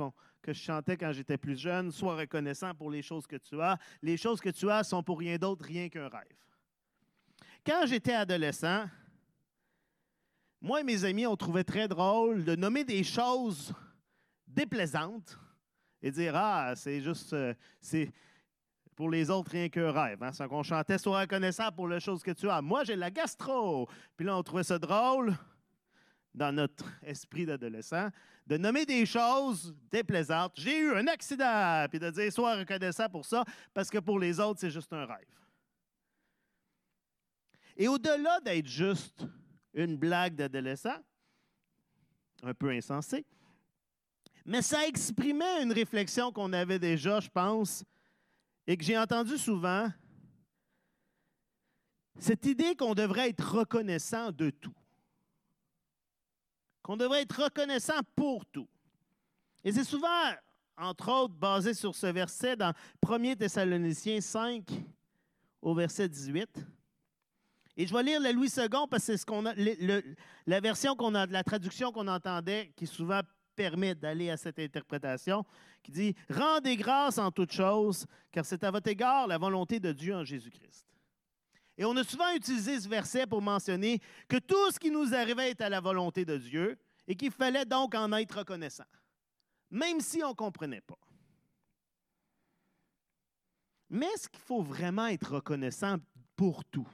que 0.40 0.52
je 0.52 0.60
chantais 0.60 0.96
quand 0.96 1.10
j'étais 1.10 1.36
plus 1.36 1.58
jeune, 1.58 1.90
sois 1.90 2.14
reconnaissant 2.14 2.72
pour 2.76 2.88
les 2.88 3.02
choses 3.02 3.26
que 3.26 3.34
tu 3.34 3.60
as. 3.60 3.76
Les 4.00 4.16
choses 4.16 4.40
que 4.40 4.50
tu 4.50 4.70
as 4.70 4.84
sont 4.84 5.02
pour 5.02 5.18
rien 5.18 5.38
d'autre, 5.38 5.64
rien 5.64 5.88
qu'un 5.88 6.08
rêve. 6.08 6.22
Quand 7.66 7.84
j'étais 7.84 8.12
adolescent, 8.12 8.84
moi 10.60 10.82
et 10.82 10.84
mes 10.84 11.04
amis, 11.04 11.26
on 11.26 11.34
trouvait 11.36 11.64
très 11.64 11.88
drôle 11.88 12.44
de 12.44 12.54
nommer 12.54 12.84
des 12.84 13.02
choses 13.02 13.74
déplaisantes 14.46 15.36
et 16.00 16.12
dire 16.12 16.36
Ah, 16.36 16.74
c'est 16.76 17.00
juste, 17.00 17.32
euh, 17.32 17.54
pour 19.00 19.08
les 19.08 19.30
autres, 19.30 19.52
rien 19.52 19.70
qu'un 19.70 19.92
rêve. 19.92 20.22
Hein? 20.22 20.30
C'est 20.30 20.46
qu'on 20.46 20.62
chantait 20.62 20.98
Sois 20.98 21.20
reconnaissant 21.20 21.72
pour 21.72 21.88
les 21.88 22.00
choses 22.00 22.22
que 22.22 22.32
tu 22.32 22.50
as. 22.50 22.60
Moi, 22.60 22.84
j'ai 22.84 22.96
la 22.96 23.10
gastro. 23.10 23.88
Puis 24.14 24.26
là, 24.26 24.36
on 24.36 24.42
trouvait 24.42 24.62
ça 24.62 24.78
drôle, 24.78 25.34
dans 26.34 26.54
notre 26.54 26.84
esprit 27.02 27.46
d'adolescent, 27.46 28.10
de 28.46 28.58
nommer 28.58 28.84
des 28.84 29.06
choses 29.06 29.74
déplaisantes. 29.90 30.52
J'ai 30.54 30.80
eu 30.80 30.92
un 30.92 31.06
accident. 31.06 31.86
Puis 31.88 31.98
de 31.98 32.10
dire 32.10 32.30
Sois 32.30 32.56
reconnaissant 32.56 33.08
pour 33.08 33.24
ça, 33.24 33.42
parce 33.72 33.88
que 33.88 33.96
pour 33.96 34.18
les 34.18 34.38
autres, 34.38 34.60
c'est 34.60 34.70
juste 34.70 34.92
un 34.92 35.06
rêve. 35.06 35.24
Et 37.78 37.88
au-delà 37.88 38.38
d'être 38.40 38.66
juste 38.66 39.26
une 39.72 39.96
blague 39.96 40.34
d'adolescent, 40.34 40.98
un 42.42 42.52
peu 42.52 42.68
insensé, 42.68 43.24
mais 44.44 44.60
ça 44.60 44.86
exprimait 44.86 45.62
une 45.62 45.72
réflexion 45.72 46.30
qu'on 46.30 46.52
avait 46.52 46.78
déjà, 46.78 47.18
je 47.20 47.30
pense, 47.30 47.82
et 48.66 48.76
que 48.76 48.84
j'ai 48.84 48.98
entendu 48.98 49.38
souvent, 49.38 49.90
cette 52.18 52.44
idée 52.46 52.76
qu'on 52.76 52.94
devrait 52.94 53.30
être 53.30 53.58
reconnaissant 53.58 54.30
de 54.30 54.50
tout. 54.50 54.74
Qu'on 56.82 56.96
devrait 56.96 57.22
être 57.22 57.44
reconnaissant 57.44 58.00
pour 58.14 58.44
tout. 58.46 58.68
Et 59.64 59.72
c'est 59.72 59.84
souvent, 59.84 60.08
entre 60.76 61.10
autres, 61.10 61.34
basé 61.34 61.74
sur 61.74 61.94
ce 61.94 62.06
verset 62.06 62.56
dans 62.56 62.72
1 63.06 63.36
Thessaloniciens 63.36 64.20
5 64.20 64.70
au 65.62 65.74
verset 65.74 66.08
18. 66.08 66.48
Et 67.76 67.86
je 67.86 67.94
vais 67.94 68.02
lire 68.02 68.20
le 68.20 68.32
Louis 68.32 68.50
II 68.56 68.68
parce 68.68 68.88
que 68.90 68.98
c'est 68.98 69.16
ce 69.16 69.24
qu'on 69.24 69.46
a, 69.46 69.54
la 70.46 70.60
version 70.60 70.94
qu'on 70.96 71.14
a, 71.14 71.26
la 71.26 71.44
traduction 71.44 71.92
qu'on 71.92 72.08
entendait, 72.08 72.72
qui 72.76 72.86
souvent 72.86 73.20
permet 73.60 73.94
d'aller 73.94 74.30
à 74.30 74.38
cette 74.38 74.58
interprétation, 74.58 75.44
qui 75.82 75.92
dit 75.92 76.14
Rendez 76.30 76.76
grâce 76.76 77.18
en 77.18 77.30
toutes 77.30 77.52
choses, 77.52 78.06
car 78.32 78.46
c'est 78.46 78.64
à 78.64 78.70
votre 78.70 78.88
égard 78.88 79.26
la 79.26 79.36
volonté 79.36 79.78
de 79.78 79.92
Dieu 79.92 80.14
en 80.14 80.24
Jésus-Christ. 80.24 80.86
Et 81.76 81.84
on 81.84 81.94
a 81.96 82.02
souvent 82.02 82.34
utilisé 82.34 82.80
ce 82.80 82.88
verset 82.88 83.26
pour 83.26 83.42
mentionner 83.42 84.00
que 84.28 84.38
tout 84.38 84.70
ce 84.70 84.78
qui 84.78 84.90
nous 84.90 85.12
arrivait 85.14 85.50
est 85.50 85.60
à 85.60 85.68
la 85.68 85.80
volonté 85.80 86.24
de 86.24 86.38
Dieu 86.38 86.78
et 87.06 87.14
qu'il 87.14 87.30
fallait 87.30 87.66
donc 87.66 87.94
en 87.94 88.10
être 88.14 88.38
reconnaissant, 88.38 88.88
même 89.70 90.00
si 90.00 90.22
on 90.24 90.30
ne 90.30 90.34
comprenait 90.34 90.80
pas. 90.80 90.98
Mais 93.90 94.06
est-ce 94.06 94.28
qu'il 94.30 94.40
faut 94.40 94.62
vraiment 94.62 95.08
être 95.08 95.34
reconnaissant 95.34 95.96
pour 96.34 96.64
tout? 96.64 96.88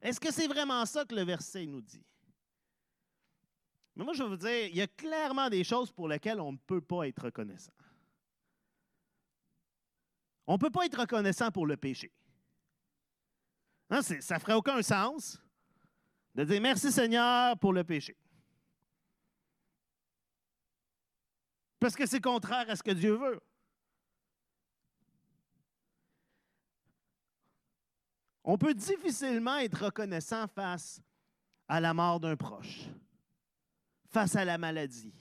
Est-ce 0.00 0.20
que 0.20 0.32
c'est 0.32 0.46
vraiment 0.46 0.86
ça 0.86 1.04
que 1.04 1.16
le 1.16 1.24
verset 1.24 1.66
nous 1.66 1.80
dit? 1.80 2.04
Mais 3.94 4.04
moi, 4.04 4.14
je 4.14 4.22
vais 4.22 4.28
vous 4.28 4.36
dire, 4.36 4.66
il 4.66 4.76
y 4.76 4.80
a 4.80 4.86
clairement 4.86 5.50
des 5.50 5.64
choses 5.64 5.92
pour 5.92 6.08
lesquelles 6.08 6.40
on 6.40 6.52
ne 6.52 6.56
peut 6.56 6.80
pas 6.80 7.06
être 7.06 7.24
reconnaissant. 7.24 7.72
On 10.46 10.54
ne 10.54 10.58
peut 10.58 10.70
pas 10.70 10.86
être 10.86 11.00
reconnaissant 11.00 11.50
pour 11.50 11.66
le 11.66 11.76
péché. 11.76 12.12
Hein, 13.90 14.00
ça 14.02 14.34
ne 14.34 14.40
ferait 14.40 14.54
aucun 14.54 14.80
sens 14.82 15.40
de 16.34 16.44
dire 16.44 16.60
merci 16.60 16.90
Seigneur 16.90 17.58
pour 17.58 17.72
le 17.72 17.84
péché. 17.84 18.16
Parce 21.78 21.94
que 21.94 22.06
c'est 22.06 22.20
contraire 22.20 22.70
à 22.70 22.76
ce 22.76 22.82
que 22.82 22.92
Dieu 22.92 23.14
veut. 23.14 23.40
On 28.44 28.56
peut 28.56 28.74
difficilement 28.74 29.58
être 29.58 29.84
reconnaissant 29.84 30.48
face 30.48 31.00
à 31.68 31.80
la 31.80 31.92
mort 31.92 32.18
d'un 32.18 32.36
proche 32.36 32.88
face 34.12 34.36
à 34.36 34.44
la 34.44 34.58
maladie, 34.58 35.14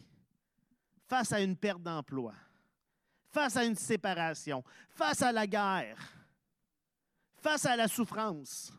face 1.08 1.32
à 1.32 1.40
une 1.40 1.56
perte 1.56 1.82
d'emploi, 1.82 2.34
face 3.30 3.56
à 3.56 3.64
une 3.64 3.76
séparation, 3.76 4.64
face 4.90 5.22
à 5.22 5.32
la 5.32 5.48
guerre, 5.48 5.98
face 7.38 7.66
à 7.66 7.78
la 7.78 7.88
souffrance. 7.88 8.74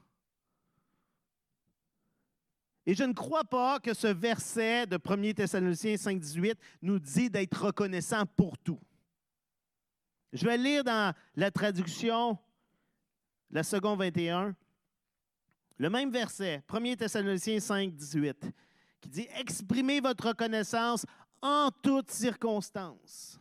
Et 2.85 2.95
je 2.95 3.05
ne 3.05 3.15
crois 3.15 3.45
pas 3.45 3.81
que 3.81 3.95
ce 3.95 4.09
verset 4.09 4.87
de 4.87 4.99
1 5.03 5.33
Thessaloniciens 5.33 5.95
5.18 5.95 6.57
nous 6.83 6.99
dit 6.99 7.31
d'être 7.31 7.67
reconnaissant 7.67 8.27
pour 8.27 8.59
tout. 8.59 8.81
Je 10.33 10.45
vais 10.45 10.59
lire 10.59 10.85
dans 10.85 11.15
la 11.37 11.51
traduction, 11.51 12.39
la 13.51 13.63
seconde 13.63 14.01
21, 14.01 14.55
le 15.79 15.91
même 15.91 16.11
verset, 16.11 16.63
1 16.69 16.97
Thessaloniciens 16.97 17.61
5, 17.61 17.95
18 17.95 18.53
qui 19.03 19.11
dit 19.11 19.29
Exprimez 19.39 20.01
votre 20.01 20.29
reconnaissance 20.29 21.05
en 21.43 21.71
toutes 21.83 22.11
circonstances, 22.11 23.39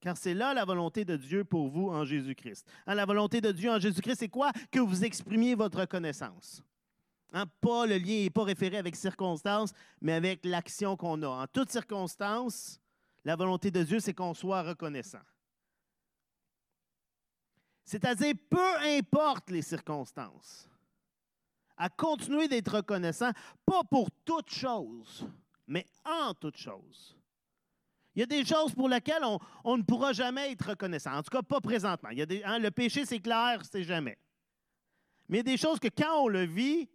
car 0.00 0.16
c'est 0.16 0.34
là 0.34 0.54
la 0.54 0.64
volonté 0.64 1.04
de 1.04 1.16
Dieu 1.16 1.44
pour 1.44 1.68
vous 1.68 1.88
en 1.88 2.04
Jésus-Christ. 2.04 2.64
Hein, 2.86 2.94
la 2.94 3.06
volonté 3.06 3.40
de 3.40 3.50
Dieu 3.50 3.70
en 3.70 3.80
Jésus-Christ, 3.80 4.20
c'est 4.20 4.28
quoi? 4.28 4.52
Que 4.70 4.78
vous 4.78 5.02
exprimiez 5.02 5.56
votre 5.56 5.80
reconnaissance. 5.80 6.62
Hein, 7.32 7.46
pas 7.60 7.86
le 7.86 7.98
lien 7.98 8.22
n'est 8.22 8.30
pas 8.30 8.44
référé 8.44 8.78
avec 8.78 8.94
circonstance, 8.96 9.72
mais 10.00 10.12
avec 10.12 10.44
l'action 10.44 10.96
qu'on 10.96 11.22
a. 11.22 11.28
En 11.28 11.46
toutes 11.46 11.70
circonstances, 11.70 12.80
la 13.24 13.34
volonté 13.34 13.70
de 13.70 13.82
Dieu, 13.82 14.00
c'est 14.00 14.14
qu'on 14.14 14.34
soit 14.34 14.62
reconnaissant. 14.62 15.18
C'est-à-dire, 17.84 18.34
peu 18.50 18.76
importe 18.84 19.50
les 19.50 19.62
circonstances, 19.62 20.68
à 21.78 21.88
continuer 21.88 22.48
d'être 22.48 22.76
reconnaissant, 22.76 23.30
pas 23.64 23.82
pour 23.84 24.10
toutes 24.24 24.50
choses, 24.50 25.26
mais 25.66 25.86
en 26.04 26.34
toutes 26.34 26.56
choses. 26.56 27.16
Il 28.14 28.20
y 28.20 28.22
a 28.24 28.26
des 28.26 28.44
choses 28.44 28.74
pour 28.74 28.88
lesquelles 28.88 29.22
on, 29.62 29.76
ne 29.76 29.82
pourra 29.82 30.12
jamais 30.12 30.50
être 30.50 30.70
reconnaissant. 30.70 31.12
En 31.12 31.22
tout 31.22 31.30
cas, 31.30 31.40
pas 31.40 31.60
présentement. 31.60 32.10
Il 32.10 32.18
y 32.18 32.22
a 32.42 32.50
hein, 32.50 32.58
le 32.58 32.72
péché, 32.72 33.06
c'est 33.06 33.20
clair, 33.20 33.62
c'est 33.70 33.84
jamais. 33.84 34.18
Mais 35.28 35.38
il 35.38 35.46
y 35.46 35.50
a 35.50 35.52
des 35.52 35.56
choses 35.56 35.78
que 35.78 35.86
quand 35.88 36.24
on 36.24 36.28
le 36.28 36.42
vit, 36.42 36.88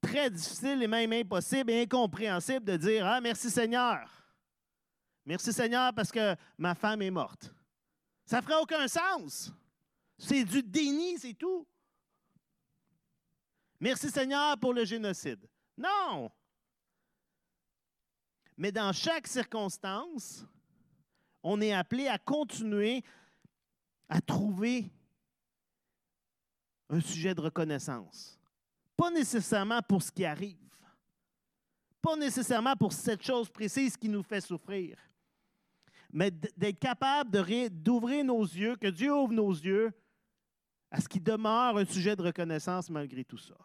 très 0.00 0.30
difficile 0.30 0.82
et 0.82 0.86
même 0.86 1.12
impossible 1.12 1.72
et 1.72 1.82
incompréhensible 1.82 2.64
de 2.64 2.76
dire 2.76 3.04
Ah, 3.04 3.20
merci 3.20 3.50
Seigneur. 3.50 4.08
Merci 5.24 5.52
Seigneur 5.52 5.92
parce 5.94 6.12
que 6.12 6.36
ma 6.56 6.76
femme 6.76 7.02
est 7.02 7.10
morte. 7.10 7.52
Ça 8.24 8.40
ferait 8.40 8.60
aucun 8.60 8.86
sens. 8.86 9.52
C'est 10.18 10.44
du 10.44 10.62
déni, 10.62 11.18
c'est 11.18 11.34
tout. 11.34 11.66
Merci 13.80 14.10
Seigneur 14.10 14.58
pour 14.58 14.74
le 14.74 14.84
génocide. 14.84 15.48
Non. 15.76 16.30
Mais 18.56 18.72
dans 18.72 18.92
chaque 18.92 19.28
circonstance, 19.28 20.44
on 21.42 21.60
est 21.60 21.72
appelé 21.72 22.08
à 22.08 22.18
continuer 22.18 23.04
à 24.08 24.20
trouver 24.20 24.90
un 26.90 27.00
sujet 27.00 27.34
de 27.34 27.40
reconnaissance. 27.40 28.40
Pas 28.96 29.10
nécessairement 29.10 29.80
pour 29.82 30.02
ce 30.02 30.10
qui 30.10 30.24
arrive. 30.24 30.56
Pas 32.02 32.16
nécessairement 32.16 32.74
pour 32.74 32.92
cette 32.92 33.22
chose 33.22 33.48
précise 33.48 33.96
qui 33.96 34.08
nous 34.08 34.24
fait 34.24 34.40
souffrir 34.40 34.98
mais 36.12 36.30
d'être 36.30 36.78
capable 36.78 37.30
d'ouvrir 37.70 38.24
nos 38.24 38.42
yeux, 38.42 38.76
que 38.76 38.86
Dieu 38.86 39.14
ouvre 39.14 39.32
nos 39.32 39.52
yeux 39.52 39.92
à 40.90 41.00
ce 41.00 41.08
qui 41.08 41.20
demeure 41.20 41.76
un 41.76 41.84
sujet 41.84 42.16
de 42.16 42.22
reconnaissance 42.22 42.90
malgré 42.90 43.24
tout 43.24 43.38
ça. 43.38 43.56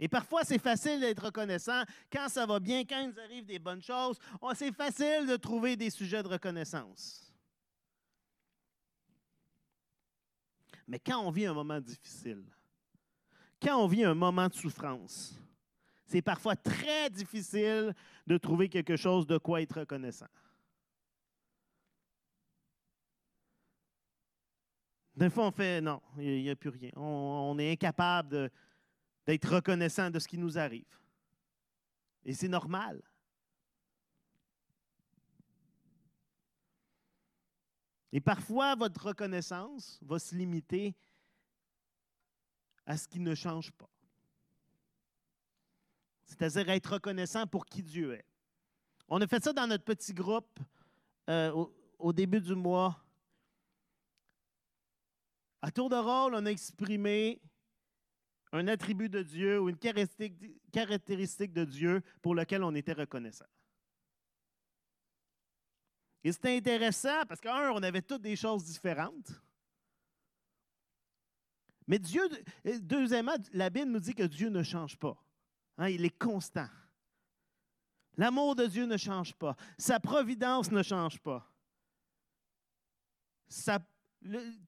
Et 0.00 0.08
parfois, 0.08 0.44
c'est 0.44 0.60
facile 0.60 1.00
d'être 1.00 1.24
reconnaissant 1.24 1.82
quand 2.12 2.28
ça 2.28 2.46
va 2.46 2.60
bien, 2.60 2.84
quand 2.84 3.00
il 3.00 3.08
nous 3.08 3.20
arrive 3.20 3.44
des 3.44 3.58
bonnes 3.58 3.82
choses. 3.82 4.18
Oh, 4.40 4.52
c'est 4.54 4.72
facile 4.72 5.26
de 5.26 5.36
trouver 5.36 5.76
des 5.76 5.90
sujets 5.90 6.22
de 6.22 6.28
reconnaissance. 6.28 7.32
Mais 10.86 11.00
quand 11.00 11.18
on 11.20 11.30
vit 11.30 11.46
un 11.46 11.52
moment 11.52 11.80
difficile, 11.80 12.44
quand 13.60 13.76
on 13.76 13.88
vit 13.88 14.04
un 14.04 14.14
moment 14.14 14.46
de 14.46 14.54
souffrance, 14.54 15.34
c'est 16.06 16.22
parfois 16.22 16.54
très 16.56 17.10
difficile 17.10 17.94
de 18.26 18.38
trouver 18.38 18.68
quelque 18.68 18.96
chose 18.96 19.26
de 19.26 19.36
quoi 19.36 19.60
être 19.60 19.80
reconnaissant. 19.80 20.28
Des 25.18 25.30
fois, 25.30 25.46
on 25.46 25.50
fait 25.50 25.80
non, 25.80 26.00
il 26.16 26.42
n'y 26.42 26.50
a, 26.50 26.56
plus 26.56 26.70
rien. 26.70 26.90
On, 26.96 27.58
est 27.58 27.72
incapable 27.72 28.50
d'être 29.26 29.54
reconnaissant 29.54 30.10
de 30.10 30.18
ce 30.18 30.28
qui 30.28 30.38
nous 30.38 30.58
arrive. 30.58 30.98
Et 32.24 32.32
c'est 32.32 32.48
normal. 32.48 33.02
Et 38.12 38.20
parfois, 38.20 38.74
votre 38.74 39.08
reconnaissance 39.08 39.98
va 40.02 40.18
se 40.18 40.34
limiter 40.34 40.94
à 42.86 42.96
ce 42.96 43.06
qui 43.06 43.20
ne 43.20 43.34
change 43.34 43.70
pas 43.72 43.90
c'est-à-dire 46.28 46.68
être 46.70 46.92
reconnaissant 46.92 47.46
pour 47.46 47.64
qui 47.64 47.82
Dieu 47.82 48.12
est. 48.12 48.24
On 49.08 49.20
a 49.20 49.26
fait 49.26 49.42
ça 49.42 49.52
dans 49.52 49.66
notre 49.66 49.84
petit 49.84 50.12
groupe 50.12 50.60
euh, 51.28 51.66
au, 51.98 52.12
début 52.12 52.40
du 52.40 52.54
mois. 52.54 52.96
À 55.60 55.70
tour 55.70 55.88
de 55.88 55.96
rôle, 55.96 56.34
on 56.34 56.46
a 56.46 56.50
exprimé 56.50 57.40
un 58.52 58.68
attribut 58.68 59.08
de 59.08 59.22
Dieu 59.22 59.60
ou 59.60 59.68
une 59.68 59.78
caractéristique 59.78 61.52
de 61.52 61.64
Dieu 61.64 62.02
pour 62.22 62.34
lequel 62.34 62.62
on 62.62 62.74
était 62.74 62.92
reconnaissant. 62.92 63.46
Et 66.24 66.32
c'était 66.32 66.56
intéressant 66.56 67.24
parce 67.26 67.40
qu'un, 67.40 67.70
on 67.70 67.82
avait 67.82 68.02
toutes 68.02 68.22
des 68.22 68.36
choses 68.36 68.64
différentes. 68.64 69.30
Mais 71.86 71.98
Dieu, 71.98 72.28
deuxièmement, 72.82 73.36
la 73.52 73.70
Bible 73.70 73.90
nous 73.90 74.00
dit 74.00 74.14
que 74.14 74.24
Dieu 74.24 74.50
ne 74.50 74.62
change 74.62 74.96
pas. 74.98 75.16
Hein, 75.78 75.88
il 75.88 76.04
est 76.04 76.18
constant. 76.18 76.68
L'amour 78.16 78.56
de 78.56 78.66
Dieu 78.66 78.84
ne 78.84 78.96
change 78.96 79.34
pas. 79.34 79.56
Sa 79.78 80.00
providence 80.00 80.70
ne 80.70 80.82
change 80.82 81.18
pas. 81.20 81.50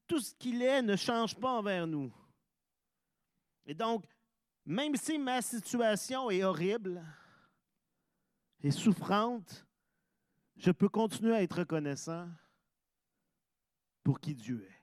Tout 0.07 0.19
ce 0.19 0.33
qu'il 0.35 0.61
est 0.61 0.81
ne 0.81 0.95
change 0.95 1.35
pas 1.35 1.51
envers 1.51 1.87
nous. 1.87 2.11
Et 3.65 3.73
donc, 3.73 4.05
même 4.65 4.95
si 4.95 5.17
ma 5.17 5.41
situation 5.41 6.29
est 6.29 6.43
horrible 6.43 7.03
et 8.63 8.71
souffrante, 8.71 9.65
je 10.55 10.71
peux 10.71 10.89
continuer 10.89 11.35
à 11.35 11.41
être 11.41 11.59
reconnaissant 11.59 12.29
pour 14.03 14.19
qui 14.19 14.35
Dieu 14.35 14.65
est. 14.69 14.81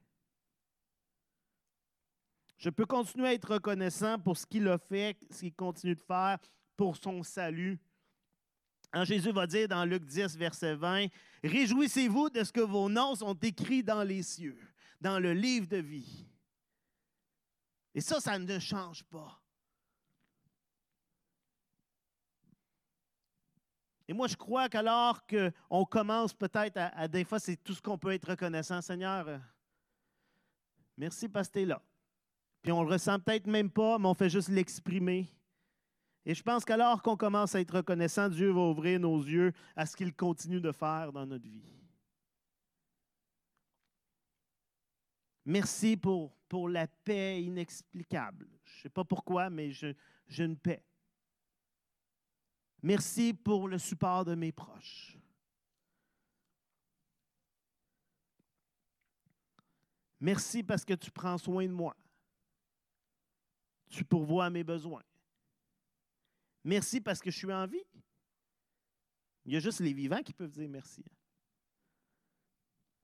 Je 2.57 2.71
peux 2.71 2.87
continuer 2.87 3.29
à 3.29 3.35
être 3.35 3.53
reconnaissant 3.53 4.19
pour 4.19 4.37
ce 4.37 4.45
qu'il 4.45 4.66
a 4.66 4.79
fait, 4.79 5.16
ce 5.31 5.41
qu'il 5.41 5.55
continue 5.55 5.95
de 5.95 6.01
faire 6.01 6.39
pour 6.77 6.97
son 6.97 7.23
salut. 7.23 7.79
Hein, 8.93 9.05
Jésus 9.05 9.32
va 9.32 9.47
dire 9.47 9.68
dans 9.68 9.84
Luc 9.84 10.05
10, 10.05 10.36
verset 10.36 10.74
20, 10.74 11.09
Réjouissez-vous 11.45 12.30
de 12.30 12.43
ce 12.43 12.53
que 12.53 12.61
vos 12.61 12.89
noms 12.89 13.14
sont 13.14 13.34
écrits 13.34 13.82
dans 13.82 14.03
les 14.03 14.22
cieux, 14.22 14.59
dans 15.01 15.18
le 15.18 15.32
livre 15.32 15.66
de 15.66 15.76
vie. 15.76 16.26
Et 17.95 18.01
ça, 18.01 18.20
ça 18.20 18.39
ne 18.39 18.59
change 18.59 19.05
pas. 19.05 19.41
Et 24.09 24.14
moi, 24.14 24.26
je 24.26 24.36
crois 24.36 24.68
qu'alors 24.68 25.20
qu'on 25.26 25.84
commence 25.84 26.32
peut-être 26.32 26.78
à, 26.78 27.07
des 27.09 27.24
fois, 27.24 27.39
c'est 27.39 27.57
tout 27.57 27.74
ce 27.74 27.82
qu'on 27.82 27.99
peut 27.99 28.12
être 28.12 28.30
reconnaissant, 28.30 28.80
Seigneur. 28.80 29.28
Euh, 29.28 29.39
merci 30.97 31.28
parce 31.28 31.49
que 31.49 31.61
tu 31.61 31.66
là. 31.66 31.82
Puis 32.62 32.72
on 32.72 32.82
le 32.82 32.91
ressent 32.91 33.20
peut-être 33.20 33.47
même 33.47 33.70
pas, 33.70 33.99
mais 33.99 34.07
on 34.09 34.14
fait 34.14 34.30
juste 34.30 34.49
l'exprimer. 34.49 35.28
Et 36.29 36.35
je 36.35 36.43
pense 36.43 36.62
qu'alors 36.62 37.01
qu'on 37.01 37.16
commence 37.16 37.55
à 37.55 37.61
être 37.61 37.76
reconnaissant, 37.76 38.29
Dieu 38.29 38.51
va 38.51 38.61
ouvrir 38.61 39.01
nos 39.01 39.18
yeux 39.18 39.51
à 39.74 39.87
ce 39.87 39.97
qu'il 39.97 40.14
continue 40.14 40.61
de 40.61 40.72
faire 40.72 41.11
dans 41.11 41.24
notre 41.24 41.49
vie. 41.49 41.62
Merci 45.47 45.97
pour, 45.97 46.37
la 46.68 46.87
paix 46.87 47.43
inexplicable. 47.43 48.47
Je 48.62 48.76
ne 48.76 48.83
sais 48.83 48.89
pas 48.91 49.05
pourquoi, 49.05 49.49
mais 49.49 49.70
j'ai 49.70 49.97
une 50.37 50.59
paix. 50.59 50.85
Merci 52.83 53.33
pour 53.33 53.66
le 53.66 53.79
support 53.79 54.26
de 54.26 54.35
mes 54.35 54.53
proches. 54.53 55.16
Merci 60.20 60.62
parce 60.62 60.85
que 60.85 60.93
tu 60.93 61.11
prends 61.11 61.39
soin 61.39 61.66
de 61.66 61.72
moi. 61.72 61.97
Tu 63.89 64.05
pourvois 64.05 64.45
à 64.45 64.51
mes 64.51 64.62
besoins. 64.62 65.03
Merci 66.65 67.01
parce 67.01 67.21
que 67.21 67.31
je 67.31 67.37
suis 67.37 67.53
en 67.53 67.67
vie. 67.67 67.85
Il 69.45 69.53
y 69.53 69.57
a 69.57 69.61
juste 69.61 69.81
les 69.81 69.93
vivants 69.93 70.23
qui 70.23 70.33
peuvent 70.33 70.51
dire 70.51 70.69
merci. 70.69 71.05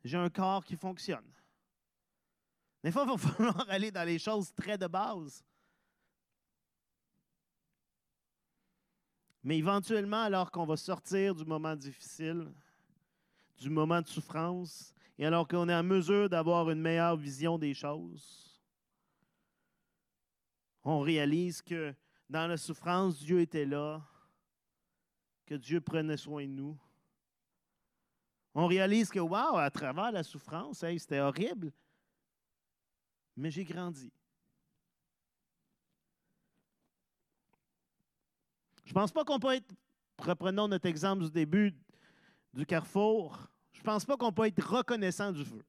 J'ai 0.05 0.19
un 0.19 0.29
corps 0.29 0.65
qui 0.65 0.77
fonctionne. 0.77 1.33
Des 2.83 2.93
fois, 2.93 3.05
il 3.07 3.11
va 3.13 3.17
falloir 3.33 3.71
aller 3.71 3.91
dans 3.91 4.05
les 4.05 4.19
choses 4.19 4.53
très 4.53 4.77
de 4.77 4.87
base. 4.87 5.43
Mais 9.43 9.59
éventuellement, 9.59 10.23
alors 10.23 10.51
qu'on 10.51 10.67
va 10.67 10.77
sortir 10.77 11.35
du 11.35 11.45
moment 11.45 11.77
difficile, 11.77 12.53
du 13.59 13.71
moment 13.71 14.03
de 14.03 14.07
souffrance, 14.07 14.93
et 15.19 15.27
alors 15.27 15.47
qu'on 15.47 15.69
est 15.69 15.75
en 15.75 15.83
mesure 15.83 16.29
d'avoir 16.29 16.71
une 16.71 16.81
meilleure 16.81 17.17
vision 17.17 17.59
des 17.59 17.75
choses, 17.75 18.61
on 20.83 21.01
réalise 21.01 21.63
que 21.63 21.95
dans 22.29 22.47
la 22.47 22.57
souffrance, 22.57 23.18
Dieu 23.18 23.41
était 23.41 23.64
là, 23.64 24.03
que 25.47 25.55
Dieu 25.55 25.81
prenait 25.81 26.16
soin 26.16 26.45
de 26.45 26.53
nous. 26.53 26.79
On 28.55 28.66
réalise 28.66 29.11
que, 29.11 29.18
waouh, 29.18 29.57
à 29.57 29.70
travers 29.70 30.12
la 30.12 30.22
souffrance, 30.22 30.79
c'était 30.79 31.20
horrible, 31.20 31.72
mais 33.37 33.51
j'ai 33.51 33.64
grandi. 33.64 34.12
Je 38.85 38.91
ne 38.91 38.95
pense 38.95 39.11
pas 39.11 39.25
qu'on 39.25 39.41
peut 39.41 39.55
être, 39.55 39.75
reprenons 40.18 40.68
notre 40.68 40.87
exemple 40.87 41.25
du 41.25 41.31
début 41.31 41.75
du 42.53 42.64
carrefour, 42.64 43.49
je 43.72 43.81
ne 43.81 43.85
pense 43.85 44.05
pas 44.05 44.16
qu'on 44.16 44.33
peut 44.33 44.47
être 44.47 44.62
reconnaissant 44.62 45.33
du 45.33 45.45
feu. 45.45 45.64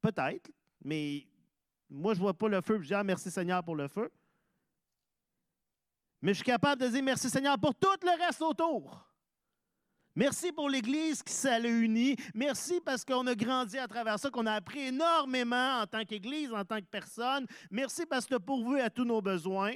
Peut-être, 0.00 0.50
mais 0.82 1.26
moi, 1.88 2.14
je 2.14 2.18
ne 2.18 2.24
vois 2.24 2.34
pas 2.34 2.48
le 2.48 2.60
feu, 2.60 2.80
je 2.80 2.88
dis 2.88 2.94
ah, 2.94 3.04
merci 3.04 3.30
Seigneur 3.30 3.62
pour 3.62 3.76
le 3.76 3.86
feu. 3.86 4.10
Mais 6.26 6.34
je 6.34 6.38
suis 6.38 6.44
capable 6.44 6.82
de 6.82 6.88
dire 6.88 7.04
merci 7.04 7.30
Seigneur 7.30 7.56
pour 7.56 7.72
tout 7.72 7.86
le 8.02 8.26
reste 8.26 8.42
autour. 8.42 9.08
Merci 10.16 10.50
pour 10.50 10.68
l'Église 10.68 11.22
qui 11.22 11.32
s'est 11.32 11.62
unie. 11.62 12.16
Merci 12.34 12.80
parce 12.84 13.04
qu'on 13.04 13.24
a 13.28 13.36
grandi 13.36 13.78
à 13.78 13.86
travers 13.86 14.18
ça, 14.18 14.28
qu'on 14.28 14.44
a 14.46 14.54
appris 14.54 14.88
énormément 14.88 15.82
en 15.82 15.86
tant 15.86 16.04
qu'Église, 16.04 16.52
en 16.52 16.64
tant 16.64 16.80
que 16.80 16.86
personne. 16.90 17.46
Merci 17.70 18.06
parce 18.06 18.24
que 18.24 18.30
tu 18.30 18.34
as 18.34 18.40
pourvu 18.40 18.80
à 18.80 18.90
tous 18.90 19.04
nos 19.04 19.22
besoins. 19.22 19.74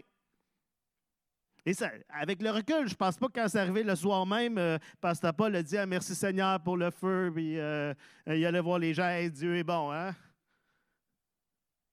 Et 1.65 1.73
ça, 1.73 1.89
avec 2.09 2.43
le 2.43 2.51
recul, 2.51 2.89
je 2.89 2.95
ne 2.95 2.99
pense 2.99 3.17
pas 3.17 3.29
que 3.29 3.35
quand 3.35 3.47
c'est 3.47 3.61
arrivé 3.61 3.85
le 3.85 3.95
soir 3.95 4.27
même, 4.27 4.59
euh, 4.59 4.77
Pasteur 5.01 5.33
Paul 5.33 5.55
a 5.55 5.63
dit 5.63 5.79
ah, 5.79 5.87
Merci 5.87 6.17
Seigneur 6.17 6.61
pour 6.65 6.77
le 6.77 6.91
feu, 6.91 7.31
puis 7.33 7.61
euh, 7.61 7.95
il 8.27 8.45
allait 8.45 8.59
voir 8.59 8.81
les 8.81 8.93
gens, 8.93 9.25
Dieu 9.29 9.57
est 9.57 9.63
bon. 9.63 9.93
Hein? 9.93 10.17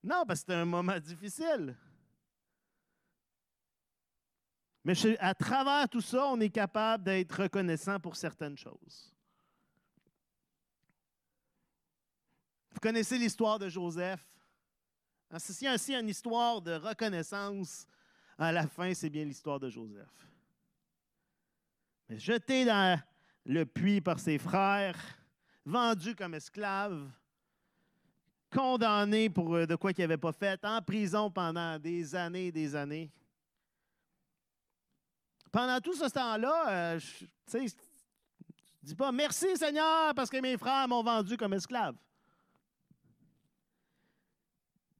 Non, 0.04 0.24
parce 0.26 0.40
que 0.40 0.48
c'était 0.48 0.54
un 0.56 0.66
moment 0.66 0.98
difficile. 0.98 1.76
Mais 4.88 5.18
à 5.20 5.34
travers 5.34 5.90
tout 5.90 6.00
ça, 6.00 6.28
on 6.28 6.40
est 6.40 6.50
capable 6.50 7.04
d'être 7.04 7.44
reconnaissant 7.44 8.00
pour 8.00 8.16
certaines 8.16 8.58
choses. 8.58 9.14
Vous 12.72 12.80
connaissez 12.80 13.18
l'histoire 13.18 13.60
de 13.60 13.68
Joseph? 13.68 14.26
C'est 15.40 15.62
y 15.66 15.68
ainsi 15.68 15.94
une 15.94 16.08
histoire 16.08 16.62
de 16.62 16.76
reconnaissance, 16.76 17.86
à 18.38 18.54
la 18.54 18.66
fin, 18.66 18.94
c'est 18.94 19.10
bien 19.10 19.26
l'histoire 19.26 19.60
de 19.60 19.70
Joseph. 19.70 20.08
Mais 22.08 22.18
jeté 22.18 22.64
dans 22.64 22.98
le 23.44 23.66
puits 23.66 24.00
par 24.00 24.22
ses 24.22 24.38
frères, 24.38 24.98
vendu 25.66 26.16
comme 26.16 26.34
esclave, 26.34 27.12
condamné 28.50 29.30
pour 29.30 29.54
euh, 29.54 29.68
de 29.68 29.76
quoi 29.76 29.92
qu'il 29.92 30.06
n'avait 30.06 30.16
pas 30.16 30.32
fait, 30.32 30.64
en 30.64 30.82
prison 30.82 31.30
pendant 31.30 31.78
des 31.78 32.16
années 32.16 32.48
et 32.48 32.52
des 32.54 32.74
années. 32.74 33.12
Pendant 35.52 35.80
tout 35.80 35.94
ce 35.94 36.06
temps-là, 36.06 36.70
euh, 36.96 37.00
je 37.00 37.58
ne 37.58 37.68
dis 38.84 38.96
pas 38.96 39.12
merci 39.12 39.56
Seigneur 39.58 40.14
parce 40.14 40.30
que 40.30 40.38
mes 40.38 40.58
frères 40.58 40.88
m'ont 40.88 41.04
vendu 41.04 41.38
comme 41.38 41.54
esclave. 41.54 41.96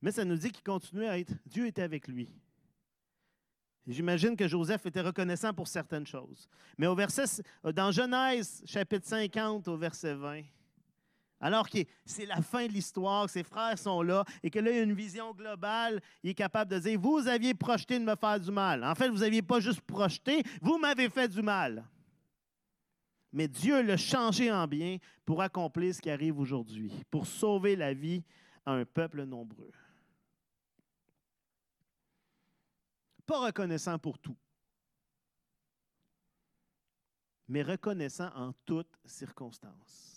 Mais 0.02 0.12
ça 0.12 0.24
nous 0.24 0.38
dit 0.38 0.52
qu'il 0.52 0.64
continuait 0.64 1.10
à 1.10 1.18
être, 1.18 1.34
Dieu 1.46 1.66
était 1.68 1.82
avec 1.82 2.08
lui. 2.08 2.32
J'imagine 3.88 4.36
que 4.36 4.48
Joseph 4.48 4.86
était 4.86 5.02
reconnaissant 5.02 5.54
pour 5.54 5.68
certaines 5.68 6.06
choses. 6.06 6.48
Mais 6.78 6.88
au 6.88 6.96
verset, 6.96 7.24
dans 7.64 7.92
Genèse, 7.92 8.62
chapitre 8.66 9.08
50, 9.08 9.68
au 9.70 9.78
verset 9.78 10.14
20, 10.14 10.44
alors 11.40 11.70
que 11.70 11.80
c'est 12.06 12.26
la 12.26 12.42
fin 12.42 12.66
de 12.66 12.72
l'histoire, 12.72 13.30
ses 13.30 13.44
frères 13.44 13.78
sont 13.78 14.02
là 14.02 14.26
et 14.42 14.50
que 14.50 14.60
là, 14.60 14.72
il 14.72 14.78
y 14.78 14.80
a 14.80 14.84
une 14.84 14.94
vision 14.94 15.34
globale, 15.34 16.02
il 16.24 16.32
est 16.32 16.36
capable 16.36 16.72
de 16.72 16.80
dire, 16.80 17.00
vous 17.00 17.28
aviez 17.28 17.54
projeté 17.54 18.00
de 18.00 18.04
me 18.04 18.16
faire 18.16 18.40
du 18.40 18.52
mal. 18.52 18.84
En 18.84 18.96
fait, 18.96 19.10
vous 19.10 19.20
n'aviez 19.20 19.44
pas 19.44 19.60
juste 19.60 19.82
projeté, 19.82 20.44
vous 20.62 20.78
m'avez 20.78 21.10
fait 21.10 21.28
du 21.28 21.42
mal. 21.42 21.86
Mais 23.32 23.48
Dieu 23.48 23.84
l'a 23.84 23.98
changé 23.98 24.52
en 24.52 24.68
bien 24.68 24.98
pour 25.26 25.42
accomplir 25.42 25.94
ce 25.94 26.02
qui 26.02 26.10
arrive 26.10 26.40
aujourd'hui, 26.40 26.92
pour 27.12 27.28
sauver 27.28 27.76
la 27.76 27.94
vie 27.94 28.24
à 28.66 28.72
un 28.72 28.86
peuple 28.86 29.24
nombreux. 29.24 29.72
Pas 33.28 33.46
reconnaissant 33.46 34.00
pour 34.00 34.18
tout, 34.18 34.38
mais 37.48 37.62
reconnaissant 37.62 38.32
en 38.34 38.54
toutes 38.66 38.98
circonstances 39.06 40.17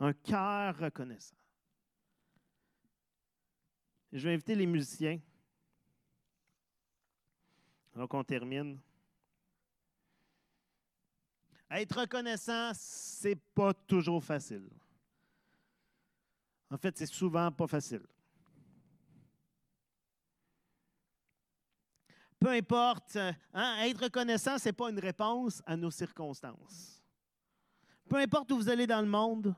un 0.00 0.12
cœur 0.14 0.78
reconnaissant. 0.78 1.36
Je 4.12 4.26
vais 4.26 4.34
inviter 4.34 4.54
les 4.54 4.66
musiciens. 4.66 5.20
Alors 7.94 8.08
qu'on 8.08 8.24
termine. 8.24 8.80
Être 11.70 12.00
reconnaissant, 12.00 12.72
c'est 12.74 13.36
pas 13.36 13.72
toujours 13.74 14.24
facile. 14.24 14.68
En 16.70 16.78
fait, 16.78 16.96
c'est 16.96 17.06
souvent 17.06 17.52
pas 17.52 17.66
facile. 17.66 18.02
Peu 22.40 22.48
importe, 22.48 23.16
hein, 23.52 23.76
être 23.82 24.04
reconnaissant, 24.04 24.58
ce 24.58 24.70
n'est 24.70 24.72
pas 24.72 24.90
une 24.90 24.98
réponse 24.98 25.62
à 25.66 25.76
nos 25.76 25.90
circonstances. 25.90 27.02
Peu 28.08 28.16
importe 28.16 28.50
où 28.50 28.56
vous 28.56 28.68
allez 28.68 28.86
dans 28.86 29.02
le 29.02 29.06
monde, 29.06 29.54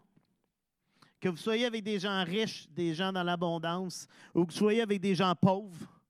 que 1.23 1.29
vous 1.29 1.37
soyez 1.37 1.67
avec 1.67 1.85
des 1.85 2.01
gens 2.01 2.25
riches, 2.25 2.69
des 2.71 2.95
gens 2.95 3.13
dans 3.13 3.23
l'abondance, 3.23 4.09
ou 4.35 4.45
que 4.45 4.51
vous 4.51 4.59
soyez 4.59 4.83
avec 4.83 5.01
des 5.01 5.15
gens 5.15 5.33
pauvres, 5.37 6.03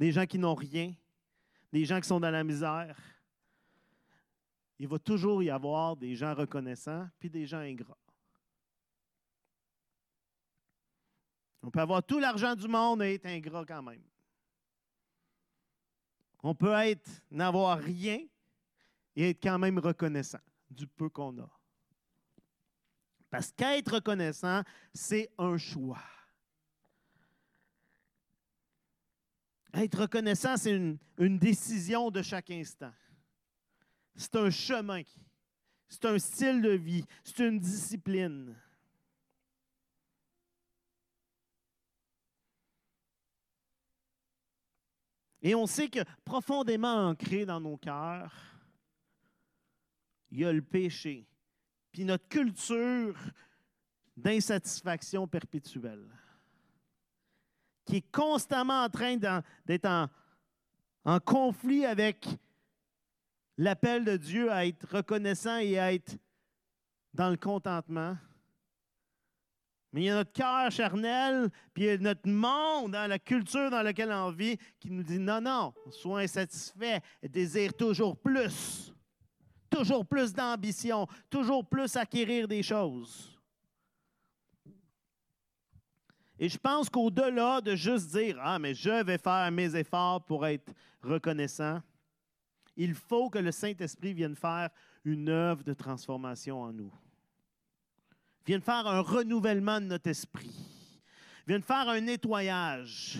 des 0.00 0.10
gens 0.10 0.26
qui 0.26 0.36
n'ont 0.36 0.56
rien, 0.56 0.92
des 1.72 1.84
gens 1.84 2.00
qui 2.00 2.08
sont 2.08 2.18
dans 2.18 2.30
la 2.32 2.42
misère, 2.42 2.98
il 4.76 4.88
va 4.88 4.98
toujours 4.98 5.44
y 5.44 5.50
avoir 5.50 5.96
des 5.96 6.16
gens 6.16 6.34
reconnaissants 6.34 7.08
puis 7.20 7.30
des 7.30 7.46
gens 7.46 7.60
ingrats. 7.60 7.96
On 11.62 11.70
peut 11.70 11.80
avoir 11.80 12.02
tout 12.02 12.18
l'argent 12.18 12.56
du 12.56 12.66
monde 12.66 13.02
et 13.02 13.14
être 13.14 13.26
ingrat 13.26 13.64
quand 13.64 13.82
même. 13.82 14.02
On 16.42 16.54
peut 16.54 16.72
être 16.72 17.08
n'avoir 17.30 17.78
rien 17.78 18.18
et 19.14 19.30
être 19.30 19.40
quand 19.40 19.58
même 19.58 19.78
reconnaissant 19.78 20.40
du 20.68 20.88
peu 20.88 21.08
qu'on 21.08 21.38
a. 21.38 21.57
Parce 23.30 23.52
qu'être 23.52 23.94
reconnaissant, 23.94 24.62
c'est 24.94 25.30
un 25.38 25.58
choix. 25.58 26.02
Être 29.74 30.02
reconnaissant, 30.02 30.56
c'est 30.56 30.74
une, 30.74 30.98
décision 31.38 32.10
de 32.10 32.22
chaque 32.22 32.50
instant. 32.50 32.92
C'est 34.16 34.34
un 34.36 34.50
chemin. 34.50 35.02
C'est 35.88 36.04
un 36.06 36.18
style 36.18 36.62
de 36.62 36.70
vie. 36.70 37.04
C'est 37.22 37.46
une 37.46 37.58
discipline. 37.58 38.56
Et 45.42 45.54
on 45.54 45.66
sait 45.66 45.88
que 45.88 46.00
profondément 46.24 47.08
ancré 47.08 47.46
dans 47.46 47.60
nos 47.60 47.76
cœurs, 47.76 48.34
il 50.30 50.40
y 50.40 50.44
a 50.44 50.52
le 50.52 50.62
péché 50.62 51.27
notre 52.04 52.28
culture 52.28 53.16
d'insatisfaction 54.16 55.26
perpétuelle, 55.26 56.06
qui 57.84 57.96
est 57.96 58.12
constamment 58.12 58.84
en 58.84 58.88
train 58.88 59.16
d'être 59.16 59.86
en, 59.86 60.08
en 61.04 61.20
conflit 61.20 61.86
avec 61.86 62.26
l'appel 63.56 64.04
de 64.04 64.16
Dieu 64.16 64.50
à 64.50 64.66
être 64.66 64.86
reconnaissant 64.88 65.58
et 65.58 65.78
à 65.78 65.92
être 65.92 66.16
dans 67.14 67.30
le 67.30 67.36
contentement. 67.36 68.16
Mais 69.92 70.02
il 70.02 70.04
y 70.04 70.10
a 70.10 70.14
notre 70.14 70.32
cœur 70.32 70.70
charnel, 70.70 71.48
puis 71.72 71.84
il 71.84 71.86
y 71.86 71.90
a 71.90 71.98
notre 71.98 72.28
monde, 72.28 72.92
dans 72.92 73.08
la 73.08 73.18
culture 73.18 73.70
dans 73.70 73.82
laquelle 73.82 74.12
on 74.12 74.30
vit, 74.30 74.58
qui 74.78 74.90
nous 74.90 75.02
dit 75.02 75.18
non, 75.18 75.40
non, 75.40 75.72
sois 75.90 76.20
insatisfait, 76.20 77.00
désire 77.22 77.72
toujours 77.74 78.16
plus 78.16 78.92
toujours 79.68 80.06
plus 80.06 80.32
d'ambition, 80.32 81.06
toujours 81.30 81.64
plus 81.64 81.96
acquérir 81.96 82.48
des 82.48 82.62
choses. 82.62 83.38
Et 86.38 86.48
je 86.48 86.58
pense 86.58 86.88
qu'au-delà 86.88 87.60
de 87.60 87.74
juste 87.74 88.10
dire 88.12 88.38
Ah, 88.40 88.58
mais 88.58 88.74
je 88.74 89.02
vais 89.02 89.18
faire 89.18 89.50
mes 89.50 89.74
efforts 89.74 90.24
pour 90.24 90.46
être 90.46 90.72
reconnaissant, 91.02 91.80
il 92.76 92.94
faut 92.94 93.28
que 93.28 93.38
le 93.38 93.50
Saint-Esprit 93.50 94.14
vienne 94.14 94.36
faire 94.36 94.70
une 95.04 95.28
œuvre 95.28 95.64
de 95.64 95.74
transformation 95.74 96.62
en 96.62 96.72
nous. 96.72 96.92
Vienne 98.46 98.62
faire 98.62 98.86
un 98.86 99.00
renouvellement 99.00 99.80
de 99.80 99.86
notre 99.86 100.08
esprit. 100.08 100.54
Vienne 101.46 101.62
faire 101.62 101.88
un 101.88 102.00
nettoyage. 102.00 103.18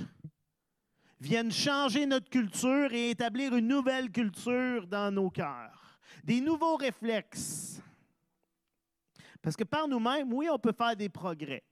Vienne 1.20 1.50
changer 1.50 2.06
notre 2.06 2.30
culture 2.30 2.92
et 2.92 3.10
établir 3.10 3.56
une 3.56 3.66
nouvelle 3.66 4.10
culture 4.12 4.86
dans 4.86 5.10
nos 5.10 5.30
cœurs 5.30 5.77
des 6.24 6.40
nouveaux 6.40 6.76
réflexes. 6.76 7.80
Parce 9.42 9.56
que 9.56 9.64
par 9.64 9.88
nous-mêmes, 9.88 10.32
oui, 10.32 10.48
on 10.50 10.58
peut 10.58 10.72
faire 10.72 10.96
des 10.96 11.08
progrès. 11.08 11.64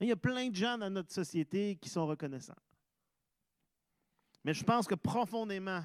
Il 0.00 0.08
y 0.08 0.12
a 0.12 0.16
plein 0.16 0.48
de 0.48 0.56
gens 0.56 0.78
dans 0.78 0.90
notre 0.90 1.12
société 1.12 1.76
qui 1.76 1.88
sont 1.88 2.06
reconnaissants. 2.06 2.54
Mais 4.44 4.54
je 4.54 4.64
pense 4.64 4.86
que 4.86 4.94
profondément, 4.94 5.82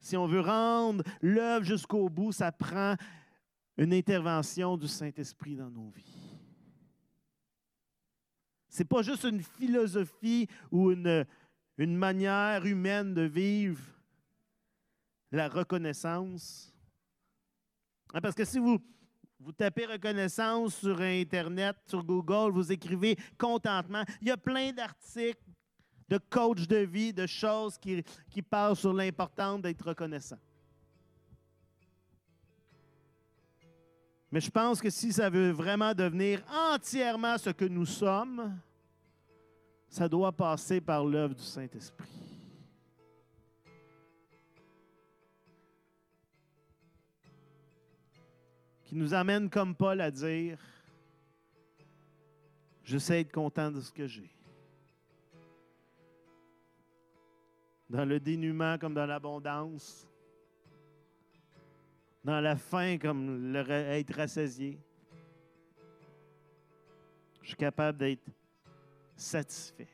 si 0.00 0.16
on 0.16 0.26
veut 0.26 0.40
rendre 0.40 1.02
l'œuvre 1.22 1.64
jusqu'au 1.64 2.08
bout, 2.10 2.32
ça 2.32 2.52
prend 2.52 2.94
une 3.78 3.94
intervention 3.94 4.76
du 4.76 4.86
Saint-Esprit 4.86 5.56
dans 5.56 5.70
nos 5.70 5.88
vies. 5.88 6.38
Ce 8.68 8.78
n'est 8.78 8.84
pas 8.84 9.02
juste 9.02 9.24
une 9.24 9.42
philosophie 9.42 10.46
ou 10.70 10.90
une, 10.90 11.24
une 11.78 11.96
manière 11.96 12.66
humaine 12.66 13.14
de 13.14 13.22
vivre 13.22 13.80
la 15.34 15.48
reconnaissance. 15.48 16.72
Hein, 18.12 18.20
parce 18.20 18.34
que 18.34 18.44
si 18.44 18.58
vous, 18.58 18.78
vous 19.40 19.52
tapez 19.52 19.86
reconnaissance 19.86 20.76
sur 20.76 21.00
Internet, 21.00 21.76
sur 21.86 22.04
Google, 22.04 22.52
vous 22.52 22.70
écrivez 22.70 23.16
contentement, 23.38 24.04
il 24.20 24.28
y 24.28 24.30
a 24.30 24.36
plein 24.36 24.72
d'articles 24.72 25.42
de 26.08 26.18
coach 26.18 26.66
de 26.68 26.76
vie, 26.76 27.12
de 27.12 27.26
choses 27.26 27.78
qui, 27.78 28.04
qui 28.30 28.42
parlent 28.42 28.76
sur 28.76 28.92
l'importance 28.92 29.62
d'être 29.62 29.88
reconnaissant. 29.88 30.38
Mais 34.30 34.40
je 34.40 34.50
pense 34.50 34.80
que 34.80 34.90
si 34.90 35.12
ça 35.12 35.30
veut 35.30 35.50
vraiment 35.50 35.94
devenir 35.94 36.42
entièrement 36.72 37.38
ce 37.38 37.50
que 37.50 37.64
nous 37.64 37.86
sommes, 37.86 38.58
ça 39.88 40.08
doit 40.08 40.32
passer 40.32 40.80
par 40.80 41.04
l'œuvre 41.04 41.34
du 41.34 41.42
Saint-Esprit. 41.42 42.23
Nous 48.94 49.12
amène 49.12 49.50
comme 49.50 49.74
Paul 49.74 50.00
à 50.00 50.08
dire, 50.08 50.56
je 52.84 52.96
sais 52.96 53.22
être 53.22 53.32
content 53.32 53.72
de 53.72 53.80
ce 53.80 53.90
que 53.90 54.06
j'ai. 54.06 54.30
Dans 57.90 58.04
le 58.04 58.20
dénuement 58.20 58.78
comme 58.78 58.94
dans 58.94 59.04
l'abondance, 59.04 60.06
dans 62.22 62.40
la 62.40 62.54
faim 62.54 62.96
comme 62.98 63.56
être 63.56 64.14
rassasié. 64.14 64.78
Je 67.42 67.48
suis 67.48 67.56
capable 67.56 67.98
d'être 67.98 68.22
satisfait. 69.16 69.93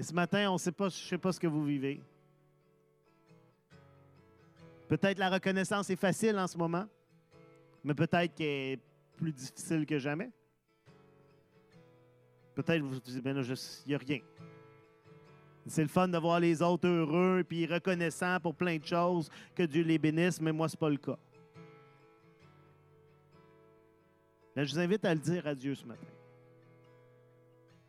Et 0.00 0.02
ce 0.02 0.14
matin, 0.14 0.50
on 0.50 0.56
sait 0.56 0.72
pas, 0.72 0.88
je 0.88 1.04
ne 1.04 1.08
sais 1.08 1.18
pas 1.18 1.30
ce 1.30 1.38
que 1.38 1.46
vous 1.46 1.62
vivez. 1.62 2.00
Peut-être 4.88 5.18
la 5.18 5.28
reconnaissance 5.28 5.90
est 5.90 5.96
facile 5.96 6.38
en 6.38 6.46
ce 6.46 6.56
moment, 6.56 6.86
mais 7.84 7.92
peut-être 7.92 8.34
qu'elle 8.34 8.46
est 8.46 8.80
plus 9.18 9.30
difficile 9.30 9.84
que 9.84 9.98
jamais. 9.98 10.30
Peut-être 12.54 12.80
vous 12.80 12.94
vous 12.94 13.00
dites, 13.00 13.22
ben 13.22 13.44
il 13.44 13.88
n'y 13.88 13.94
a 13.94 13.98
rien. 13.98 14.20
C'est 15.66 15.82
le 15.82 15.88
fun 15.88 16.08
de 16.08 16.16
voir 16.16 16.40
les 16.40 16.62
autres 16.62 16.88
heureux 16.88 17.44
et 17.50 17.66
reconnaissants 17.66 18.40
pour 18.40 18.54
plein 18.54 18.78
de 18.78 18.86
choses, 18.86 19.28
que 19.54 19.64
Dieu 19.64 19.82
les 19.82 19.98
bénisse, 19.98 20.40
mais 20.40 20.52
moi, 20.52 20.70
ce 20.70 20.76
n'est 20.76 20.80
pas 20.80 20.88
le 20.88 20.96
cas. 20.96 21.18
je 24.56 24.72
vous 24.72 24.78
invite 24.78 25.04
à 25.04 25.12
le 25.12 25.20
dire 25.20 25.46
à 25.46 25.54
Dieu 25.54 25.74
ce 25.74 25.84
matin. 25.84 26.06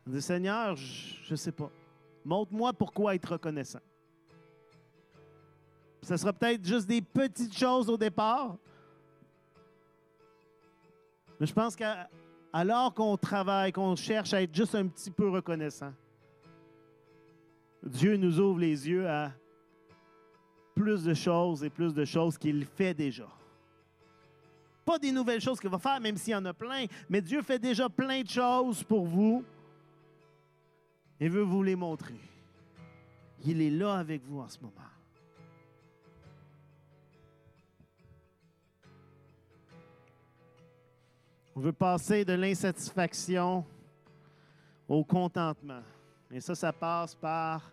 Dit, 0.06 0.20
Seigneur, 0.20 0.76
je 0.76 1.30
ne 1.30 1.36
sais 1.36 1.52
pas. 1.52 1.70
Montre-moi 2.24 2.72
pourquoi 2.72 3.14
être 3.14 3.32
reconnaissant. 3.32 3.80
Ce 6.02 6.16
sera 6.16 6.32
peut-être 6.32 6.64
juste 6.64 6.86
des 6.86 7.00
petites 7.00 7.56
choses 7.56 7.88
au 7.88 7.96
départ. 7.96 8.56
Mais 11.38 11.46
je 11.46 11.52
pense 11.52 11.76
qu'à 11.76 12.08
alors 12.52 12.92
qu'on 12.92 13.16
travaille, 13.16 13.72
qu'on 13.72 13.96
cherche 13.96 14.34
à 14.34 14.42
être 14.42 14.54
juste 14.54 14.74
un 14.74 14.86
petit 14.86 15.10
peu 15.10 15.30
reconnaissant, 15.30 15.92
Dieu 17.82 18.16
nous 18.16 18.38
ouvre 18.38 18.60
les 18.60 18.88
yeux 18.88 19.08
à 19.08 19.32
plus 20.74 21.02
de 21.04 21.14
choses 21.14 21.64
et 21.64 21.70
plus 21.70 21.94
de 21.94 22.04
choses 22.04 22.36
qu'il 22.36 22.64
fait 22.66 22.94
déjà. 22.94 23.26
Pas 24.84 24.98
des 24.98 25.12
nouvelles 25.12 25.40
choses 25.40 25.60
qu'il 25.60 25.70
va 25.70 25.78
faire, 25.78 26.00
même 26.00 26.16
s'il 26.16 26.32
y 26.32 26.36
en 26.36 26.44
a 26.44 26.52
plein, 26.52 26.86
mais 27.08 27.20
Dieu 27.20 27.42
fait 27.42 27.58
déjà 27.58 27.88
plein 27.88 28.22
de 28.22 28.28
choses 28.28 28.82
pour 28.82 29.06
vous 29.06 29.44
et 31.22 31.28
veut 31.28 31.42
vous 31.42 31.62
les 31.62 31.76
montrer. 31.76 32.18
Il 33.44 33.62
est 33.62 33.70
là 33.70 33.94
avec 33.94 34.24
vous 34.24 34.40
en 34.40 34.48
ce 34.48 34.58
moment. 34.58 34.74
On 41.54 41.60
veut 41.60 41.72
passer 41.72 42.24
de 42.24 42.32
l'insatisfaction 42.32 43.64
au 44.88 45.04
contentement. 45.04 45.82
Et 46.28 46.40
ça, 46.40 46.56
ça 46.56 46.72
passe 46.72 47.14
par 47.14 47.70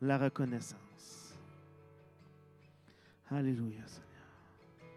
la 0.00 0.18
reconnaissance. 0.18 1.36
Alléluia, 3.30 3.86
Seigneur. 3.86 4.90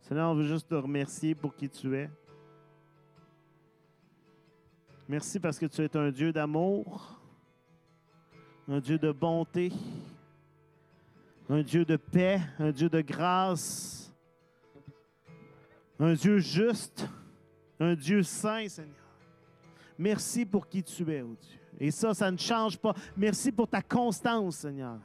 Seigneur, 0.00 0.30
on 0.32 0.34
veut 0.34 0.48
juste 0.48 0.66
te 0.66 0.74
remercier 0.74 1.36
pour 1.36 1.54
qui 1.54 1.68
tu 1.68 1.96
es. 1.96 2.10
Merci 5.08 5.38
parce 5.38 5.58
que 5.58 5.66
tu 5.66 5.82
es 5.82 5.96
un 5.96 6.10
Dieu 6.10 6.32
d'amour, 6.32 7.20
un 8.68 8.80
Dieu 8.80 8.98
de 8.98 9.12
bonté, 9.12 9.72
un 11.48 11.62
Dieu 11.62 11.84
de 11.84 11.96
paix, 11.96 12.40
un 12.58 12.70
Dieu 12.70 12.88
de 12.88 13.00
grâce 13.00 14.04
un 15.98 16.14
Dieu 16.14 16.38
juste, 16.38 17.08
un 17.78 17.94
Dieu 17.94 18.22
saint, 18.22 18.68
Seigneur. 18.68 18.94
Merci 19.98 20.44
pour 20.44 20.68
qui 20.68 20.82
tu 20.82 21.10
es, 21.12 21.22
oh 21.22 21.36
Dieu. 21.40 21.60
Et 21.78 21.90
ça, 21.90 22.14
ça 22.14 22.30
ne 22.30 22.36
change 22.36 22.78
pas. 22.78 22.94
Merci 23.16 23.52
pour 23.52 23.68
ta 23.68 23.82
constance, 23.82 24.56
Seigneur. 24.56 24.98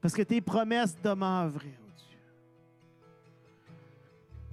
Parce 0.00 0.14
que 0.14 0.22
tes 0.22 0.40
promesses 0.40 0.96
demeurent 1.02 1.48
vraies, 1.48 1.78
oh 1.80 1.92
Dieu. 1.96 2.18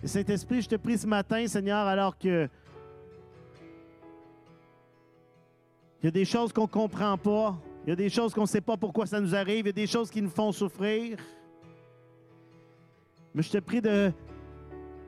Et 0.04 0.08
Saint-Esprit, 0.08 0.62
je 0.62 0.70
te 0.70 0.76
prie 0.76 0.98
ce 0.98 1.08
matin, 1.08 1.46
Seigneur, 1.48 1.88
alors 1.88 2.18
que 2.18 2.50
il 6.02 6.06
y 6.06 6.08
a 6.08 6.12
des 6.12 6.26
choses 6.26 6.52
qu'on 6.52 6.64
ne 6.64 6.68
comprend 6.68 7.18
pas, 7.18 7.58
il 7.86 7.89
y 7.89 7.93
a 7.93 7.95
des 7.95 8.10
choses 8.10 8.34
qu'on 8.34 8.41
ne 8.41 8.47
sait 8.47 8.62
pas 8.62 8.78
pourquoi 8.78 9.06
ça 9.06 9.20
nous 9.20 9.36
arrive, 9.36 9.66
il 9.66 9.68
y 9.68 9.70
a 9.70 9.74
des 9.74 9.88
choses 9.88 10.10
qui 10.10 10.22
nous 10.22 10.30
font 10.30 10.52
souffrir. 10.52 11.18
Mais 13.34 13.43
je 13.43 13.52
te 13.52 13.58
prie 13.60 13.82
de 13.82 14.12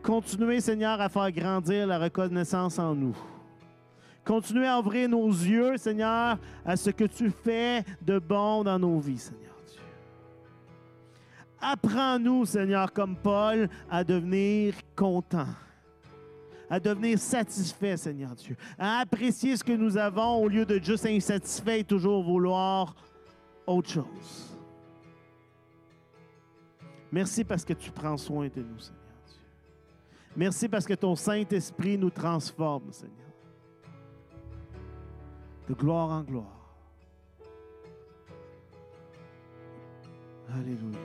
Continuez, 0.03 0.59
Seigneur, 0.59 0.99
à 0.99 1.07
faire 1.07 1.31
grandir 1.31 1.87
la 1.87 1.97
reconnaissance 1.97 2.77
en 2.77 2.93
nous. 2.93 3.15
Continuez 4.25 4.67
à 4.67 4.77
ouvrir 4.77 5.07
nos 5.07 5.29
yeux, 5.29 5.77
Seigneur, 5.77 6.37
à 6.65 6.75
ce 6.75 6.89
que 6.89 7.05
tu 7.05 7.29
fais 7.29 7.85
de 8.01 8.19
bon 8.19 8.65
dans 8.65 8.77
nos 8.77 8.99
vies, 8.99 9.17
Seigneur 9.17 9.55
Dieu. 9.65 9.81
Apprends-nous, 11.61 12.45
Seigneur, 12.45 12.91
comme 12.91 13.15
Paul, 13.15 13.69
à 13.89 14.03
devenir 14.03 14.75
content, 14.93 15.47
à 16.69 16.79
devenir 16.79 17.19
satisfait, 17.19 17.97
Seigneur 17.97 18.35
Dieu, 18.35 18.55
à 18.77 18.99
apprécier 18.99 19.57
ce 19.57 19.63
que 19.63 19.73
nous 19.73 19.97
avons 19.97 20.43
au 20.43 20.47
lieu 20.47 20.65
de 20.65 20.79
juste 20.79 21.05
insatisfait 21.05 21.81
et 21.81 21.83
toujours 21.83 22.23
vouloir 22.23 22.95
autre 23.67 23.89
chose. 23.89 24.57
Merci 27.11 27.43
parce 27.43 27.63
que 27.63 27.73
tu 27.73 27.91
prends 27.91 28.17
soin 28.17 28.47
de 28.47 28.61
nous, 28.61 28.79
Seigneur. 28.79 28.99
Merci 30.35 30.67
parce 30.67 30.85
que 30.85 30.95
ton 30.95 31.15
Saint-Esprit 31.15 31.97
nous 31.97 32.09
transforme, 32.09 32.91
Seigneur. 32.91 33.13
De 35.69 35.73
gloire 35.75 36.09
en 36.09 36.21
gloire. 36.23 36.75
Alléluia. 40.49 40.99